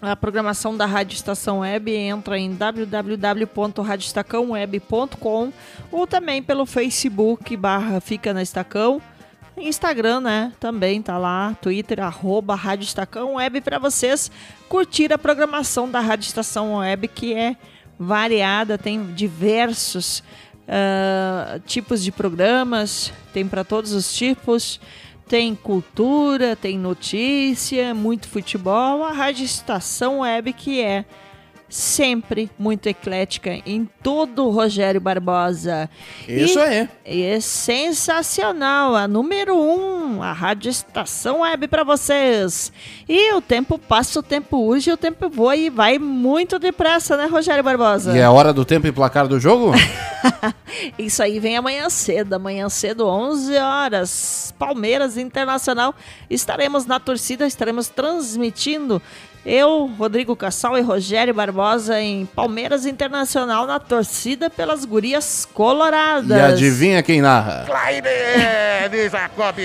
a 0.00 0.14
programação 0.14 0.76
da 0.76 0.86
Rádio 0.86 1.16
Estação 1.16 1.58
Web 1.58 1.92
entra 1.92 2.38
em 2.38 2.54
www.radiostacãoweb.com 2.54 5.52
ou 5.90 6.06
também 6.06 6.40
pelo 6.40 6.64
Facebook 6.64 7.56
barra 7.56 8.00
Fica 8.00 8.32
na 8.32 8.42
Estacão. 8.42 9.02
Instagram, 9.56 10.20
né? 10.20 10.52
Também 10.58 11.00
tá 11.00 11.16
lá, 11.16 11.56
Twitter, 11.60 12.00
arroba 12.00 12.54
Rádio 12.54 12.84
Estacão 12.84 13.34
Web 13.34 13.60
para 13.60 13.78
vocês 13.78 14.30
curtir 14.68 15.12
a 15.12 15.18
programação 15.18 15.90
da 15.90 16.00
Rádio 16.00 16.26
Estação 16.26 16.76
Web, 16.76 17.08
que 17.08 17.34
é 17.34 17.56
variada, 17.98 18.76
tem 18.76 19.12
diversos 19.12 20.22
ah, 20.66 21.60
tipos 21.66 22.02
de 22.02 22.10
programas, 22.10 23.12
tem 23.32 23.46
para 23.46 23.64
todos 23.64 23.92
os 23.92 24.14
tipos. 24.14 24.80
Tem 25.26 25.54
cultura, 25.54 26.54
tem 26.54 26.78
notícia, 26.78 27.94
muito 27.94 28.28
futebol. 28.28 29.02
A 29.02 29.10
Rádio 29.10 29.46
Estação 29.46 30.18
Web, 30.18 30.52
que 30.52 30.82
é 30.82 31.06
sempre 31.74 32.48
muito 32.56 32.88
eclética 32.88 33.60
em 33.66 33.88
todo 34.00 34.46
o 34.46 34.50
Rogério 34.50 35.00
Barbosa. 35.00 35.90
Isso 36.28 36.60
E 36.60 36.62
aí. 36.62 36.88
É 37.04 37.40
sensacional, 37.40 38.94
a 38.94 39.08
número 39.08 39.56
um, 39.56 40.22
a 40.22 40.32
Rádio 40.32 40.70
Estação 40.70 41.40
Web 41.40 41.66
para 41.66 41.82
vocês. 41.82 42.72
E 43.08 43.32
o 43.32 43.40
tempo 43.40 43.76
passa, 43.76 44.20
o 44.20 44.22
tempo 44.22 44.58
urge, 44.58 44.92
o 44.92 44.96
tempo 44.96 45.28
voa 45.28 45.56
e 45.56 45.68
vai 45.68 45.98
muito 45.98 46.60
depressa, 46.60 47.16
né, 47.16 47.26
Rogério 47.26 47.64
Barbosa? 47.64 48.16
E 48.16 48.20
é 48.20 48.24
a 48.24 48.30
hora 48.30 48.52
do 48.52 48.64
tempo 48.64 48.86
e 48.86 48.92
placar 48.92 49.26
do 49.26 49.40
jogo? 49.40 49.72
Isso 50.96 51.24
aí 51.24 51.40
vem 51.40 51.56
amanhã 51.56 51.90
cedo, 51.90 52.34
amanhã 52.34 52.68
cedo, 52.68 53.08
11 53.08 53.56
horas. 53.56 54.54
Palmeiras 54.56 55.16
Internacional. 55.16 55.92
Estaremos 56.30 56.86
na 56.86 57.00
torcida, 57.00 57.46
estaremos 57.46 57.88
transmitindo. 57.88 59.02
Eu, 59.46 59.90
Rodrigo 59.98 60.34
Cassal 60.34 60.78
e 60.78 60.80
Rogério 60.80 61.34
Barbosa 61.34 62.00
em 62.00 62.24
Palmeiras 62.24 62.86
Internacional 62.86 63.66
na 63.66 63.78
torcida 63.78 64.48
pelas 64.48 64.86
gurias 64.86 65.46
coloradas. 65.52 66.30
E 66.30 66.40
adivinha 66.40 67.02
quem 67.02 67.20
narra? 67.20 67.64
Claire 67.66 69.10
Jacob. 69.10 69.56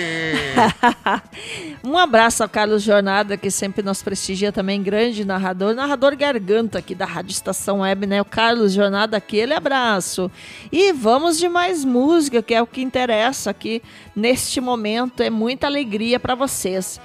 um 1.82 1.98
abraço 1.98 2.44
ao 2.44 2.50
Carlos 2.50 2.84
Jornada, 2.84 3.38
que 3.38 3.50
sempre 3.50 3.82
nos 3.82 4.04
prestigia 4.04 4.52
também, 4.52 4.84
grande 4.84 5.24
narrador, 5.24 5.74
narrador 5.74 6.14
garganta 6.18 6.80
aqui 6.80 6.94
da 6.94 7.06
Rádio 7.06 7.32
Estação 7.32 7.80
Web, 7.80 8.06
né? 8.06 8.22
O 8.22 8.26
Carlos 8.26 8.74
Jornada, 8.74 9.16
aquele 9.16 9.54
abraço. 9.54 10.30
E 10.70 10.92
vamos 10.92 11.38
de 11.38 11.48
mais 11.48 11.86
música, 11.86 12.42
que 12.42 12.54
é 12.54 12.62
o 12.62 12.68
que 12.68 12.82
interessa 12.82 13.52
aqui 13.52 13.82
neste 14.14 14.60
momento, 14.60 15.24
é 15.24 15.30
muita 15.30 15.68
alegria 15.68 16.20
para 16.20 16.36
vocês. 16.36 17.00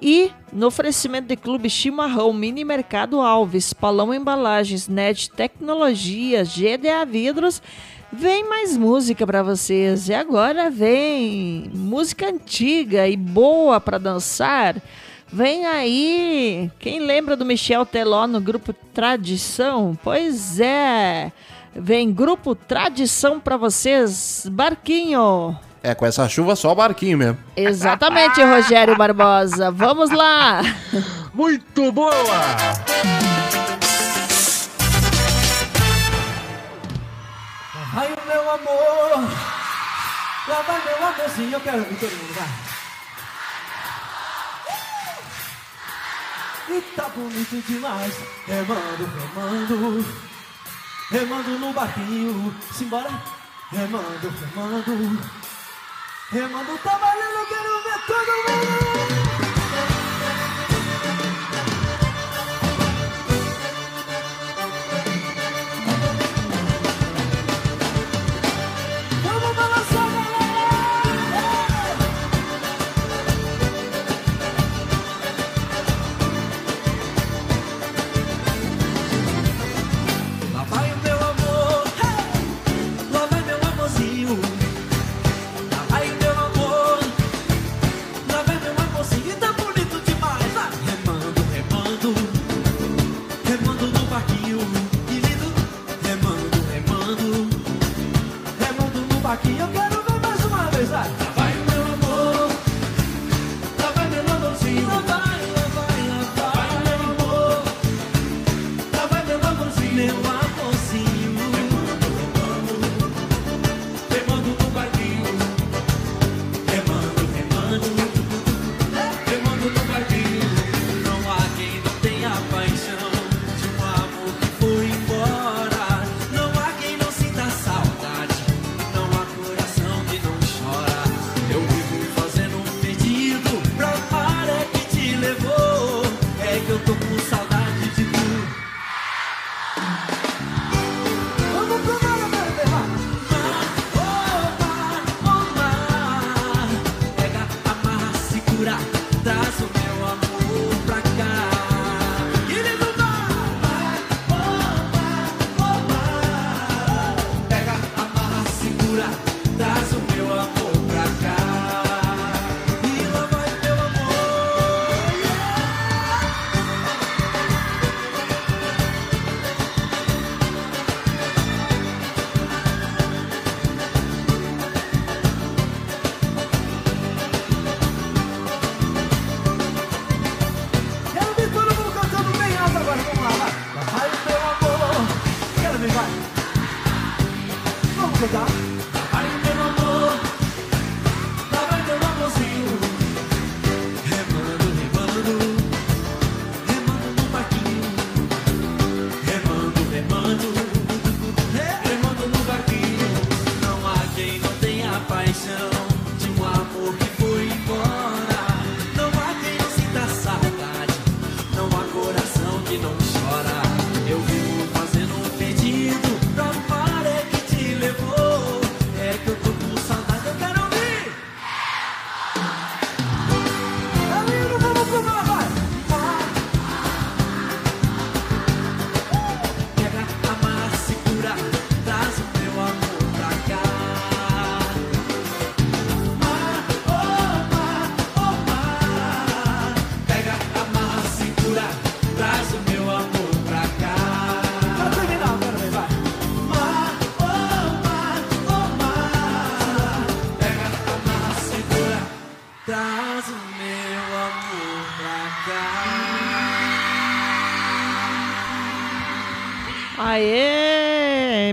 E 0.00 0.30
no 0.52 0.66
oferecimento 0.68 1.26
de 1.26 1.36
Clube 1.36 1.68
Chimarrão, 1.68 2.32
Mini 2.32 2.64
Mercado 2.64 3.20
Alves, 3.20 3.72
Palão 3.72 4.14
Embalagens, 4.14 4.88
NET 4.88 5.30
Tecnologia, 5.30 6.44
GDA 6.44 7.04
Vidros, 7.04 7.60
vem 8.12 8.48
mais 8.48 8.76
música 8.76 9.26
para 9.26 9.42
vocês. 9.42 10.08
E 10.08 10.14
agora 10.14 10.70
vem 10.70 11.70
música 11.74 12.28
antiga 12.28 13.08
e 13.08 13.16
boa 13.16 13.80
para 13.80 13.98
dançar. 13.98 14.76
Vem 15.30 15.66
aí, 15.66 16.70
quem 16.78 17.00
lembra 17.00 17.36
do 17.36 17.44
Michel 17.44 17.84
Teló 17.84 18.26
no 18.26 18.40
grupo 18.40 18.72
Tradição? 18.72 19.98
Pois 20.02 20.58
é, 20.58 21.30
vem 21.74 22.10
grupo 22.10 22.54
Tradição 22.54 23.38
para 23.38 23.58
vocês, 23.58 24.46
Barquinho. 24.50 25.67
É, 25.82 25.94
com 25.94 26.04
essa 26.04 26.28
chuva 26.28 26.56
só 26.56 26.72
o 26.72 26.74
barquinho 26.74 27.18
mesmo. 27.18 27.38
Exatamente, 27.56 28.42
Rogério 28.42 28.96
Barbosa. 28.96 29.70
Vamos 29.70 30.10
lá. 30.10 30.60
Muito 31.32 31.92
boa! 31.92 32.14
Ai, 37.94 38.06
o 38.12 38.28
meu 38.28 38.50
amor, 38.50 39.28
lá 40.46 40.62
vai 40.62 40.84
meu 40.84 41.06
amorzinho, 41.08 41.52
eu 41.52 41.60
quero 41.60 41.78
ver 41.78 41.98
todo 41.98 42.10
mundo, 42.10 42.34
vai. 42.34 42.48
E 46.76 46.80
tá 46.94 47.08
bonito 47.08 47.66
demais, 47.66 48.14
remando, 48.46 49.08
remando, 49.34 50.06
remando 51.10 51.58
no 51.58 51.72
barquinho, 51.72 52.54
simbora, 52.72 53.10
remando, 53.72 54.32
remando, 54.54 55.18
remando, 56.30 56.78
valendo, 56.98 57.38
eu 57.38 57.46
quero 57.46 57.82
ver 57.84 58.06
todo 58.06 58.32
mundo. 58.44 59.07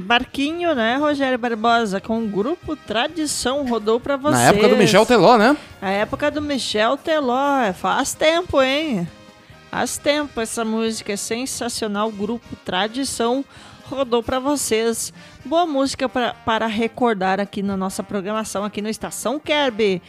Barquinho, 0.06 0.76
né, 0.76 0.98
Rogério 0.98 1.38
Barbosa? 1.38 2.00
Com 2.00 2.24
o 2.24 2.28
grupo 2.28 2.76
Tradição 2.76 3.68
rodou 3.68 4.00
pra 4.00 4.16
vocês. 4.16 4.40
Na 4.40 4.50
época 4.50 4.70
do 4.70 4.78
Michel 4.78 5.06
Teló, 5.06 5.36
né? 5.38 5.58
A 5.82 5.90
época 5.90 6.30
do 6.30 6.42
Michel 6.42 6.96
Teló. 6.96 7.60
é, 7.60 7.74
Faz 7.74 8.14
tempo, 8.14 8.62
hein? 8.62 9.08
Faz 9.72 9.98
tempo 9.98 10.40
essa 10.40 10.64
música. 10.64 11.12
É 11.14 11.18
sensacional. 11.18 12.12
Grupo 12.12 12.56
Tradição 12.64 13.44
rodou 13.90 14.22
pra 14.22 14.40
vocês. 14.40 15.12
Boa 15.44 15.66
música 15.66 16.08
pra, 16.08 16.34
para 16.34 16.68
recordar 16.68 17.40
aqui 17.40 17.62
na 17.62 17.76
nossa 17.76 18.04
programação, 18.04 18.64
aqui 18.64 18.82
no 18.82 18.90
Estação 18.90 19.40
Kerb. 19.40 20.02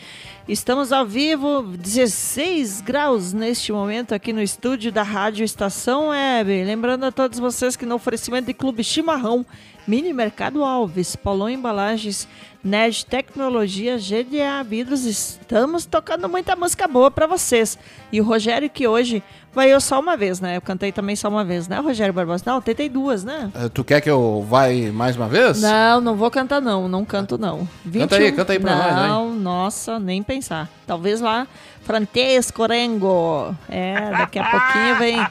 Estamos 0.48 0.92
ao 0.92 1.04
vivo, 1.06 1.62
16 1.62 2.80
graus 2.80 3.32
neste 3.32 3.72
momento 3.72 4.14
aqui 4.14 4.32
no 4.32 4.40
estúdio 4.40 4.92
da 4.92 5.02
Rádio 5.02 5.44
Estação 5.44 6.08
Web. 6.08 6.64
Lembrando 6.64 7.04
a 7.04 7.12
todos 7.12 7.38
vocês 7.38 7.76
que 7.76 7.84
no 7.84 7.96
oferecimento 7.96 8.46
de 8.46 8.54
Clube 8.54 8.82
Chimarrão, 8.84 9.44
Mini 9.86 10.12
Mercado 10.12 10.64
Alves, 10.64 11.14
Paulão 11.14 11.48
Embalagens, 11.48 12.26
Nerd 12.62 13.06
Tecnologia, 13.06 13.96
GDA 13.96 14.64
Vidros, 14.68 15.04
estamos 15.04 15.86
tocando 15.86 16.28
muita 16.28 16.56
música 16.56 16.88
boa 16.88 17.08
para 17.08 17.28
vocês. 17.28 17.78
E 18.10 18.20
o 18.20 18.24
Rogério 18.24 18.68
que 18.68 18.88
hoje 18.88 19.22
vai 19.54 19.72
eu 19.72 19.80
só 19.80 20.00
uma 20.00 20.16
vez, 20.16 20.40
né? 20.40 20.56
Eu 20.56 20.60
cantei 20.60 20.90
também 20.90 21.14
só 21.14 21.28
uma 21.28 21.44
vez, 21.44 21.68
né, 21.68 21.78
Rogério 21.78 22.12
Barbosa? 22.12 22.42
Não, 22.44 22.60
tentei 22.60 22.88
duas, 22.88 23.22
né? 23.22 23.48
Eh, 23.54 23.68
Tu 23.68 23.84
quer 23.84 24.00
que 24.00 24.10
eu 24.10 24.44
vai 24.48 24.90
mais 24.90 25.14
uma 25.14 25.28
vez? 25.28 25.62
Não, 25.62 26.00
não 26.00 26.16
vou 26.16 26.30
cantar 26.32 26.60
não, 26.60 26.88
não 26.88 27.04
canto 27.04 27.38
não. 27.38 27.68
Canta 27.92 28.16
aí, 28.16 28.32
canta 28.32 28.52
aí 28.54 28.58
pra 28.58 28.74
não, 28.74 28.82
nós. 28.82 29.08
Não, 29.08 29.34
nossa, 29.34 30.00
nem 30.00 30.20
pensar. 30.20 30.68
Talvez 30.84 31.20
lá, 31.20 31.46
Francesco 31.86 32.66
Rengo. 32.66 33.54
É, 33.68 34.10
daqui 34.10 34.38
a 34.40 34.50
pouquinho 34.50 34.96
vem 34.96 35.26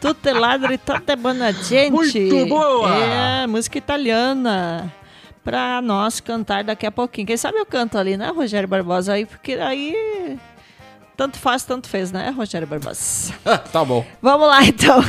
Tutte 0.00 0.32
ladri, 0.32 0.78
toda 0.78 1.14
buona 1.14 1.52
gente. 1.52 1.90
Muito 1.90 2.46
boa! 2.46 2.96
É, 2.96 3.46
música 3.46 3.78
italiana. 3.78 4.92
Pra 5.44 5.80
nós 5.80 6.20
cantar 6.20 6.64
daqui 6.64 6.86
a 6.86 6.90
pouquinho. 6.90 7.26
Quem 7.26 7.36
sabe 7.36 7.58
eu 7.58 7.66
canto 7.66 7.96
ali, 7.96 8.16
né, 8.16 8.32
Rogério 8.34 8.68
Barbosa? 8.68 9.12
Aí, 9.12 9.24
porque 9.24 9.52
aí... 9.54 10.38
Tanto 11.16 11.38
faz, 11.38 11.64
tanto 11.64 11.86
fez, 11.86 12.10
né, 12.10 12.30
Rogério 12.30 12.66
Barbosa? 12.66 13.34
tá 13.70 13.84
bom. 13.84 14.04
Vamos 14.20 14.48
lá, 14.48 14.64
então. 14.64 15.00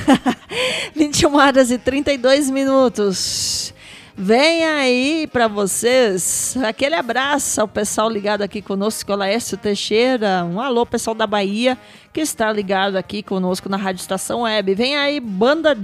21 0.93 1.35
horas 1.35 1.71
e 1.71 1.77
32 1.77 2.49
minutos. 2.49 3.73
Vem 4.15 4.65
aí 4.65 5.27
pra 5.31 5.47
vocês 5.47 6.55
aquele 6.65 6.95
abraço 6.95 7.61
ao 7.61 7.67
pessoal 7.67 8.09
ligado 8.09 8.41
aqui 8.41 8.61
conosco, 8.61 9.15
Laércio 9.15 9.57
Teixeira. 9.57 10.43
Um 10.43 10.59
alô, 10.59 10.85
pessoal 10.85 11.15
da 11.15 11.25
Bahia, 11.25 11.77
que 12.11 12.19
está 12.19 12.51
ligado 12.51 12.97
aqui 12.97 13.23
conosco 13.23 13.69
na 13.69 13.77
Rádio 13.77 14.01
Estação 14.01 14.41
Web. 14.41 14.75
Vem 14.75 14.97
aí, 14.97 15.19
banda. 15.19 15.75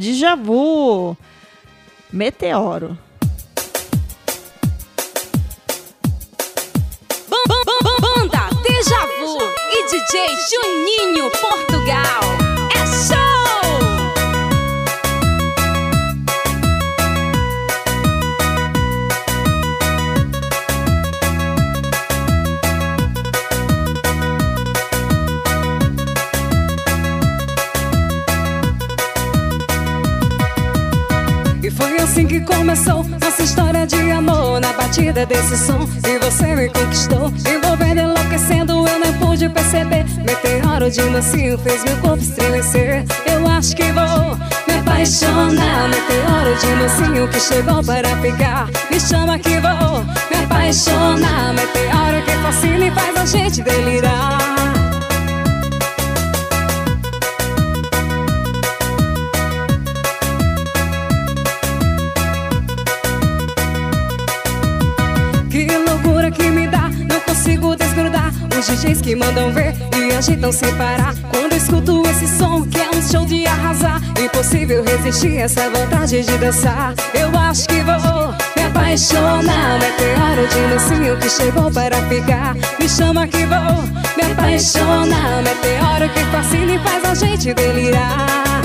Meteoro. 2.12 2.98
Bam, 7.30 7.44
bam, 7.48 7.64
bam, 7.66 8.02
Banda 8.02 8.50
Deja 8.62 9.06
Vu 9.20 9.38
e 9.72 9.86
DJ 9.90 10.28
Juninho 10.50 11.32
Portugal. 11.32 12.47
Foi 31.78 31.98
assim 32.00 32.26
que 32.26 32.42
começou 32.42 33.04
nossa 33.22 33.44
história 33.44 33.86
de 33.86 34.12
amor 34.12 34.60
Na 34.60 34.74
batida 34.74 35.26
desse 35.26 35.58
som. 35.58 35.88
E 36.06 36.18
você 36.18 36.56
me 36.56 36.68
conquistou 36.70 37.32
Envolvendo, 37.48 38.02
enlouquecendo. 38.02 38.88
Eu 38.88 39.00
nem 39.00 39.14
pude 39.14 39.48
perceber. 39.50 40.06
Meteoro 40.26 40.90
de 40.90 41.02
mansinho 41.04 41.58
Fez 41.60 41.84
meu 41.84 41.96
corpo 41.98 42.24
estremecer. 42.24 43.06
Eu 43.26 43.48
acho 43.48 43.76
que 43.76 43.84
vou 43.84 44.36
me 44.68 44.80
apaixonar. 44.80 45.90
Meteoro 45.90 46.58
de 46.60 46.68
mansinho 46.68 47.28
Que 47.30 47.40
chegou 47.40 47.84
para 47.84 48.10
ficar. 48.18 48.68
Me 48.90 49.00
chama 49.00 49.38
que 49.38 49.60
vou 49.60 50.04
me 50.32 50.44
apaixonar. 50.44 51.54
Meteoro 51.54 52.26
que 52.26 52.32
fascina 52.44 52.86
e 52.88 52.92
faz 52.92 53.16
a 53.18 53.26
gente 53.26 53.62
delirar 53.62 54.57
Os 68.58 68.66
DJs 68.66 69.02
que 69.02 69.16
mandam 69.16 69.52
ver 69.52 69.76
e 69.96 70.16
agitam 70.16 70.52
sem 70.52 70.74
parar. 70.76 71.14
Quando 71.30 71.54
escuto 71.54 72.02
esse 72.10 72.28
som 72.28 72.64
que 72.64 72.80
é 72.80 72.90
um 72.90 73.02
show 73.02 73.24
de 73.24 73.46
arrasar 73.46 74.02
Impossível 74.20 74.84
resistir 74.84 75.38
essa 75.38 75.70
vontade 75.70 76.24
de 76.24 76.38
dançar. 76.40 76.96
Eu 77.14 77.30
acho 77.40 77.68
que 77.68 77.82
vou 77.82 78.34
me 78.56 78.64
apaixonar 78.64 79.80
Meteoro 79.80 80.48
de 80.48 80.74
mansinho 80.74 81.18
que 81.18 81.30
chegou 81.30 81.72
para 81.72 81.98
ficar. 82.08 82.56
Me 82.80 82.90
chama 82.90 83.28
que 83.28 83.46
vou 83.46 83.84
me 84.18 84.32
apaixonar 84.32 85.44
Meteoro 85.44 86.10
que 86.14 86.24
fascina 86.32 86.74
e 86.74 86.80
faz 86.80 87.06
a 87.06 87.14
gente 87.14 87.54
delirar 87.54 88.57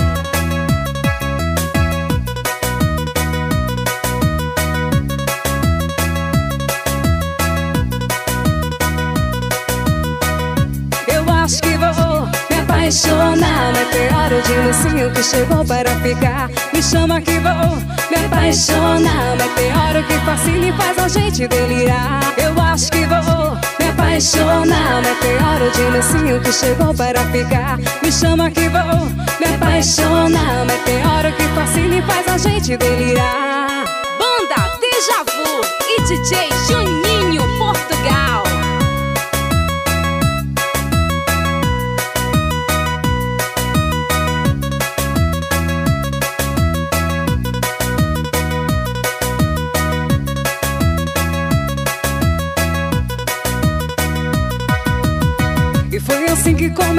apaixonar 12.92 13.72
Meteoro 13.72 14.42
de 14.42 14.54
mansinho 14.54 15.10
que 15.12 15.22
chegou 15.22 15.64
para 15.64 15.90
ficar. 16.00 16.50
Me 16.74 16.82
chama 16.82 17.22
que 17.22 17.38
vou 17.38 17.76
me 18.10 18.26
apaixonar 18.26 19.36
Meteoro 19.36 20.06
que 20.06 20.18
fascina 20.26 20.66
e 20.66 20.72
faz 20.72 20.98
a 20.98 21.08
gente 21.08 21.48
delirar. 21.48 22.20
Eu 22.36 22.60
acho 22.60 22.90
que 22.90 23.06
vou 23.06 23.56
me 23.80 23.88
apaixonar 23.88 25.00
Meteoro 25.00 25.70
de 25.74 25.82
mansinho 25.90 26.40
que 26.42 26.52
chegou 26.52 26.92
para 26.92 27.20
ficar. 27.32 27.78
Me 28.02 28.12
chama 28.12 28.50
que 28.50 28.68
vou 28.68 29.08
me 29.40 29.54
apaixonar 29.54 30.66
Meteoro 30.66 31.34
que 31.34 31.44
fascina 31.54 31.96
e 31.96 32.02
faz 32.02 32.28
a 32.28 32.36
gente 32.36 32.76
delirar. 32.76 33.84
Banda 34.18 34.70
Deja 34.80 35.24
Vu 35.32 35.62
e 35.88 36.02
DJ 36.02 36.50
Juninho 36.68 37.42
Portugal. 37.56 38.51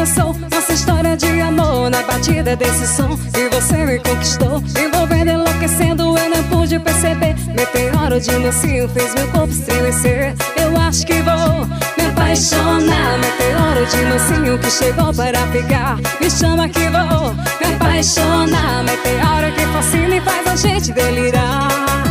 Começou 0.04 0.34
nossa 0.52 0.74
história 0.74 1.18
de 1.18 1.42
amor 1.42 1.90
na 1.90 2.02
batida 2.04 2.56
desse 2.56 2.88
som. 2.88 3.18
E 3.38 3.50
você 3.50 3.86
me 3.86 4.00
conquistou, 4.00 4.64
envolvendo, 4.80 5.32
enlouquecendo, 5.32 6.18
eu 6.18 6.30
não 6.30 6.44
pude 6.44 6.80
perceber. 6.80 7.36
Meteoro 7.48 8.20
de 8.20 8.32
mocinho 8.38 8.88
fez 8.90 9.14
meu 9.16 9.28
corpo 9.30 9.50
estremecer. 9.50 10.34
Eu 10.56 10.76
acho 10.82 11.06
que 11.06 11.22
vou 11.22 11.66
me 11.98 12.06
apaixonar. 12.10 13.20
Meteoro 13.20 13.86
de 13.86 14.06
mocinho 14.06 14.60
que 14.60 14.72
chegou 14.72 15.14
para 15.14 15.40
ficar. 15.48 15.98
Me 16.20 16.30
chama 16.30 16.68
que 16.68 16.90
vou 16.90 17.34
me 17.34 17.76
apaixonar. 17.76 18.84
Meteoro 18.84 19.54
que 19.56 19.66
fascina 19.68 20.16
e 20.16 20.22
faz 20.22 20.48
a 20.48 20.56
gente 20.56 20.92
delirar. 20.92 22.03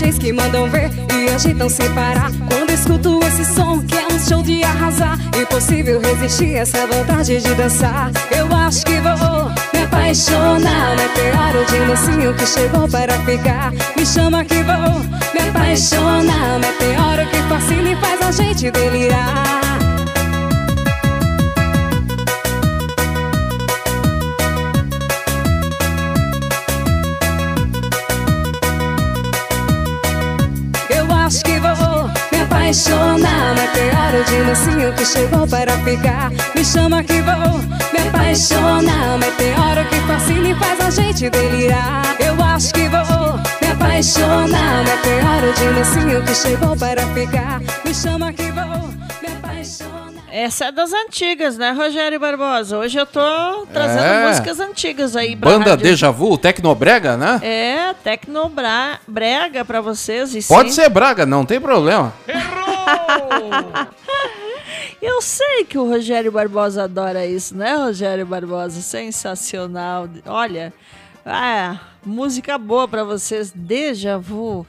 DJs 0.00 0.18
que 0.18 0.32
mandam 0.32 0.68
ver 0.70 0.90
e 1.14 1.28
agitam 1.28 1.68
sem 1.68 1.92
parar. 1.92 2.30
Quando 2.48 2.70
escuto 2.70 3.20
esse 3.22 3.44
som 3.44 3.80
que 3.82 3.94
é 3.94 4.06
um 4.06 4.18
show 4.18 4.42
de 4.42 4.64
arrasar 4.64 5.18
Impossível 5.38 6.00
resistir 6.00 6.54
essa 6.54 6.86
vontade 6.86 7.40
de 7.40 7.54
dançar. 7.54 8.10
Eu 8.30 8.46
acho 8.56 8.84
que 8.84 8.98
vou 9.00 9.50
me 9.74 9.82
apaixonar 9.84 10.96
Meteoro 10.96 11.64
de 11.66 11.80
mocinho 11.80 12.34
que 12.34 12.46
chegou 12.46 12.88
para 12.88 13.12
ficar. 13.24 13.72
Me 13.96 14.06
chama 14.06 14.42
que 14.44 14.62
vou 14.62 15.00
me 15.34 15.48
apaixonar 15.48 16.58
Meteoro 16.58 17.28
que 17.30 17.42
fascina 17.48 17.90
e 17.90 17.96
faz 17.96 18.22
a 18.22 18.42
gente 18.42 18.70
delirar 18.70 19.89
apaixonar 32.70 33.54
Meteoro 33.56 34.24
de 34.24 34.42
mocinho 34.44 34.92
que 34.94 35.04
chegou 35.04 35.46
para 35.46 35.72
ficar. 35.78 36.30
Me 36.54 36.64
chama 36.64 37.02
que 37.02 37.20
vou 37.20 37.58
me 37.92 38.08
apaixonar. 38.08 39.18
Meteoro 39.18 39.84
que 39.90 39.96
fascina 40.06 40.48
e 40.50 40.54
faz 40.54 40.80
a 40.80 40.90
gente 40.90 41.28
delirar. 41.30 42.16
Eu 42.20 42.40
acho 42.44 42.72
que 42.72 42.88
vou 42.88 43.40
me 43.60 43.72
apaixonar. 43.72 44.84
Meteoro 44.84 45.52
de 45.52 45.64
mocinho 45.78 46.22
que 46.22 46.34
chegou 46.34 46.76
para 46.76 47.04
ficar. 47.08 47.60
Me 47.84 47.92
chama 47.92 48.32
que 48.32 48.52
vou 48.52 48.99
Essa 50.32 50.66
é 50.66 50.72
das 50.72 50.92
antigas, 50.92 51.56
né, 51.58 51.72
Rogério 51.72 52.20
Barbosa? 52.20 52.78
Hoje 52.78 52.98
eu 52.98 53.04
tô 53.06 53.66
trazendo 53.72 54.04
É. 54.04 54.28
músicas 54.28 54.60
antigas 54.60 55.16
aí 55.16 55.34
pra 55.34 55.50
Banda 55.50 55.70
rádio. 55.70 55.84
Deja 55.84 56.10
Vu, 56.10 56.38
Tecnobrega, 56.38 57.16
né? 57.16 57.40
É, 57.42 57.94
Tecnobrega 58.04 59.64
pra 59.66 59.80
vocês. 59.80 60.34
E 60.34 60.42
Pode 60.46 60.68
sim- 60.70 60.76
ser 60.82 60.88
Braga, 60.88 61.26
não 61.26 61.44
tem 61.44 61.60
problema. 61.60 62.12
Eu 65.02 65.22
sei 65.22 65.64
que 65.64 65.78
o 65.78 65.88
Rogério 65.88 66.30
Barbosa 66.30 66.84
adora 66.84 67.24
isso, 67.26 67.56
né, 67.56 67.74
Rogério 67.74 68.26
Barbosa? 68.26 68.80
Sensacional. 68.82 70.06
Olha, 70.26 70.72
ah, 71.24 71.78
música 72.04 72.56
boa 72.58 72.86
pra 72.86 73.02
vocês, 73.02 73.50
Deja 73.54 74.18
Vu. 74.18 74.66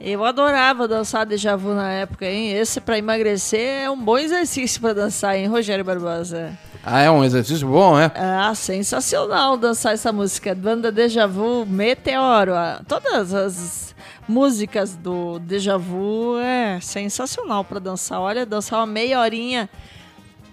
Eu 0.00 0.24
adorava 0.24 0.86
dançar 0.86 1.26
Deja 1.26 1.56
Vu 1.56 1.74
na 1.74 1.90
época, 1.90 2.24
hein? 2.24 2.52
Esse 2.52 2.80
pra 2.80 2.96
emagrecer 2.98 3.82
é 3.82 3.90
um 3.90 4.00
bom 4.00 4.16
exercício 4.16 4.80
pra 4.80 4.92
dançar, 4.92 5.36
hein, 5.36 5.46
Rogério 5.48 5.84
Barbosa? 5.84 6.56
Ah, 6.84 7.00
é 7.00 7.10
um 7.10 7.24
exercício 7.24 7.66
bom, 7.66 7.96
né? 7.96 8.10
Ah, 8.14 8.54
sensacional 8.54 9.56
dançar 9.56 9.94
essa 9.94 10.12
música. 10.12 10.54
Banda 10.54 10.92
Deja 10.92 11.26
Vu, 11.26 11.66
Meteoro. 11.66 12.54
ah, 12.54 12.80
Todas 12.86 13.34
as 13.34 13.94
músicas 14.28 14.94
do 14.94 15.40
Deja 15.40 15.76
Vu 15.76 16.38
é 16.38 16.78
sensacional 16.80 17.64
pra 17.64 17.80
dançar. 17.80 18.20
Olha, 18.20 18.46
dançar 18.46 18.78
uma 18.78 18.86
meia 18.86 19.18
horinha 19.20 19.68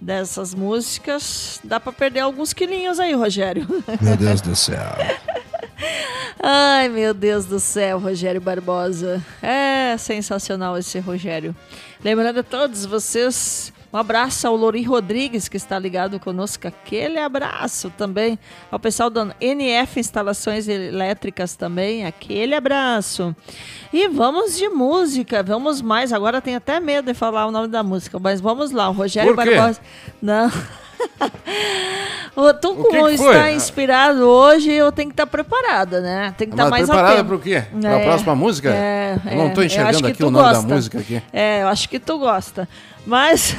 dessas 0.02 0.54
músicas, 0.56 1.60
dá 1.64 1.80
pra 1.80 1.92
perder 1.92 2.22
alguns 2.22 2.52
quilinhos 2.52 3.00
aí, 3.00 3.14
Rogério. 3.14 3.68
Meu 4.02 4.18
Deus 4.18 4.42
do 4.42 4.56
céu. 4.56 4.76
Ai, 6.42 6.90
meu 6.90 7.14
Deus 7.14 7.46
do 7.46 7.60
céu, 7.60 8.00
Rogério 8.00 8.42
Barbosa. 8.42 9.24
É 9.42 9.96
sensacional 9.98 10.78
esse 10.78 11.00
Rogério. 11.00 11.56
Lembrando 12.04 12.40
a 12.40 12.44
todos 12.44 12.86
vocês, 12.86 13.74
um 13.96 13.98
abraço 13.98 14.46
ao 14.46 14.56
Lori 14.56 14.84
Rodrigues, 14.84 15.48
que 15.48 15.56
está 15.56 15.80
ligado 15.80 16.20
conosco. 16.20 16.68
Aquele 16.68 17.18
abraço 17.18 17.90
também. 17.98 18.38
Ao 18.70 18.78
pessoal 18.78 19.10
da 19.10 19.34
NF 19.40 20.00
Instalações 20.00 20.68
Elétricas 20.68 21.56
também. 21.56 22.06
Aquele 22.06 22.54
abraço. 22.54 23.34
E 23.94 24.10
vamos 24.10 24.58
de 24.58 24.68
música, 24.68 25.42
vamos 25.42 25.82
mais. 25.82 26.12
Agora 26.12 26.42
tenho 26.42 26.58
até 26.58 26.78
medo 26.80 27.06
de 27.06 27.14
falar 27.14 27.48
o 27.48 27.52
nome 27.52 27.70
da 27.70 27.82
música, 27.84 28.20
mas 28.20 28.42
vamos 28.42 28.72
lá. 28.72 28.90
O 28.90 28.92
Rogério? 28.92 29.34
Barbosa. 29.34 29.80
Não. 30.22 30.52
O 32.36 32.52
foi? 33.18 33.34
está 33.34 33.52
inspirado 33.52 34.22
hoje, 34.28 34.70
eu 34.70 34.92
tenho 34.92 35.08
que 35.08 35.14
estar 35.14 35.26
preparada, 35.26 36.02
né? 36.02 36.34
Tem 36.38 36.48
que 36.48 36.54
estar 36.54 36.64
Mas 36.66 36.72
mais 36.72 36.86
preparada 36.86 37.14
atento. 37.14 37.28
pro 37.30 37.40
quê? 37.40 37.64
Pra 37.80 38.00
próxima 38.02 38.36
música? 38.36 38.70
É, 38.74 39.18
Eu 39.32 39.38
não 39.38 39.54
é, 39.62 39.66
enxergando 39.66 39.96
acho 39.96 40.04
que 40.04 40.12
aqui 40.12 40.24
o 40.24 40.30
nome 40.32 40.46
da 40.46 40.54
gosta. 40.60 40.74
música 40.76 41.00
aqui. 41.00 41.24
É, 41.32 41.62
eu 41.64 41.68
acho 41.70 41.88
que 41.88 41.98
tu 41.98 42.20
gosta. 42.20 42.68
Mas 43.06 43.54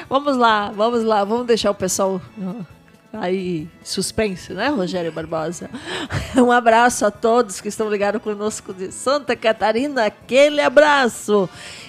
Vamos 0.08 0.36
lá, 0.36 0.70
vamos 0.70 1.02
lá, 1.04 1.24
vamos 1.24 1.46
deixar 1.46 1.70
o 1.70 1.74
pessoal 1.74 2.20
uh, 2.38 2.66
aí 3.12 3.68
suspense, 3.82 4.52
né, 4.52 4.68
Rogério 4.68 5.10
Barbosa? 5.10 5.70
Um 6.36 6.52
abraço 6.52 7.04
a 7.06 7.10
todos 7.10 7.60
que 7.60 7.68
estão 7.68 7.88
ligados 7.90 8.22
conosco 8.22 8.72
de 8.72 8.92
Santa 8.92 9.34
Catarina, 9.34 10.06
aquele 10.06 10.60
abraço. 10.60 11.48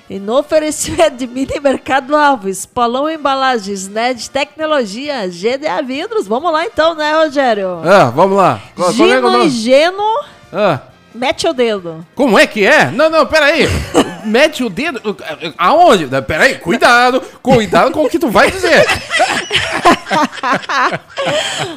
E 0.09 0.19
no 0.19 0.37
oferecimento 0.37 1.15
de 1.15 1.25
Mini 1.27 1.59
Mercado 1.61 2.13
Alves, 2.15 2.65
Polão 2.65 3.09
Embalagens, 3.09 3.87
NED 3.87 4.29
Tecnologia, 4.29 5.27
GDA 5.27 5.81
Vidros. 5.81 6.27
Vamos 6.27 6.51
lá 6.51 6.65
então, 6.65 6.93
né, 6.93 7.13
Rogério? 7.13 7.79
Ah, 7.85 8.11
vamos 8.13 8.35
lá. 8.37 8.59
Qual, 8.75 8.93
qual 8.93 9.07
é 9.07 9.11
é 9.11 9.15
Gino 9.15 9.43
e? 9.45 9.49
Geno, 9.49 10.03
Ah, 10.51 10.79
mete 11.15 11.47
o 11.47 11.53
dedo. 11.53 12.05
como 12.15 12.37
é 12.37 12.45
que 12.45 12.65
é? 12.65 12.91
Não, 12.91 13.09
não, 13.09 13.25
pera 13.25 13.45
aí. 13.45 13.65
Mete 14.25 14.63
o 14.63 14.69
dedo. 14.69 15.17
Aonde? 15.57 16.07
Pera 16.21 16.45
aí, 16.45 16.55
cuidado. 16.55 17.19
Cuidado 17.41 17.91
com 17.91 18.05
o 18.05 18.09
que 18.09 18.17
tu 18.17 18.29
vai 18.29 18.49
dizer. 18.49 18.85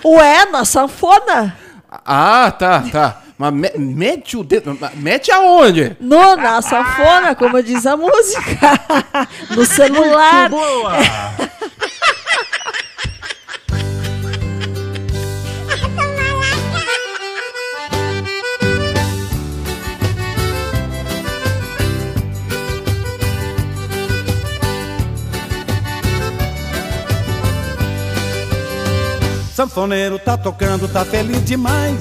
Ué, 0.05 0.44
na 0.47 0.65
sanfona? 0.65 1.57
Ah, 2.05 2.53
tá, 2.57 2.85
tá. 2.93 3.23
Mas 3.38 3.52
me- 3.52 3.72
mete 3.76 4.36
o 4.36 4.42
dedo. 4.42 4.76
Mete 4.94 5.30
aonde? 5.30 5.96
No, 6.00 6.36
na 6.36 6.62
sanfona, 6.62 7.34
como 7.34 7.62
diz 7.62 7.86
a 7.86 7.96
música. 7.96 8.56
No 9.54 9.64
celular. 9.64 10.48
Muito 10.50 10.64
boa! 10.64 10.92
Sanfoneiro 29.54 30.18
tá 30.18 30.36
tocando, 30.36 30.86
tá 30.86 31.04
feliz 31.04 31.42
demais. 31.44 31.98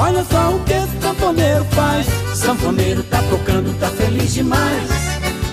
Olha 0.00 0.24
só 0.30 0.54
o 0.54 0.60
que 0.60 0.72
esse 0.72 1.00
sanfoneiro 1.00 1.64
faz. 1.72 2.06
Sanfoneiro 2.34 3.02
tá 3.02 3.20
tocando, 3.28 3.76
tá 3.80 3.88
feliz 3.88 4.32
demais. 4.32 4.88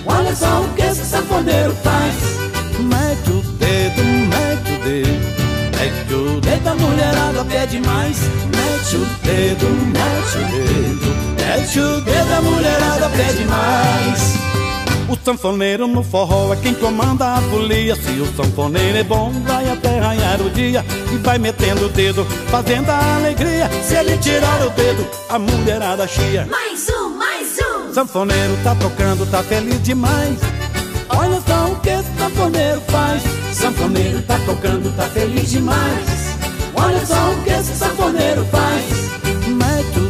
Olha 0.06 0.34
só 0.36 0.62
o 0.62 0.68
que 0.74 0.82
esse 0.82 1.04
sanfoneiro 1.04 1.74
faz. 1.82 2.14
Mete 2.78 3.30
o 3.30 3.42
dedo, 3.58 4.02
mete 4.02 4.72
o 4.72 4.84
dedo. 4.84 5.36
Mete 5.76 6.14
o 6.14 6.40
dedo, 6.40 6.68
a 6.68 6.74
mulherada 6.76 7.44
pede 7.44 7.80
mais. 7.80 8.18
Mete 8.54 8.96
o 8.96 9.04
dedo, 9.26 9.66
mete 9.92 10.38
o 10.38 10.44
dedo. 10.52 11.16
Mete 11.44 11.80
o 11.80 12.00
dedo, 12.02 12.32
a 12.32 12.40
mulherada 12.40 13.08
pede 13.10 13.44
mais. 13.46 14.55
O 15.08 15.16
sanfoneiro 15.24 15.86
no 15.86 16.02
forró 16.02 16.52
é 16.52 16.56
quem 16.56 16.74
comanda 16.74 17.34
a 17.34 17.40
folia. 17.42 17.94
Se 17.94 18.10
o 18.20 18.26
sanfoneiro 18.36 18.98
é 18.98 19.04
bom, 19.04 19.30
vai 19.46 19.68
até 19.70 20.00
raiar 20.00 20.40
o 20.40 20.50
dia. 20.50 20.84
E 21.12 21.16
vai 21.18 21.38
metendo 21.38 21.86
o 21.86 21.88
dedo, 21.88 22.24
fazendo 22.48 22.90
a 22.90 23.16
alegria. 23.16 23.70
Se 23.84 23.94
ele 23.94 24.18
tirar 24.18 24.66
o 24.66 24.70
dedo, 24.70 25.06
a 25.28 25.38
mulherada 25.38 26.08
chia. 26.08 26.46
Mais 26.50 26.88
um, 26.88 27.10
mais 27.16 27.56
um. 27.58 27.94
Sanfoneiro 27.94 28.58
tá 28.64 28.74
tocando, 28.74 29.30
tá 29.30 29.42
feliz 29.44 29.80
demais. 29.82 30.40
Olha 31.08 31.40
só 31.46 31.70
o 31.70 31.76
que 31.80 31.88
esse 31.88 32.18
sanfoneiro 32.18 32.80
faz. 32.88 33.22
Sanfoneiro 33.52 34.22
tá 34.22 34.38
tocando, 34.44 34.96
tá 34.96 35.04
feliz 35.04 35.50
demais. 35.50 36.36
Olha 36.74 37.06
só 37.06 37.30
o 37.30 37.42
que 37.44 37.50
esse 37.50 37.76
sanfoneiro 37.76 38.44
faz. 38.46 38.84
Mete 39.46 40.05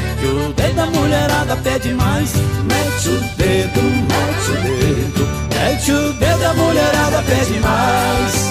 Mete 0.00 0.26
o 0.26 0.52
dedo, 0.54 0.80
a 0.80 0.86
mulherada 0.86 1.56
pede 1.56 1.92
mais. 1.92 2.32
Mete 2.64 3.08
o 3.08 3.20
dedo, 3.36 3.82
mete 4.08 4.50
o 4.50 4.62
dedo. 4.62 5.28
Mete 5.54 5.92
o 5.92 6.12
dedo, 6.14 6.44
a 6.44 6.54
mulherada 6.54 7.22
pede 7.22 7.60
mais. 7.60 8.50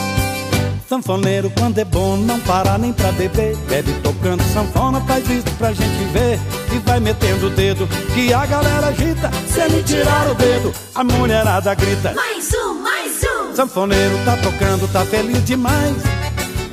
Sanfoneiro 0.87 1.51
quando 1.57 1.77
é 1.77 1.85
bom 1.85 2.17
não 2.17 2.39
para 2.39 2.75
nem 2.79 2.91
pra 2.91 3.11
beber 3.11 3.55
Bebe 3.69 3.93
tocando 4.01 4.41
sanfona, 4.51 4.99
faz 5.01 5.29
isso 5.29 5.45
pra 5.59 5.71
gente 5.71 6.03
ver 6.11 6.39
E 6.73 6.79
vai 6.79 6.99
metendo 6.99 7.45
o 7.45 7.49
dedo 7.51 7.87
que 8.15 8.33
a 8.33 8.43
galera 8.47 8.87
agita 8.87 9.29
Se 9.47 9.59
ele 9.61 9.83
tirar 9.83 10.27
o 10.31 10.33
dedo, 10.33 10.73
a 10.95 11.03
mulherada 11.03 11.75
grita 11.75 12.11
Mais 12.15 12.51
um, 12.55 12.81
mais 12.81 13.21
um. 13.21 13.55
Sanfoneiro 13.55 14.17
tá 14.25 14.35
tocando, 14.37 14.91
tá 14.91 15.05
feliz 15.05 15.45
demais 15.45 15.95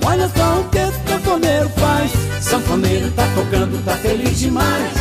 Olha 0.02 0.30
só 0.34 0.60
o 0.60 0.64
que 0.70 1.05
sanfoneiro 1.16 1.68
faz. 1.70 2.12
Sanfoneiro 2.40 3.10
tá 3.12 3.26
tocando, 3.34 3.84
tá 3.84 3.92
feliz 3.96 4.38
demais. 4.38 4.92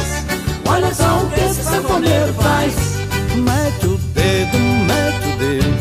Olha 0.67 0.93
só 0.93 1.19
o 1.19 1.29
que 1.29 1.41
esse 1.41 1.63
sanfoneiro 1.63 2.33
faz. 2.35 2.73
Mete 3.35 3.85
o 3.85 3.97
dedo, 4.13 4.57
mete 4.87 5.27
o 5.27 5.37
dedo. 5.37 5.75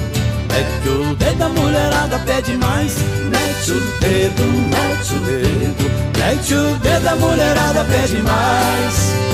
Mete 0.50 0.88
o 0.88 1.14
dedo, 1.14 1.42
a 1.42 1.48
mulherada 1.48 2.18
pede 2.20 2.56
mais. 2.56 2.96
Mete 3.30 3.70
o 3.70 3.80
dedo, 4.00 4.42
mete 4.70 5.14
o 5.14 5.20
dedo. 5.20 6.18
Mete 6.18 6.54
o 6.54 6.74
dedo, 6.78 7.08
a 7.08 7.16
mulherada 7.16 7.84
pede 7.84 8.16
mais 8.22 9.33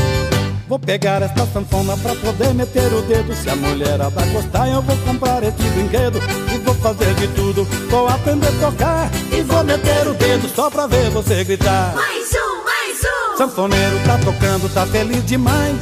Vou 0.70 0.78
pegar 0.78 1.20
esta 1.20 1.44
sanfona 1.46 1.96
pra 1.96 2.14
poder 2.14 2.54
meter 2.54 2.92
o 2.92 3.02
dedo. 3.02 3.34
Se 3.34 3.50
a 3.50 3.56
mulherada 3.56 4.24
gostar 4.26 4.68
eu 4.68 4.80
vou 4.80 4.96
comprar 4.98 5.42
este 5.42 5.64
brinquedo. 5.64 6.20
E 6.54 6.58
vou 6.58 6.76
fazer 6.76 7.12
de 7.14 7.26
tudo, 7.34 7.64
vou 7.90 8.06
aprender 8.06 8.46
a 8.46 8.70
tocar. 8.70 9.10
E 9.36 9.42
vou 9.42 9.64
meter 9.64 10.06
o 10.06 10.14
dedo 10.14 10.48
só 10.48 10.70
pra 10.70 10.86
ver 10.86 11.10
você 11.10 11.42
gritar. 11.42 11.92
Mais 11.96 12.28
um, 12.34 12.64
mais 12.64 12.98
um. 13.02 13.36
Sanfoneiro 13.36 13.98
tá 14.06 14.18
tocando, 14.18 14.72
tá 14.72 14.86
feliz 14.86 15.26
demais. 15.26 15.76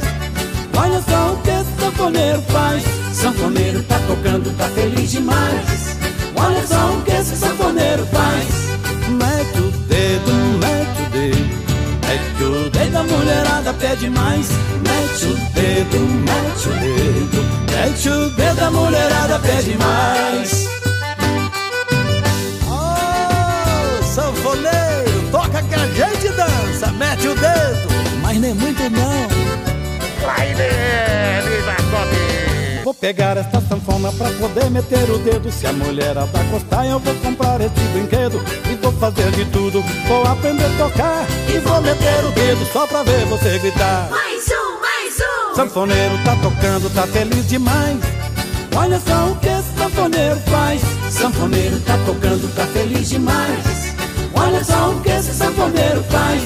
Olha 0.75 1.03
só 1.07 1.33
o 1.33 1.37
que 1.43 1.51
esse 1.51 1.79
sanfoneiro 1.79 2.41
faz. 2.41 2.83
Sanfoneiro 3.13 3.83
tá 3.83 3.99
tocando, 4.07 4.57
tá 4.57 4.67
feliz 4.69 5.11
demais. 5.11 5.97
Olha 6.35 6.65
só 6.65 6.93
o 6.93 7.01
que 7.03 7.11
esse 7.11 7.35
sanfoneiro 7.35 8.07
faz 8.07 8.68
Mete 12.09 12.43
o 12.43 12.69
dedo, 12.71 12.97
a 12.97 13.03
mulherada 13.03 13.71
pede 13.73 14.09
mais 14.09 14.49
Mete 14.81 15.25
o 15.25 15.35
dedo, 15.53 15.99
mete 16.25 16.67
o 16.67 16.71
dedo 16.71 17.45
Mete 17.71 18.09
o 18.09 18.29
dedo, 18.31 18.63
a 18.63 18.71
mulherada 18.71 19.37
pede 19.37 19.77
mais 19.77 20.67
Ô, 22.67 24.03
sanfoneiro, 24.03 25.29
toca 25.31 25.61
que 25.61 25.75
a 25.75 25.85
gente 25.85 26.29
dança, 26.29 26.91
mete 26.93 27.27
o 27.27 27.35
dedo. 27.35 27.89
Mas 28.23 28.39
nem 28.39 28.55
muito 28.55 28.89
não. 28.89 29.27
Vai, 30.25 30.55
né, 30.55 31.29
Jacob. 31.43 31.58
Vou 32.89 32.93
pegar 32.95 33.37
esta 33.37 33.61
sanfona 33.61 34.11
pra 34.13 34.31
poder 34.31 34.67
meter 34.71 35.07
o 35.11 35.19
dedo. 35.19 35.51
Se 35.51 35.67
a 35.67 35.71
mulherada 35.71 36.43
gostar 36.49 36.87
eu 36.87 36.97
vou 36.97 37.13
comprar 37.17 37.61
este 37.61 37.79
brinquedo. 37.93 38.41
E 38.67 38.73
vou 38.77 38.91
fazer 38.93 39.29
de 39.29 39.45
tudo, 39.51 39.83
vou 40.07 40.23
aprender 40.23 40.65
a 40.65 40.87
tocar. 40.87 41.23
E 41.53 41.59
vou 41.59 41.79
meter 41.83 42.25
o 42.25 42.31
dedo 42.31 42.65
só 42.73 42.87
pra 42.87 43.03
ver 43.03 43.27
você 43.27 43.59
gritar. 43.59 44.09
Mais 44.09 44.43
um, 44.47 44.81
mais 44.81 45.13
um. 45.19 45.55
Sanfoneiro 45.55 46.17
tá 46.25 46.35
tocando, 46.37 46.89
tá 46.95 47.05
feliz 47.05 47.47
demais. 47.47 47.99
Olha 48.75 48.99
só 48.99 49.27
o 49.27 49.35
que 49.35 49.49
esse 49.49 49.77
sanfoneiro 49.77 50.39
faz. 50.47 50.81
Sanfoneiro 51.11 51.79
tá 51.81 51.95
tocando, 52.07 52.55
tá 52.55 52.65
feliz 52.73 53.07
demais. 53.07 53.93
Olha 54.33 54.63
só 54.63 54.89
o 54.89 54.99
que 55.01 55.09
esse 55.09 55.31
sanfoneiro 55.31 56.03
faz. 56.05 56.41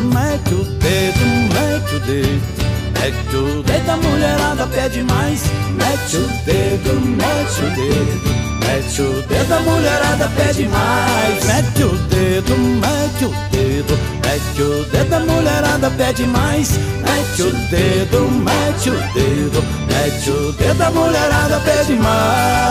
Mete 0.00 0.54
o 0.54 0.64
dedo, 0.64 1.20
mete 1.52 1.94
o 1.96 2.00
dedo 2.00 2.73
Mete 3.04 3.36
o 3.36 3.62
dedo, 3.62 3.90
a 3.90 3.96
mulherada 3.98 4.66
pede 4.66 5.02
mais. 5.02 5.42
Mete 5.76 6.16
o 6.16 6.26
dedo, 6.46 7.00
mete 7.02 7.60
o 7.60 7.70
dedo. 7.76 8.64
Mete 8.64 9.02
o 9.02 9.22
dedo, 9.28 9.52
a 9.52 9.60
mulherada 9.60 10.30
pede 10.34 10.66
mais. 10.68 11.44
Mete 11.44 11.82
o 11.82 11.90
dedo, 12.08 12.56
mete 12.56 13.24
o 13.26 13.34
dedo. 13.50 13.98
Mete 14.24 14.62
o 14.62 14.84
dedo, 14.86 15.14
a 15.16 15.20
mulherada 15.20 15.90
pede 15.90 16.26
mais. 16.26 16.70
Mete 16.78 17.42
o 17.42 17.52
dedo, 17.68 18.20
mete 18.30 18.88
o 18.88 18.94
dedo. 19.12 19.62
Mete 19.86 20.30
o 20.30 20.52
dedo, 20.52 20.82
a 20.82 20.90
mulherada 20.90 21.60
pede 21.60 21.92
mais 21.96 22.63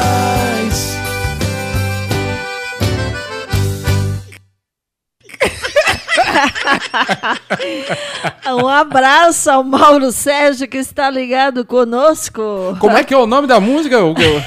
um 8.61 8.67
abraço 8.67 9.49
ao 9.49 9.63
Mauro 9.63 10.11
Sérgio 10.11 10.67
que 10.67 10.77
está 10.77 11.09
ligado 11.09 11.65
conosco. 11.65 12.75
Como 12.79 12.97
é 12.97 13.03
que 13.03 13.13
é 13.13 13.17
o 13.17 13.25
nome 13.25 13.47
da 13.47 13.59
música? 13.59 14.03
Hugo? 14.03 14.21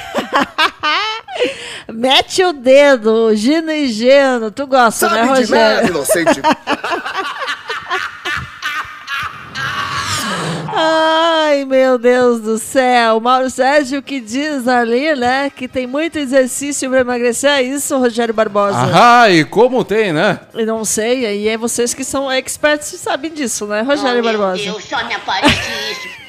Mete 1.92 2.44
o 2.44 2.52
dedo, 2.52 3.34
Gino 3.34 3.70
e 3.70 3.88
Geno. 3.88 4.50
Tu 4.50 4.66
gosta, 4.66 5.08
né, 5.08 5.26
Sabe 5.26 5.44
de 5.44 5.50
nada, 5.50 5.74
Rogério? 5.74 5.90
inocente. 5.90 6.40
Ai, 10.78 11.64
meu 11.64 11.96
Deus 11.98 12.40
do 12.40 12.58
céu. 12.58 13.18
Mauro 13.18 13.48
Sérgio 13.48 14.02
que 14.02 14.20
diz 14.20 14.68
ali, 14.68 15.14
né, 15.14 15.48
que 15.48 15.66
tem 15.66 15.86
muito 15.86 16.18
exercício 16.18 16.90
para 16.90 17.00
emagrecer. 17.00 17.50
É 17.50 17.62
isso, 17.62 17.96
Rogério 17.98 18.34
Barbosa? 18.34 18.76
Ah, 18.92 19.30
e 19.30 19.42
como 19.44 19.82
tem, 19.84 20.12
né? 20.12 20.38
Eu 20.52 20.66
não 20.66 20.84
sei, 20.84 21.24
e 21.44 21.48
é 21.48 21.56
vocês 21.56 21.94
que 21.94 22.04
são 22.04 22.30
experts 22.30 22.92
e 22.92 22.98
sabem 22.98 23.32
disso, 23.32 23.66
né, 23.66 23.80
Rogério 23.82 24.22
Barbosa? 24.22 24.80
só 24.80 25.04
me 25.06 25.14
aparece 25.14 25.70
isso. 25.92 26.26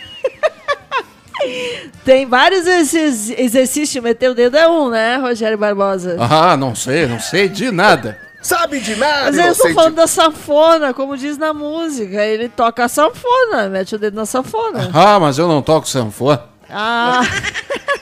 Tem 2.04 2.26
vários 2.26 2.66
exerc- 2.66 3.38
exercícios, 3.40 4.04
meter 4.04 4.30
o 4.32 4.34
dedo 4.34 4.58
é 4.58 4.68
um, 4.68 4.90
né, 4.90 5.18
Rogério 5.18 5.58
Barbosa? 5.58 6.16
Ah, 6.20 6.56
não 6.58 6.74
sei, 6.74 7.06
não 7.06 7.20
sei 7.20 7.48
de 7.50 7.70
nada. 7.72 8.18
Sabe 8.48 8.80
de 8.80 8.96
nada, 8.96 9.26
Mas 9.26 9.38
eu 9.38 9.54
tô 9.54 9.74
falando 9.74 9.96
da 9.96 10.08
sanfona, 10.08 10.94
como 10.94 11.18
diz 11.18 11.38
na 11.38 11.54
música. 11.54 12.26
Ele 12.26 12.48
toca 12.48 12.86
a 12.86 12.88
sanfona, 12.88 13.68
mete 13.68 13.96
o 13.96 14.00
dedo 14.00 14.16
na 14.16 14.26
sanfona. 14.26 14.90
Ah, 14.94 15.20
mas 15.20 15.38
eu 15.38 15.50
não 15.50 15.62
toco 15.62 15.86
sanfona. 15.86 16.46
Ah. 16.70 17.24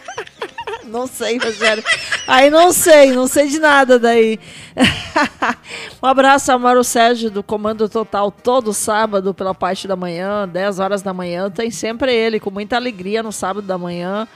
não 0.85 1.07
sei, 1.07 1.39
Rogério. 1.39 1.83
Aí 2.27 2.51
não 2.51 2.71
sei, 2.71 3.11
não 3.11 3.25
sei 3.25 3.47
de 3.47 3.57
nada 3.57 3.97
daí. 3.97 4.39
um 5.99 6.05
abraço 6.05 6.51
ao 6.51 6.59
Mauro 6.59 6.83
Sérgio 6.83 7.31
do 7.31 7.41
Comando 7.41 7.89
Total 7.89 8.29
todo 8.29 8.71
sábado 8.71 9.33
pela 9.33 9.55
parte 9.55 9.87
da 9.87 9.95
manhã, 9.95 10.47
10 10.47 10.77
horas 10.77 11.01
da 11.01 11.11
manhã. 11.11 11.49
Tem 11.49 11.71
sempre 11.71 12.13
ele 12.13 12.39
com 12.39 12.51
muita 12.51 12.75
alegria 12.75 13.23
no 13.23 13.31
sábado 13.31 13.65
da 13.65 13.79
manhã. 13.79 14.27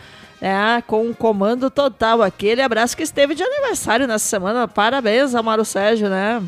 Né, 0.42 0.84
com 0.88 1.10
o 1.10 1.16
comando 1.16 1.70
total. 1.70 2.22
Aquele 2.22 2.62
abraço 2.62 2.96
que 2.96 3.04
esteve 3.04 3.36
de 3.36 3.44
aniversário 3.44 4.08
nessa 4.08 4.26
semana. 4.26 4.68
Parabéns 4.68 5.36
ao 5.36 5.44
Mauro 5.44 5.66
Sérgio, 5.66 6.10
né? 6.10 6.42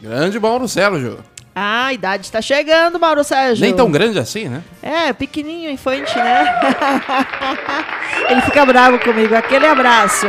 Grande 0.00 0.38
Mauro 0.38 0.68
Sérgio. 0.68 1.18
Ah, 1.54 1.86
a 1.86 1.92
idade 1.92 2.32
tá 2.32 2.42
chegando, 2.42 2.98
Mauro 2.98 3.22
Sérgio. 3.22 3.64
Nem 3.64 3.74
tão 3.74 3.90
grande 3.90 4.18
assim, 4.18 4.48
né? 4.48 4.62
É, 4.82 5.12
pequenininho, 5.12 5.70
infante, 5.70 6.16
né? 6.16 6.60
Ele 8.28 8.40
fica 8.42 8.66
bravo 8.66 8.98
comigo. 8.98 9.34
Aquele 9.36 9.66
abraço. 9.66 10.26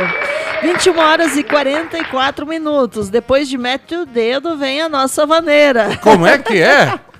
21 0.62 0.98
horas 0.98 1.36
e 1.36 1.42
44 1.42 2.46
minutos. 2.46 3.10
Depois 3.10 3.48
de 3.48 3.58
mete 3.58 3.96
o 3.96 4.06
dedo, 4.06 4.56
vem 4.56 4.80
a 4.80 4.88
nossa 4.88 5.26
vaneira. 5.26 5.98
Como 6.00 6.26
é 6.26 6.38
que 6.38 6.62
é? 6.62 6.94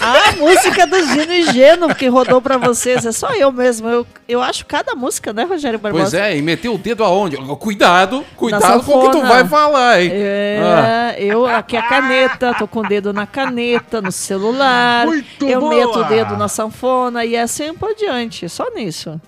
A 0.00 0.32
música 0.36 0.86
do 0.86 0.96
Gino 1.04 1.32
e 1.32 1.42
Geno 1.52 1.94
que 1.94 2.06
rodou 2.08 2.40
pra 2.40 2.56
vocês. 2.56 3.04
É 3.04 3.12
só 3.12 3.34
eu 3.34 3.52
mesmo. 3.52 3.88
Eu, 3.88 4.06
eu 4.28 4.42
acho 4.42 4.64
cada 4.64 4.94
música, 4.94 5.32
né, 5.32 5.44
Rogério 5.44 5.78
Barbosa? 5.78 6.02
Pois 6.04 6.14
é, 6.14 6.36
e 6.36 6.42
meteu 6.42 6.74
o 6.74 6.78
dedo 6.78 7.04
aonde? 7.04 7.36
Cuidado, 7.56 8.24
cuidado 8.36 8.82
com 8.84 8.92
o 8.98 9.02
que 9.02 9.10
tu 9.18 9.20
vai 9.26 9.46
falar, 9.46 10.00
hein? 10.02 10.10
É, 10.12 10.60
Ah. 10.62 11.20
eu 11.20 11.46
aqui 11.46 11.76
a 11.76 11.82
caneta, 11.82 12.54
tô 12.54 12.66
com 12.66 12.80
o 12.80 12.88
dedo 12.88 13.12
na 13.12 13.26
caneta, 13.26 14.00
no 14.00 14.12
celular. 14.12 15.06
Muito 15.06 15.46
eu 15.46 15.60
boa! 15.60 15.74
meto 15.74 15.98
o 16.00 16.04
dedo 16.04 16.36
na 16.36 16.48
sanfona 16.48 17.24
e 17.24 17.36
assim 17.36 17.74
por 17.74 17.94
diante, 17.94 18.48
só 18.48 18.66
nisso. 18.74 19.20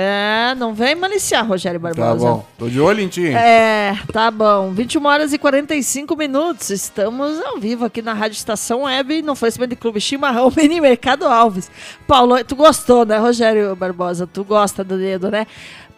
É, 0.00 0.54
não 0.54 0.72
vem 0.74 0.94
maliciar, 0.94 1.44
Rogério 1.44 1.80
Barbosa. 1.80 2.08
Tá 2.24 2.32
bom, 2.32 2.46
tô 2.56 2.68
de 2.68 2.80
olho 2.80 3.00
em 3.00 3.08
ti. 3.08 3.26
É, 3.34 3.96
tá 4.12 4.30
bom. 4.30 4.70
21 4.70 5.04
horas 5.04 5.32
e 5.32 5.38
45 5.38 6.14
minutos. 6.14 6.70
Estamos 6.70 7.40
ao 7.42 7.58
vivo 7.58 7.84
aqui 7.84 8.00
na 8.00 8.12
Rádio 8.12 8.36
Estação 8.36 8.82
Web, 8.82 9.22
no 9.22 9.34
Facebook 9.34 9.74
Clube 9.74 10.00
Chimarrão, 10.00 10.52
Mini 10.56 10.80
Mercado 10.80 11.26
Alves. 11.26 11.68
Paulão, 12.06 12.44
tu 12.44 12.54
gostou, 12.54 13.04
né, 13.04 13.18
Rogério 13.18 13.74
Barbosa? 13.74 14.24
Tu 14.24 14.44
gosta 14.44 14.84
do 14.84 14.96
dedo, 14.96 15.32
né? 15.32 15.48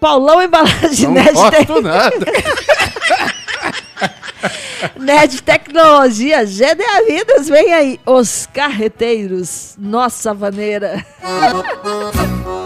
Paulão 0.01 0.43
Embalagem 0.43 1.07
Não 1.09 1.13
Ned 1.13 1.33
gosto 1.35 1.51
Tec- 1.51 1.69
nada. 1.83 2.27
Ned 4.99 5.43
Tecnologia, 5.43 6.43
GDA 6.47 7.05
Vidas, 7.07 7.49
vem 7.51 7.71
aí. 7.75 8.01
Os 8.07 8.49
Carreteiros, 8.51 9.75
nossa 9.79 10.33
vaneira. 10.33 11.05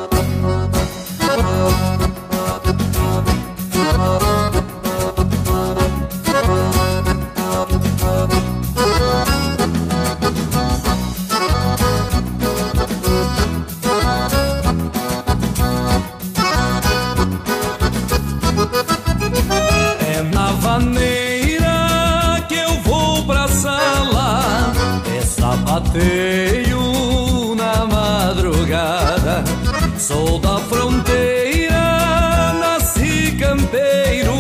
Sou 30.07 30.39
da 30.39 30.59
fronteira, 30.59 32.53
nasci 32.61 33.35
campeiro, 33.41 34.35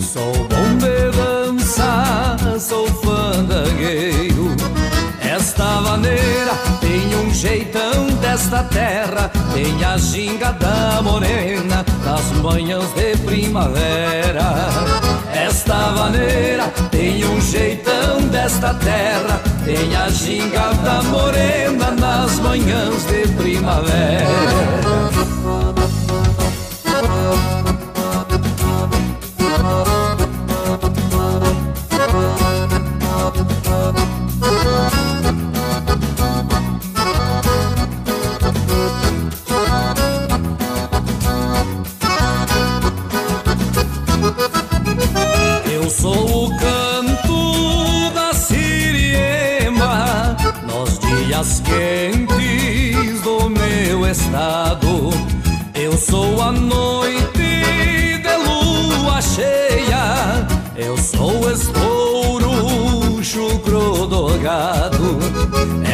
sou 0.00 0.32
bom 0.32 0.76
de 0.78 1.16
dança, 1.16 2.36
sou 2.58 2.88
fandangueiro. 2.88 4.48
Esta 5.20 5.80
vaneira 5.82 6.54
tem 6.80 7.14
um 7.20 7.32
jeitão 7.32 8.08
desta 8.20 8.64
terra, 8.64 9.30
tem 9.54 9.84
a 9.84 9.96
ginga 9.96 10.50
da 10.50 11.00
morena 11.00 11.86
nas 12.04 12.32
manhãs 12.42 12.92
de 12.94 13.16
primavera. 13.18 14.54
Esta 15.32 15.92
vaneira 15.92 16.64
tem 16.90 17.24
um 17.24 17.40
jeitão 17.40 18.22
desta 18.32 18.74
terra, 18.74 19.40
tem 19.66 19.96
a 19.96 20.08
ginga 20.08 20.72
da 20.84 21.02
morena 21.02 21.90
nas 21.90 22.38
manhãs 22.38 23.04
de 23.06 23.26
primavera. 23.32 24.24
Dias 51.46 51.60
quentes 51.60 53.20
do 53.22 53.48
meu 53.48 54.06
estado. 54.06 55.10
Eu 55.74 55.96
sou 55.96 56.42
a 56.42 56.50
noite 56.50 57.30
de 57.36 58.36
lua 58.44 59.20
cheia. 59.20 60.46
Eu 60.76 60.96
sou 60.98 61.50
estouro, 61.50 63.22
chucro 63.22 64.06
do 64.06 64.38
gado. 64.38 65.18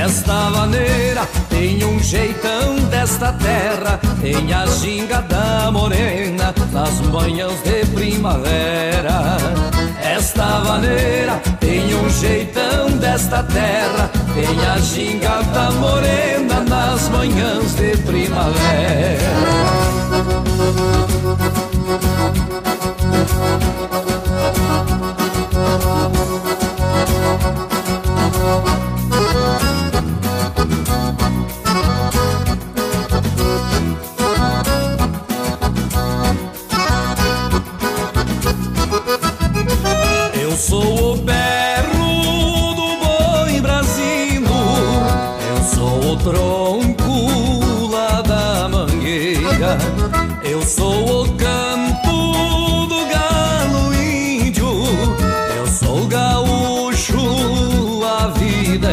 Esta 0.03 0.51
maneira 0.51 1.29
tem 1.49 1.85
um 1.85 1.99
jeitão 2.01 2.77
desta 2.91 3.33
terra, 3.33 4.01
tem 4.21 4.53
a 4.53 4.67
ginga 4.67 5.21
da 5.23 5.71
morena 5.71 6.55
nas 6.73 7.01
manhãs 7.01 7.63
de 7.63 7.87
primavera. 7.95 9.72
Maneira 10.73 11.41
tem 11.61 11.95
um 11.95 12.09
jeitão 12.09 12.91
desta 12.97 13.43
terra, 13.43 14.11
tem 14.33 14.67
a 14.67 14.79
ginga 14.79 15.43
da 15.53 15.71
morena 15.73 16.61
nas 16.61 17.09
manhãs 17.09 17.75
de 17.75 17.97
primavera. 17.99 18.63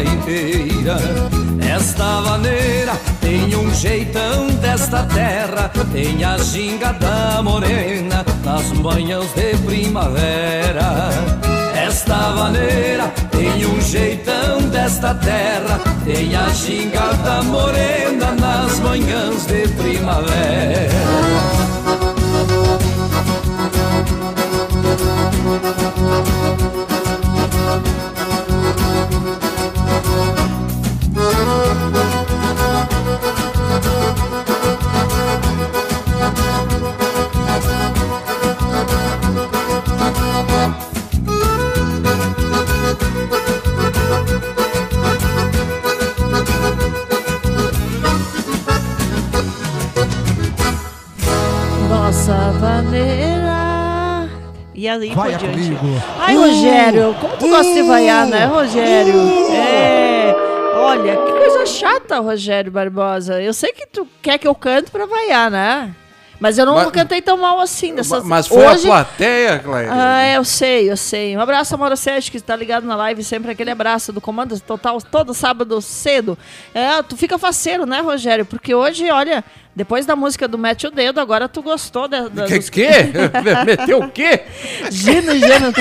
Inteira. 0.02 0.96
Esta 1.74 2.20
vaneira 2.20 2.92
tem 3.20 3.54
um 3.54 3.72
jeitão 3.74 4.48
desta 4.60 5.04
terra, 5.04 5.70
tem 5.92 6.24
a 6.24 6.36
ginga 6.38 6.92
da 6.94 7.42
morena 7.42 8.24
nas 8.44 8.72
manhãs 8.72 9.32
de 9.34 9.56
primavera. 9.58 11.10
Esta 11.74 12.32
vaneira 12.32 13.12
tem 13.30 13.66
um 13.66 13.80
jeitão 13.80 14.62
desta 14.70 15.14
terra, 15.14 15.80
tem 16.04 16.34
a 16.34 16.48
ginga 16.50 17.12
da 17.24 17.42
morena 17.42 18.32
nas 18.32 18.78
manhãs 18.80 19.46
de 19.46 19.68
primavera. 19.68 20.90
Aí 54.98 55.14
Vaia 55.14 55.38
por 55.38 55.48
diante. 55.48 55.74
comigo. 55.76 56.02
Ai, 56.18 56.36
Uh! 56.36 56.40
Rogério, 56.40 57.16
como 57.20 57.36
tu 57.36 57.48
gosta 57.48 57.72
de 57.74 57.82
vaiar, 57.82 58.26
né, 58.26 58.44
Rogério? 58.46 59.14
Uh! 59.14 59.52
É. 59.54 60.34
Olha, 60.76 61.16
que 61.16 61.32
coisa 61.32 61.66
chata, 61.66 62.18
Rogério 62.20 62.72
Barbosa. 62.72 63.40
Eu 63.40 63.52
sei 63.52 63.72
que 63.72 63.86
tu 63.86 64.06
quer 64.22 64.38
que 64.38 64.48
eu 64.48 64.54
cante 64.54 64.90
pra 64.90 65.06
vaiar, 65.06 65.50
né? 65.50 65.94
Mas 66.40 66.56
eu 66.56 66.64
não 66.64 66.74
Mas- 66.76 66.90
cantei 66.90 67.20
tão 67.20 67.36
mal 67.36 67.60
assim. 67.60 67.94
Dessas... 67.94 68.24
Mas 68.24 68.46
foi 68.46 68.66
Hoje... 68.66 68.86
a 68.86 68.90
plateia, 68.90 69.58
Cleide. 69.58 69.90
Ah, 69.92 70.26
eu 70.32 70.42
sei, 70.42 70.90
eu 70.90 70.96
sei. 70.96 71.36
Um 71.36 71.40
abraço, 71.40 71.74
Amora 71.74 71.96
Sérgio, 71.96 72.30
que 72.30 72.38
está 72.38 72.56
ligado 72.56 72.86
na 72.86 72.96
live 72.96 73.22
sempre. 73.22 73.50
Aquele 73.50 73.70
abraço 73.70 74.10
do 74.10 74.22
Comando 74.22 74.58
Total, 74.58 74.98
todo 75.02 75.34
sábado 75.34 75.82
cedo. 75.82 76.38
É, 76.72 77.02
tu 77.02 77.14
fica 77.14 77.36
faceiro, 77.36 77.84
né, 77.84 78.00
Rogério? 78.00 78.46
Porque 78.46 78.74
hoje, 78.74 79.10
olha, 79.10 79.44
Depois 79.74 80.04
da 80.04 80.16
música 80.16 80.48
do 80.48 80.58
Mete 80.58 80.86
o 80.88 80.90
Dedo, 80.90 81.20
agora 81.20 81.48
tu 81.48 81.62
gostou 81.62 82.08
da, 82.08 82.28
da, 82.28 82.44
Que 82.46 82.58
dos- 82.58 82.68
que? 82.68 82.88
Meteu 83.64 84.00
o 84.00 84.10
quê? 84.10 84.42
Gino 84.90 85.32
e 85.32 85.38
Gino 85.38 85.72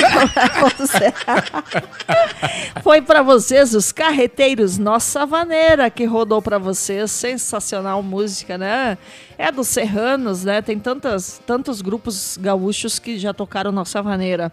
Foi 2.84 3.02
pra 3.02 3.22
vocês 3.22 3.74
os 3.74 3.92
carreteiros 3.92 4.78
Nossa 4.78 5.26
Vaneira 5.26 5.90
que 5.90 6.06
rodou 6.06 6.42
pra 6.42 6.58
vocês. 6.58 7.12
Sensacional 7.12 8.02
música, 8.04 8.58
né? 8.58 8.98
É 9.38 9.52
dos 9.52 9.68
Serranos, 9.68 10.44
né? 10.44 10.62
Tem 10.62 10.78
tantas, 10.80 11.42
tantos 11.46 11.82
grupos 11.82 12.38
gaúchos 12.40 13.00
que 13.00 13.18
já 13.18 13.34
tocaram 13.34 13.72
Nossa 13.72 14.02
Vaneira. 14.02 14.52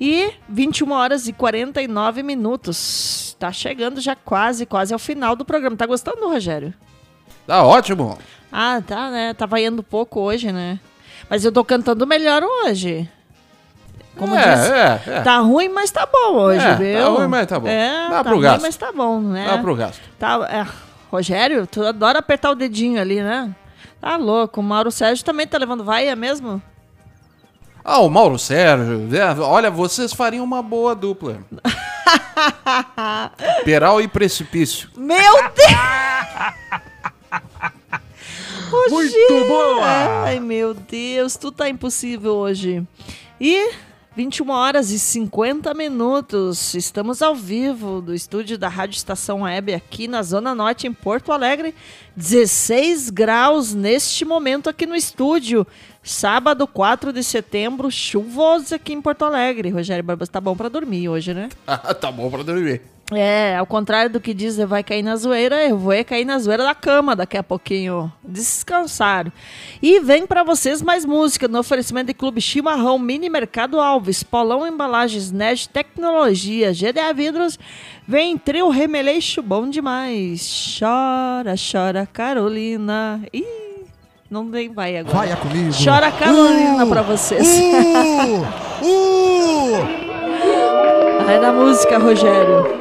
E 0.00 0.30
21 0.48 0.92
horas 0.92 1.26
e 1.26 1.32
49 1.32 2.22
minutos. 2.22 3.36
Tá 3.38 3.50
chegando 3.52 4.00
já 4.00 4.14
quase, 4.14 4.64
quase 4.66 4.92
ao 4.92 4.98
final 4.98 5.34
do 5.34 5.44
programa. 5.44 5.76
Tá 5.76 5.86
gostando, 5.86 6.28
Rogério? 6.28 6.72
Tá 7.46 7.64
ótimo. 7.64 8.16
Ah, 8.50 8.80
tá, 8.86 9.10
né? 9.10 9.34
Tá 9.34 9.46
vaiando 9.46 9.82
pouco 9.82 10.20
hoje, 10.20 10.50
né? 10.52 10.78
Mas 11.28 11.44
eu 11.44 11.52
tô 11.52 11.64
cantando 11.64 12.06
melhor 12.06 12.42
hoje. 12.42 13.08
Como 14.16 14.34
É, 14.34 14.54
diz, 14.54 14.70
é, 14.70 15.02
é. 15.06 15.20
tá 15.20 15.38
ruim, 15.38 15.68
mas 15.68 15.90
tá 15.92 16.06
bom 16.10 16.34
hoje, 16.34 16.64
É, 16.64 16.74
viu? 16.74 16.98
tá 16.98 17.08
ruim, 17.08 17.28
mas 17.28 17.46
tá 17.46 17.60
bom. 17.60 17.68
É, 17.68 18.08
Dá 18.08 18.16
tá 18.16 18.24
pro 18.24 18.32
ruim, 18.34 18.42
gasto. 18.42 18.62
mas 18.62 18.76
tá 18.76 18.92
bom, 18.92 19.20
né? 19.20 19.46
Dá 19.48 19.58
pro 19.58 19.76
gasto. 19.76 20.00
Tá, 20.18 20.48
é. 20.50 20.66
Rogério, 21.10 21.66
tu 21.66 21.84
adora 21.86 22.18
apertar 22.18 22.50
o 22.50 22.54
dedinho 22.56 23.00
ali, 23.00 23.22
né? 23.22 23.54
Tá 24.00 24.16
louco. 24.16 24.60
O 24.60 24.64
Mauro 24.64 24.90
Sérgio 24.90 25.24
também 25.24 25.46
tá 25.46 25.56
levando 25.56 25.84
vaia 25.84 26.16
mesmo? 26.16 26.60
Ah, 27.84 28.00
o 28.00 28.10
Mauro 28.10 28.38
Sérgio. 28.38 29.08
é, 29.16 29.40
olha, 29.40 29.70
vocês 29.70 30.12
fariam 30.12 30.44
uma 30.44 30.62
boa 30.62 30.94
dupla. 30.94 31.38
Peral 33.64 34.00
e 34.00 34.08
Precipício. 34.08 34.88
Meu 34.96 35.32
Deus! 35.54 36.82
Muito 38.70 39.44
boa! 39.48 40.24
Ai, 40.24 40.40
meu 40.40 40.74
Deus, 40.74 41.36
tu 41.36 41.50
tá 41.50 41.68
impossível 41.68 42.34
hoje. 42.34 42.86
E 43.40 43.72
21 44.14 44.50
horas 44.50 44.90
e 44.90 44.98
50 44.98 45.72
minutos. 45.74 46.74
Estamos 46.74 47.22
ao 47.22 47.34
vivo 47.34 48.00
do 48.00 48.14
estúdio 48.14 48.58
da 48.58 48.68
Rádio 48.68 48.96
Estação 48.96 49.42
Web 49.42 49.72
aqui 49.72 50.08
na 50.08 50.22
Zona 50.22 50.54
Norte, 50.54 50.86
em 50.86 50.92
Porto 50.92 51.30
Alegre. 51.30 51.74
16 52.16 53.10
graus 53.10 53.72
neste 53.74 54.24
momento 54.24 54.68
aqui 54.68 54.86
no 54.86 54.96
estúdio. 54.96 55.66
Sábado, 56.02 56.66
4 56.66 57.12
de 57.12 57.22
setembro, 57.22 57.90
chuvoso 57.90 58.74
aqui 58.74 58.92
em 58.92 59.00
Porto 59.00 59.24
Alegre. 59.24 59.70
Rogério 59.70 60.02
Barbosa, 60.02 60.32
tá 60.32 60.40
bom 60.40 60.56
pra 60.56 60.68
dormir 60.68 61.08
hoje, 61.08 61.32
né? 61.32 61.48
Tá 62.00 62.10
bom 62.10 62.28
pra 62.30 62.42
dormir. 62.42 62.82
É, 63.10 63.56
ao 63.56 63.64
contrário 63.64 64.10
do 64.10 64.20
que 64.20 64.34
diz, 64.34 64.58
vai 64.58 64.82
cair 64.82 65.02
na 65.02 65.16
zoeira, 65.16 65.66
eu 65.66 65.78
vou 65.78 65.92
é 65.92 66.04
cair 66.04 66.26
na 66.26 66.38
zoeira 66.38 66.62
da 66.62 66.74
cama 66.74 67.16
daqui 67.16 67.38
a 67.38 67.42
pouquinho. 67.42 68.12
Descansar. 68.22 69.32
E 69.80 69.98
vem 70.00 70.26
pra 70.26 70.44
vocês 70.44 70.82
mais 70.82 71.06
música 71.06 71.48
no 71.48 71.58
oferecimento 71.58 72.08
de 72.08 72.14
Clube 72.14 72.38
Chimarrão, 72.42 72.98
Mini 72.98 73.30
Mercado 73.30 73.80
Alves, 73.80 74.22
Polão 74.22 74.66
Embalagens, 74.66 75.32
Nerd 75.32 75.70
Tecnologia, 75.70 76.70
GDA 76.72 77.14
Vidros. 77.14 77.58
Vem 78.06 78.36
trio 78.36 78.68
Remeleixo, 78.68 79.40
bom 79.40 79.70
demais. 79.70 80.76
Chora, 80.78 81.54
chora, 81.56 82.06
Carolina. 82.12 83.22
Ih, 83.32 83.86
não 84.30 84.50
tem 84.50 84.70
vai 84.70 84.98
agora. 84.98 85.16
Vai 85.28 85.36
comigo. 85.36 85.70
Chora, 85.82 86.12
Carolina, 86.12 86.84
Uh, 86.84 86.88
pra 86.90 87.00
vocês. 87.00 87.48
uh, 87.48 88.44
uh. 88.84 90.08
Vai 91.24 91.40
da 91.40 91.52
música, 91.52 91.98
Rogério. 91.98 92.78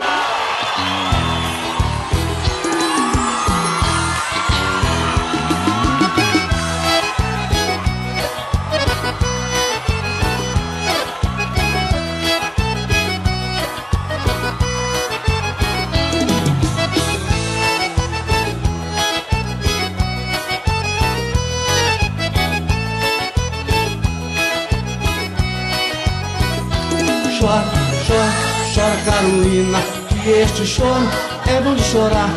Carolina, 29.28 29.80
que 30.24 30.30
este 30.30 30.66
choro 30.66 31.06
é 31.48 31.60
bom 31.60 31.76
de 31.76 31.84
chorar. 31.84 32.30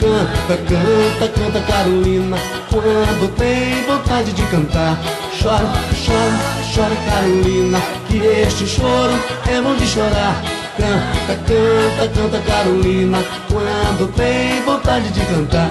Canta, 0.00 0.56
canta, 0.62 1.28
canta 1.28 1.60
Carolina, 1.60 2.38
quando 2.70 3.36
tem 3.36 3.84
vontade 3.84 4.32
de 4.32 4.42
cantar. 4.44 4.98
Chora, 5.42 5.68
chora, 6.06 6.64
chora 6.74 6.96
Carolina, 7.04 7.78
que 8.08 8.16
este 8.16 8.66
choro 8.66 9.12
é 9.46 9.60
bom 9.60 9.74
de 9.74 9.86
chorar. 9.86 10.42
Canta, 10.78 11.36
canta, 11.44 12.08
canta 12.14 12.38
Carolina, 12.50 13.18
quando 13.48 14.10
tem 14.14 14.62
vontade 14.62 15.10
de 15.10 15.20
cantar. 15.26 15.70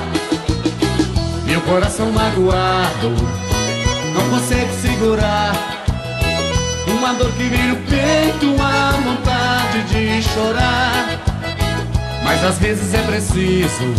Meu 1.44 1.62
coração 1.62 2.12
magoado 2.12 3.16
não 4.14 4.30
consegue 4.30 4.72
segurar. 4.80 5.77
Uma 6.98 7.14
dor 7.14 7.32
que 7.34 7.44
vira 7.44 7.74
o 7.74 7.78
peito, 7.84 8.54
uma 8.56 8.92
vontade 8.92 9.84
de 9.84 10.24
chorar. 10.24 11.20
Mas 12.24 12.44
às 12.44 12.58
vezes 12.58 12.94
é 12.94 13.02
preciso, 13.04 13.94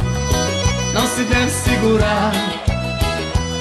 não 0.92 1.06
se 1.06 1.22
deve 1.22 1.50
segurar. 1.50 2.32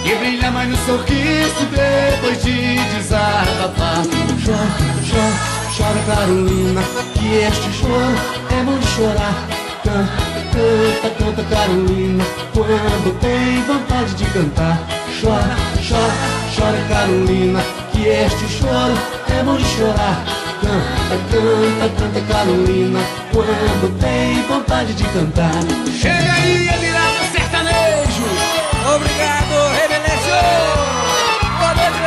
E 0.03 0.15
brilha 0.15 0.49
mais 0.51 0.69
no 0.69 0.77
sorriso 0.77 1.65
depois 1.71 2.43
de 2.43 2.75
desabafar. 2.95 4.03
Chora, 4.43 4.67
chora, 5.07 5.33
chora 5.77 6.15
Carolina, 6.15 6.81
que 7.13 7.35
este 7.35 7.73
choro 7.73 8.15
é 8.49 8.63
bom 8.63 8.77
de 8.77 8.87
chorar. 8.87 9.47
Canta, 9.83 10.09
canta, 10.51 11.23
canta 11.23 11.43
Carolina, 11.55 12.23
quando 12.53 13.19
tem 13.19 13.63
vontade 13.63 14.15
de 14.15 14.25
cantar. 14.31 14.79
Chora, 15.21 15.55
chora, 15.87 16.13
chora 16.55 16.77
Carolina, 16.89 17.61
que 17.97 18.07
este 18.09 18.47
choro 18.47 18.93
é 19.27 19.43
bom 19.43 19.57
de 19.57 19.65
chorar. 19.65 20.23
Canta, 20.61 21.17
canta, 21.31 21.89
canta 21.97 22.21
Carolina, 22.31 22.99
quando 23.33 23.99
tem 23.99 24.41
vontade 24.43 24.93
de 24.93 25.03
cantar. 25.05 25.51
Chega 25.99 26.33
aí, 26.33 26.67
Emiraldo 26.67 27.23
Sertanejo! 27.31 28.27
Obrigado, 28.95 29.53
Revelation! 29.79 30.47
Boa 31.57 31.73
noite, 31.73 31.97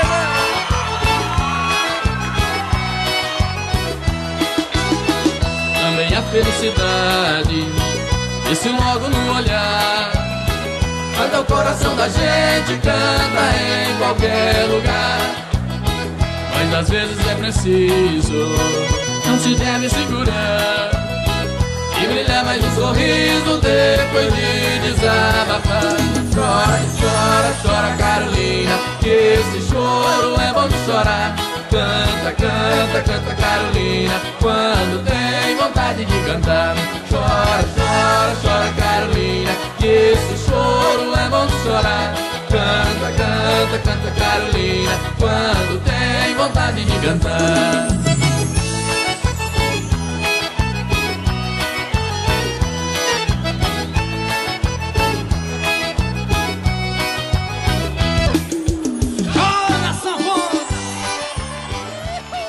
Também 5.82 6.14
a 6.14 6.22
felicidade, 6.22 7.66
esse 8.50 8.68
logo 8.68 9.08
no 9.08 9.34
olhar. 9.34 10.12
Canta 11.16 11.40
o 11.40 11.44
coração 11.44 11.96
da 11.96 12.08
gente, 12.08 12.78
canta 12.80 13.42
em 13.88 13.98
qualquer 13.98 14.66
lugar. 14.70 15.49
Mas 16.60 16.74
às 16.74 16.90
vezes 16.90 17.26
é 17.26 17.34
preciso, 17.36 18.34
não 19.26 19.38
se 19.38 19.54
deve 19.54 19.88
segurar. 19.88 20.90
E 21.98 22.06
brilhar 22.06 22.44
mais 22.44 22.62
um 22.62 22.74
sorriso 22.74 23.58
depois 23.62 24.30
de 24.34 24.78
desabafar. 24.80 25.96
Chora, 26.34 26.80
chora, 27.00 27.56
chora, 27.62 27.96
Carolina, 27.96 28.78
que 29.00 29.08
esse 29.08 29.70
choro 29.70 30.38
é 30.38 30.52
bom 30.52 30.68
de 30.68 30.76
chorar. 30.84 31.34
Canta, 31.70 32.32
canta, 32.32 33.02
canta, 33.06 33.34
Carolina, 33.36 34.20
quando 34.38 35.02
tem 35.02 35.56
vontade 35.56 36.04
de 36.04 36.20
cantar. 36.24 36.76
Chora, 37.08 37.64
chora, 37.74 38.36
chora, 38.42 38.72
Carolina, 38.74 39.50
que 39.78 39.86
esse 39.86 40.44
choro 40.44 41.14
é 41.18 41.28
bom 41.30 41.46
de 41.46 41.62
chorar. 41.62 42.29
Canta, 42.50 43.12
canta, 43.16 43.78
canta, 43.78 44.10
Carolina, 44.18 44.90
quando 45.16 45.80
tem 45.84 46.34
vontade 46.34 46.84
de 46.84 46.98
cantar. 46.98 48.19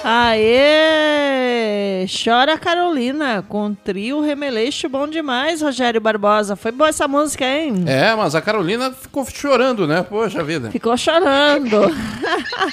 Aê! 0.03 1.61
Chora 2.07 2.57
Carolina, 2.57 3.45
com 3.47 3.71
trio 3.73 4.19
Remeleixo, 4.19 4.89
bom 4.89 5.07
demais, 5.07 5.61
Rogério 5.61 6.01
Barbosa. 6.01 6.55
Foi 6.55 6.71
boa 6.71 6.89
essa 6.89 7.07
música, 7.07 7.45
hein? 7.45 7.83
É, 7.85 8.15
mas 8.15 8.33
a 8.33 8.41
Carolina 8.41 8.91
ficou 8.91 9.23
chorando, 9.25 9.85
né? 9.85 10.01
Poxa 10.01 10.43
vida. 10.43 10.71
Ficou 10.71 10.97
chorando. 10.97 11.77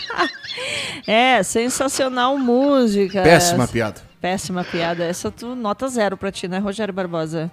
é, 1.07 1.43
sensacional 1.43 2.39
música. 2.39 3.23
Péssima 3.23 3.69
piada. 3.69 4.01
Péssima 4.21 4.65
piada. 4.65 5.05
Essa 5.05 5.31
tu 5.31 5.55
nota 5.55 5.87
zero 5.89 6.17
pra 6.17 6.33
ti, 6.33 6.49
né, 6.49 6.59
Rogério 6.59 6.95
Barbosa? 6.95 7.51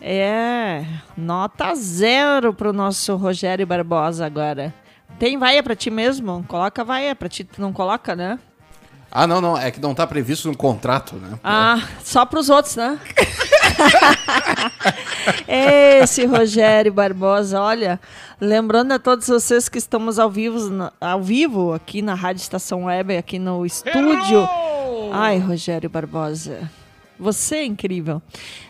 É, 0.00 0.84
nota 1.16 1.74
zero 1.74 2.52
pro 2.52 2.74
nosso 2.74 3.16
Rogério 3.16 3.66
Barbosa 3.66 4.26
agora. 4.26 4.74
Tem 5.18 5.38
vaia 5.38 5.62
pra 5.62 5.74
ti 5.74 5.90
mesmo? 5.90 6.44
Coloca 6.46 6.84
vaia 6.84 7.14
pra 7.14 7.28
ti, 7.28 7.44
tu 7.44 7.60
não 7.60 7.72
coloca, 7.72 8.14
né? 8.14 8.38
Ah, 9.14 9.26
não, 9.26 9.42
não. 9.42 9.58
É 9.58 9.70
que 9.70 9.78
não 9.78 9.94
tá 9.94 10.06
previsto 10.06 10.48
no 10.48 10.56
contrato, 10.56 11.16
né? 11.16 11.38
Ah, 11.44 11.82
só 12.02 12.24
pros 12.24 12.48
outros, 12.48 12.76
né? 12.76 12.98
Esse 15.46 16.24
Rogério 16.24 16.92
Barbosa, 16.92 17.60
olha, 17.60 18.00
lembrando 18.40 18.92
a 18.92 18.98
todos 18.98 19.28
vocês 19.28 19.68
que 19.68 19.76
estamos 19.76 20.18
ao 20.18 20.30
vivo, 20.30 20.90
ao 20.98 21.22
vivo 21.22 21.74
aqui 21.74 22.00
na 22.00 22.14
Rádio 22.14 22.40
Estação 22.40 22.84
Web, 22.84 23.18
aqui 23.18 23.38
no 23.38 23.66
estúdio. 23.66 24.48
Ai, 25.12 25.38
Rogério 25.38 25.90
Barbosa. 25.90 26.70
Você 27.22 27.54
é 27.54 27.64
incrível. 27.64 28.20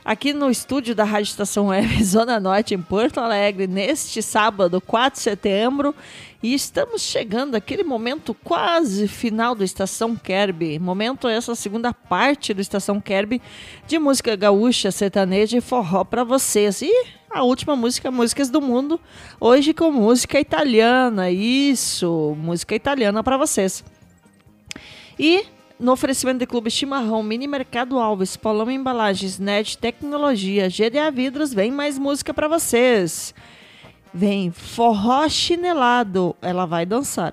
Aqui 0.05 0.35
no 0.35 0.51
estúdio 0.51 0.95
da 0.95 1.05
Rádio 1.05 1.31
Estação 1.31 1.69
Web, 1.69 1.89
Zona 2.05 2.39
Norte, 2.39 2.75
em 2.75 2.83
Porto 2.83 3.19
Alegre, 3.19 3.67
neste 3.67 4.21
sábado, 4.21 4.79
4 4.79 5.17
de 5.17 5.23
setembro. 5.23 5.95
E 6.43 6.53
estamos 6.53 7.01
chegando 7.01 7.55
àquele 7.55 7.83
momento 7.83 8.35
quase 8.45 9.09
final 9.09 9.55
do 9.55 9.65
Estação 9.65 10.15
Kerb. 10.15 10.79
Momento 10.81 11.29
essa 11.29 11.55
segunda 11.55 11.95
parte 11.95 12.53
do 12.53 12.61
Estação 12.61 13.01
Kerb 13.01 13.41
de 13.87 13.99
música 13.99 14.37
gaúcha, 14.37 14.91
sertaneja 14.91 15.57
e 15.57 15.63
forró 15.63 16.05
para 16.05 16.23
vocês. 16.23 16.83
E 16.83 16.93
a 17.31 17.43
última 17.45 17.75
música, 17.75 18.11
Músicas 18.11 18.51
do 18.51 18.61
Mundo, 18.61 19.01
hoje 19.41 19.73
com 19.73 19.91
música 19.91 20.39
italiana. 20.39 21.31
Isso, 21.31 22.37
música 22.39 22.75
italiana 22.75 23.25
para 23.25 23.39
vocês. 23.39 23.83
E 25.19 25.47
no 25.83 25.91
oferecimento 25.91 26.39
de 26.39 26.47
Clube 26.47 26.71
Chimarrão, 26.71 27.25
Mini 27.25 27.49
Mercado 27.49 27.99
Alves, 27.99 28.37
Paloma 28.37 28.73
Embalagens, 28.73 29.41
Net 29.41 29.77
Tecnologia, 29.77 30.69
GDA 30.69 31.11
Vidros, 31.11 31.53
vem 31.53 31.73
mais 31.73 31.99
música 31.99 32.33
para 32.33 32.47
vocês. 32.47 33.35
Vem 34.15 34.53
Forró 34.53 35.29
Chinelado, 35.29 36.37
ela 36.41 36.67
vai 36.67 36.87
dançar. 36.87 37.33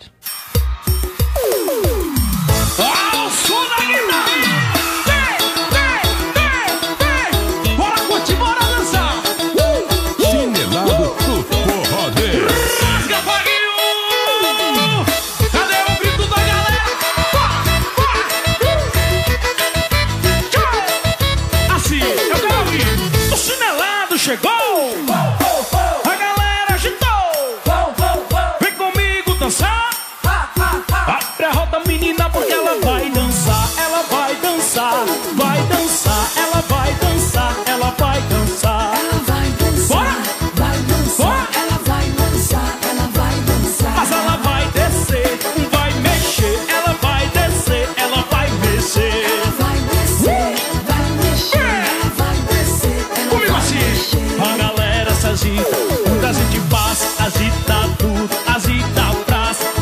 Menina, 31.90 32.30
porque 32.30 32.54
ela 32.54 32.80
vai 32.82 33.10
dançar, 33.10 33.68
ela 33.76 34.04
vai 34.04 34.36
dançar, 34.36 35.06
vai 35.36 35.60
dançar, 35.64 36.32
ela 36.38 36.62
vai 36.70 36.94
dançar, 36.94 37.56
ela 37.66 37.96
vai 37.98 38.22
dançar. 38.22 38.94
Ela 38.94 39.20
vai 39.26 39.50
dançar, 39.58 40.22
vai 40.54 40.78
dançar, 40.92 41.50
ela 41.56 41.80
vai 41.88 42.06
dançar, 42.12 42.78
ela 42.90 43.08
vai 43.12 43.36
dançar. 43.42 43.94
Mas 43.96 44.12
ela 44.12 44.38
vai 44.38 44.66
descer, 44.68 45.40
vai 45.72 45.92
mexer, 45.94 46.60
ela 46.70 46.94
vai 47.02 47.28
descer, 47.30 47.90
ela 47.98 48.24
vai 48.30 48.50
mexer. 48.52 49.14
Ela 49.34 49.52
vai 49.58 49.78
descer, 49.90 50.56
vai 50.86 51.06
mexer, 51.24 51.74
ela 51.90 52.10
vai 52.20 52.38
descer, 52.52 53.06
ela 53.18 53.30
Comigo 53.32 53.56
assim, 53.56 54.38
a 54.40 54.58
galera 54.58 55.16
se 55.16 55.26
agita, 55.26 55.78
muita 56.08 56.34
gente 56.34 56.60
passa, 56.70 57.24
agita 57.24 57.76
tudo, 57.98 58.30
agita 58.46 59.02
o 59.12 59.30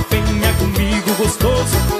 venha 0.09 0.53
comigo 0.53 1.13
gostoso. 1.15 1.96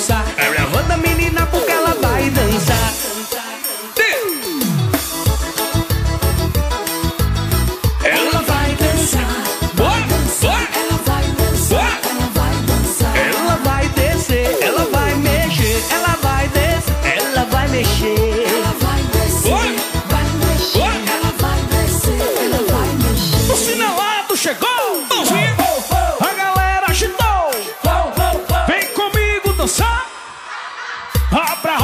Gostoso 0.00 0.59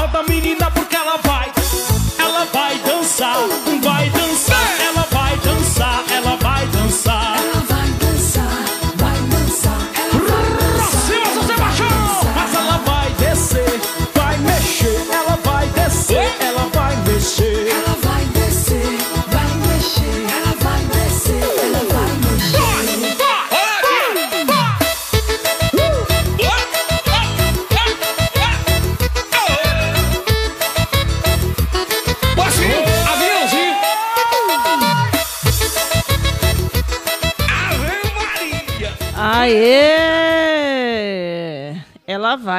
roda, 0.07 0.23
menina, 0.29 0.71
porque 0.71 0.95
ela 0.95 1.17
vai, 1.19 1.53
ela 2.19 2.45
vai 2.47 2.79
dançar, 2.79 3.37
vai 3.83 4.16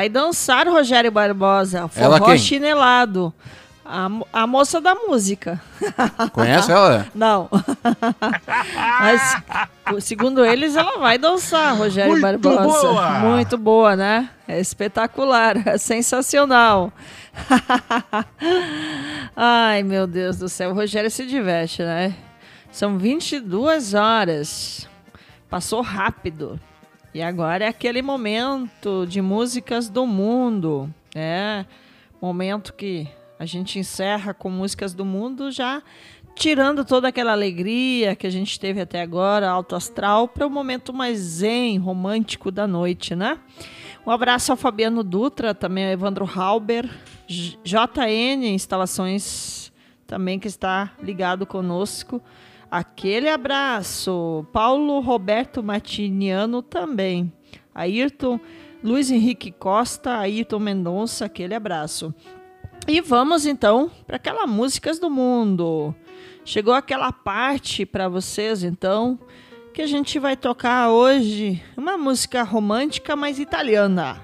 vai 0.08 0.10
dançar, 0.10 0.68
Rogério 0.68 1.12
Barbosa. 1.12 1.90
Ela 1.96 2.18
Forró 2.18 2.32
quem? 2.32 2.38
chinelado. 2.38 3.34
A, 3.90 4.10
a 4.34 4.48
moça 4.48 4.82
da 4.82 4.96
música. 4.96 5.62
Conhece 6.34 6.72
ela? 6.72 7.08
Não. 7.16 7.50
Mas, 9.00 10.04
segundo 10.04 10.44
eles, 10.44 10.76
ela 10.76 10.98
vai 10.98 11.18
dançar, 11.18 11.74
Rogério 11.78 12.12
Muito 12.12 12.22
Barbosa. 12.22 12.88
boa! 12.88 13.10
Muito 13.20 13.58
boa, 13.58 13.96
né? 13.96 14.30
É 14.46 14.60
espetacular, 14.60 15.56
é 15.68 15.78
sensacional. 15.78 16.92
Ai, 19.36 19.84
meu 19.84 20.06
Deus 20.06 20.38
do 20.38 20.50
céu. 20.50 20.72
O 20.72 20.74
Rogério 20.74 21.10
se 21.10 21.26
diverte, 21.26 21.82
né? 21.82 22.14
São 22.72 22.98
22 22.98 23.94
horas. 23.94 24.88
Passou 25.50 25.82
rápido. 25.82 26.60
E 27.18 27.22
agora 27.24 27.66
é 27.66 27.68
aquele 27.68 28.04
momento 28.04 29.08
de 29.08 29.24
músicas 29.24 29.90
do 29.90 30.06
mundo. 30.06 30.88
É, 31.16 31.66
momento 32.22 32.76
que 32.76 33.08
a 33.40 33.46
gente 33.46 33.80
encerra 33.80 34.36
com 34.36 34.52
músicas 34.52 34.94
do 34.94 35.04
mundo 35.04 35.52
já 35.52 35.82
tirando 36.36 36.86
toda 36.86 37.08
aquela 37.08 37.32
alegria 37.32 38.16
que 38.16 38.28
a 38.28 38.30
gente 38.30 38.60
teve 38.60 38.80
até 38.80 39.02
agora, 39.02 39.50
alto 39.50 39.76
astral, 39.76 40.28
para 40.28 40.46
o 40.46 40.50
momento 40.52 40.94
mais 40.94 41.18
zen, 41.18 41.80
romântico 41.80 42.52
da 42.52 42.68
noite, 42.68 43.16
né? 43.16 43.40
Um 44.06 44.12
abraço 44.12 44.52
ao 44.52 44.56
Fabiano 44.56 45.04
Dutra, 45.04 45.56
também 45.56 45.88
ao 45.88 45.92
Evandro 45.92 46.24
Halber, 46.24 46.88
JN 47.28 48.46
Instalações 48.46 49.74
também 50.06 50.38
que 50.38 50.48
está 50.48 50.92
ligado 51.02 51.48
conosco. 51.48 52.22
Aquele 52.70 53.30
abraço. 53.30 54.46
Paulo 54.52 55.00
Roberto 55.00 55.64
Martiniano 55.64 56.62
também. 56.62 57.32
Ayrton, 57.74 58.40
Luiz 58.84 59.10
Henrique 59.10 59.52
Costa, 59.52 60.18
Ayrton 60.18 60.60
Mendonça, 60.60 61.26
aquele 61.26 61.56
abraço. 61.56 62.14
E 62.88 63.02
vamos 63.02 63.46
então 63.46 63.92
para 64.06 64.18
aquelas 64.18 64.50
músicas 64.50 65.00
do 65.00 65.10
mundo. 65.10 65.94
Chegou 66.44 66.74
aquela 66.74 67.12
parte 67.12 67.86
para 67.86 68.08
vocês 68.08 68.64
então 68.64 69.20
que 69.74 69.82
a 69.82 69.88
gente 69.88 70.18
vai 70.18 70.36
tocar 70.36 70.90
hoje 70.90 71.62
uma 71.76 71.98
música 71.98 72.44
romântica, 72.44 73.16
mas 73.16 73.40
italiana. 73.40 74.24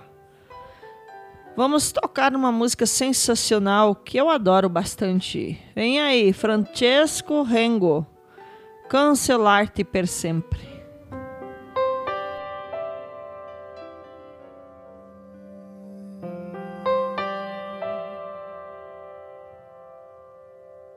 Vamos 1.55 1.91
tocar 1.91 2.35
uma 2.35 2.51
música 2.51 2.85
sensacional 2.85 3.93
que 3.93 4.17
eu 4.17 4.29
adoro 4.29 4.67
bastante. 4.67 5.59
Vem 5.75 6.01
aí, 6.01 6.33
Francesco 6.33 7.43
Rengo. 7.43 8.07
Cancelar-te 8.93 9.85
per 9.85 10.07
sempre. 10.07 10.59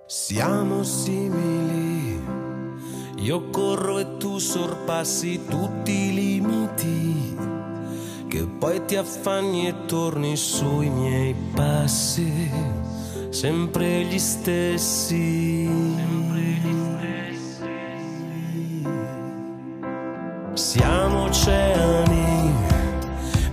Siamo 0.04 0.82
simili, 0.82 2.22
io 3.16 3.48
corro 3.48 3.98
e 3.98 4.18
tu 4.18 4.36
sorpassi 4.40 5.46
tutti 5.46 5.90
i 5.90 6.14
limiti, 6.14 7.34
che 8.28 8.46
poi 8.58 8.84
ti 8.84 8.96
affanni 8.96 9.68
e 9.68 9.86
torni 9.86 10.36
sui 10.36 10.90
miei 10.90 11.34
passi, 11.54 12.50
sempre 13.30 14.02
gli 14.02 14.18
stessi. 14.18 16.04
Siamo 20.56 21.24
oceani, 21.24 22.50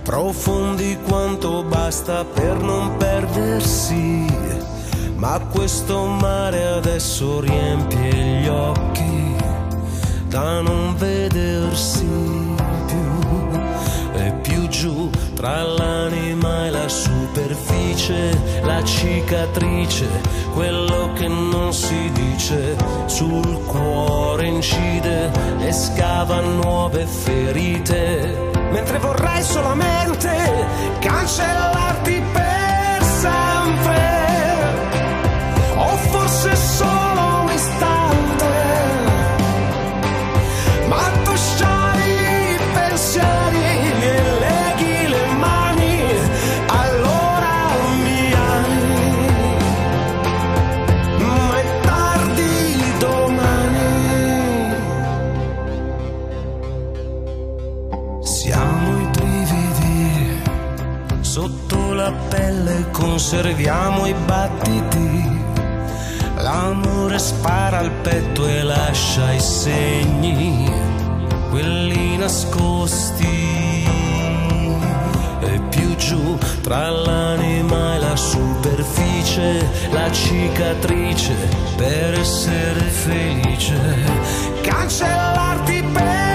profondi 0.02 0.96
quanto 1.06 1.62
basta 1.62 2.24
per 2.24 2.56
non 2.56 2.96
perdersi. 2.96 4.24
Ma 5.16 5.38
questo 5.52 6.06
mare 6.06 6.64
adesso 6.64 7.40
riempie 7.40 8.40
gli 8.40 8.48
occhi 8.48 9.36
da 10.28 10.62
non 10.62 10.96
vedersi 10.96 12.08
più. 12.86 13.60
E 14.14 14.32
più 14.40 14.66
giù 14.68 15.10
tra 15.44 15.62
l'anima 15.62 16.64
e 16.64 16.70
la 16.70 16.88
superficie, 16.88 18.62
la 18.62 18.82
cicatrice, 18.82 20.08
quello 20.54 21.12
che 21.12 21.28
non 21.28 21.70
si 21.74 22.10
dice 22.12 22.74
sul 23.04 23.62
cuore 23.66 24.46
incide 24.46 25.30
e 25.58 25.70
scava 25.70 26.40
nuove 26.40 27.04
ferite. 27.04 28.52
Mentre 28.70 28.98
vorrei 28.98 29.42
solamente 29.42 30.32
cancellarti 31.00 32.23
conserviamo 63.14 64.06
i 64.06 64.14
battiti 64.26 65.42
L'amore 66.34 67.16
spara 67.20 67.78
al 67.78 67.92
petto 68.02 68.44
e 68.44 68.64
lascia 68.64 69.32
i 69.32 69.38
segni, 69.38 70.68
quelli 71.48 72.16
nascosti. 72.16 73.86
E 75.40 75.60
più 75.70 75.94
giù 75.94 76.36
tra 76.60 76.90
l'anima 76.90 77.94
e 77.94 77.98
la 77.98 78.16
superficie, 78.16 79.64
la 79.92 80.10
cicatrice 80.10 81.34
per 81.76 82.18
essere 82.18 82.80
felice. 82.80 83.78
Cancellarti 84.60 85.84
per 85.92 86.33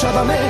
e 0.00 0.47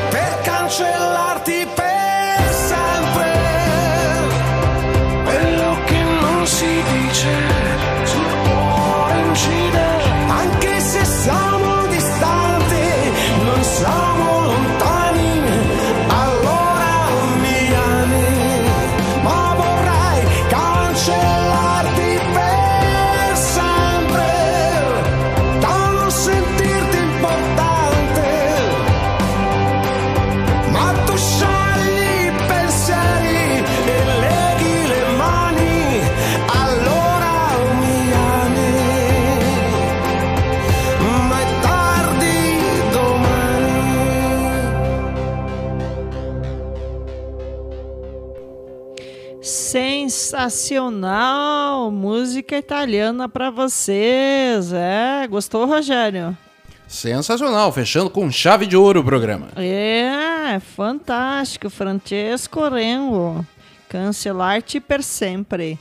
Sensacional! 50.39 51.91
Música 51.91 52.57
italiana 52.57 53.29
para 53.29 53.51
vocês. 53.51 54.73
É, 54.73 55.27
gostou, 55.29 55.67
Rogério? 55.67 56.39
Sensacional, 56.87 57.73
fechando 57.73 58.09
com 58.09 58.31
chave 58.31 58.65
de 58.65 58.77
ouro 58.77 59.01
o 59.01 59.05
programa. 59.05 59.49
É, 59.57 60.61
fantástico. 60.61 61.69
Francesco 61.69 62.69
Rengo. 62.69 63.45
Cancelar-te 63.89 64.79
per 64.79 65.03
sempre. 65.03 65.77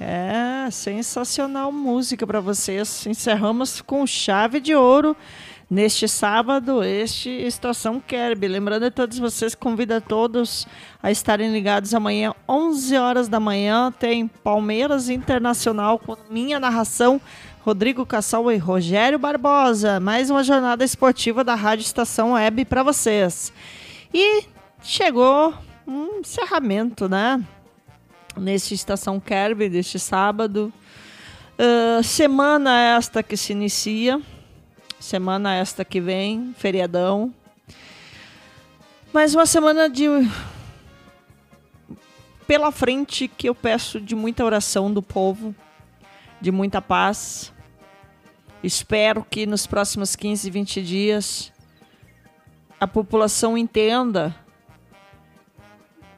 É, 0.00 0.68
sensacional 0.72 1.70
música 1.70 2.26
para 2.26 2.40
vocês. 2.40 3.06
Encerramos 3.06 3.80
com 3.80 4.04
chave 4.04 4.58
de 4.58 4.74
ouro 4.74 5.16
neste 5.70 6.06
sábado, 6.06 6.82
este 6.82 7.30
Estação 7.30 8.00
Kerb. 8.00 8.46
Lembrando 8.46 8.84
a 8.84 8.90
todos 8.90 9.18
vocês, 9.18 9.54
convido 9.54 9.94
a 9.94 10.00
todos 10.00 10.66
a 11.02 11.10
estarem 11.10 11.52
ligados 11.52 11.94
amanhã, 11.94 12.34
11 12.48 12.96
horas 12.96 13.28
da 13.28 13.40
manhã, 13.40 13.92
tem 13.92 14.28
Palmeiras 14.28 15.08
Internacional 15.08 15.98
com 15.98 16.16
minha 16.30 16.60
narração, 16.60 17.20
Rodrigo 17.62 18.04
Cassal 18.04 18.52
e 18.52 18.56
Rogério 18.56 19.18
Barbosa. 19.18 19.98
Mais 19.98 20.30
uma 20.30 20.44
jornada 20.44 20.84
esportiva 20.84 21.42
da 21.42 21.54
Rádio 21.54 21.82
Estação 21.82 22.32
Web 22.32 22.64
para 22.66 22.82
vocês. 22.82 23.52
E 24.12 24.44
chegou 24.82 25.54
um 25.86 26.20
encerramento, 26.20 27.08
né? 27.08 27.42
Neste 28.36 28.74
Estação 28.74 29.18
Kerb 29.18 29.68
deste 29.68 29.98
sábado. 29.98 30.72
Uh, 31.56 32.02
semana 32.02 32.80
esta 32.80 33.22
que 33.22 33.36
se 33.36 33.52
inicia 33.52 34.20
Semana 35.04 35.54
esta 35.54 35.84
que 35.84 36.00
vem, 36.00 36.54
feriadão. 36.56 37.30
Mais 39.12 39.34
uma 39.34 39.44
semana 39.44 39.86
de 39.86 40.06
pela 42.46 42.72
frente 42.72 43.28
que 43.28 43.46
eu 43.46 43.54
peço 43.54 44.00
de 44.00 44.14
muita 44.14 44.42
oração 44.42 44.90
do 44.90 45.02
povo, 45.02 45.54
de 46.40 46.50
muita 46.50 46.80
paz. 46.80 47.52
Espero 48.62 49.22
que 49.22 49.44
nos 49.44 49.66
próximos 49.66 50.16
15, 50.16 50.48
20 50.50 50.82
dias 50.82 51.52
a 52.80 52.86
população 52.86 53.58
entenda 53.58 54.34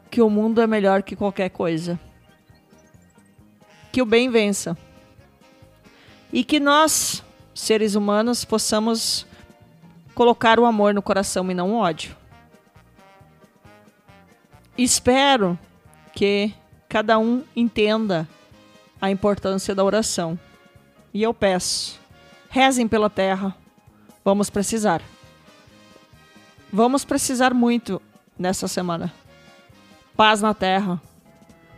que 0.09 0.23
o 0.23 0.31
mundo 0.31 0.61
é 0.61 0.67
melhor 0.69 1.03
que 1.03 1.17
qualquer 1.17 1.51
coisa. 1.51 1.99
Que 3.91 4.01
o 4.01 4.07
bem 4.07 4.31
vença. 4.31 4.79
E 6.33 6.45
que 6.45 6.61
nós 6.61 7.26
seres 7.57 7.95
humanos, 7.95 8.45
possamos 8.45 9.27
colocar 10.15 10.61
o 10.61 10.67
amor 10.67 10.93
no 10.93 11.01
coração 11.01 11.51
e 11.51 11.55
não 11.55 11.73
o 11.73 11.79
ódio. 11.79 12.15
Espero 14.77 15.59
que 16.15 16.53
cada 16.87 17.19
um 17.19 17.43
entenda 17.57 18.29
a 19.01 19.11
importância 19.11 19.75
da 19.75 19.83
oração. 19.83 20.39
E 21.15 21.23
eu 21.23 21.33
peço, 21.33 21.99
rezem 22.51 22.87
pela 22.87 23.09
terra. 23.09 23.57
Vamos 24.23 24.51
precisar. 24.51 25.01
Vamos 26.71 27.07
precisar 27.07 27.55
muito 27.55 28.03
nessa 28.39 28.69
semana. 28.69 29.13
Paz 30.15 30.43
na 30.43 30.53
terra 30.53 31.01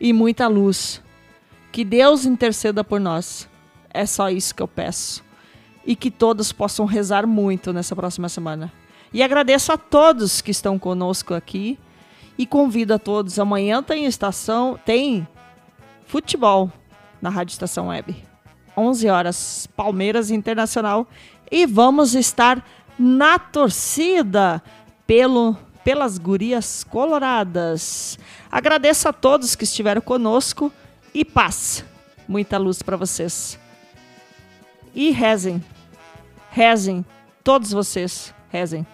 e 0.00 0.12
muita 0.12 0.48
luz. 0.48 1.00
Que 1.70 1.84
Deus 1.84 2.24
interceda 2.24 2.82
por 2.82 2.98
nós. 2.98 3.48
É 3.90 4.04
só 4.04 4.28
isso 4.28 4.52
que 4.52 4.62
eu 4.62 4.68
peço 4.68 5.27
e 5.88 5.96
que 5.96 6.10
todos 6.10 6.52
possam 6.52 6.84
rezar 6.84 7.26
muito 7.26 7.72
nessa 7.72 7.96
próxima 7.96 8.28
semana. 8.28 8.70
E 9.10 9.22
agradeço 9.22 9.72
a 9.72 9.78
todos 9.78 10.42
que 10.42 10.50
estão 10.50 10.78
conosco 10.78 11.32
aqui 11.32 11.78
e 12.36 12.44
convido 12.44 12.92
a 12.92 12.98
todos. 12.98 13.38
Amanhã 13.38 13.82
tem 13.82 14.04
estação, 14.04 14.78
tem 14.84 15.26
futebol 16.04 16.70
na 17.22 17.30
Rádio 17.30 17.52
Estação 17.52 17.88
Web. 17.88 18.22
11 18.76 19.08
horas, 19.08 19.66
Palmeiras 19.74 20.30
Internacional 20.30 21.08
e 21.50 21.64
vamos 21.64 22.14
estar 22.14 22.62
na 22.98 23.38
torcida 23.38 24.62
pelo 25.06 25.56
pelas 25.82 26.18
gurias 26.18 26.84
coloradas. 26.84 28.18
Agradeço 28.52 29.08
a 29.08 29.12
todos 29.12 29.56
que 29.56 29.64
estiveram 29.64 30.02
conosco 30.02 30.70
e 31.14 31.24
paz. 31.24 31.82
Muita 32.28 32.58
luz 32.58 32.82
para 32.82 32.94
vocês. 32.94 33.58
E 34.94 35.10
rezem 35.12 35.64
Rezem, 36.58 37.06
todos 37.44 37.70
vocês, 37.70 38.34
rezem. 38.50 38.84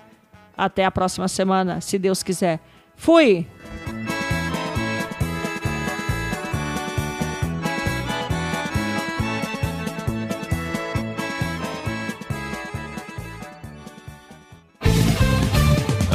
Até 0.55 0.85
a 0.85 0.91
próxima 0.91 1.27
semana, 1.29 1.81
se 1.81 1.99
Deus 1.99 2.23
quiser. 2.23 2.61
Fui! 2.95 3.47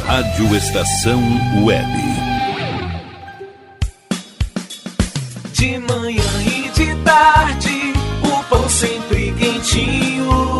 Rádio 0.06 0.54
Estação 0.54 1.20
Web. 1.64 1.84
De 5.52 5.78
manhã 5.78 6.22
e 6.46 6.70
de 6.70 6.94
tarde, 7.02 7.92
o 8.22 8.44
pão 8.44 8.68
sempre 8.68 9.32
quentinho 9.32 10.59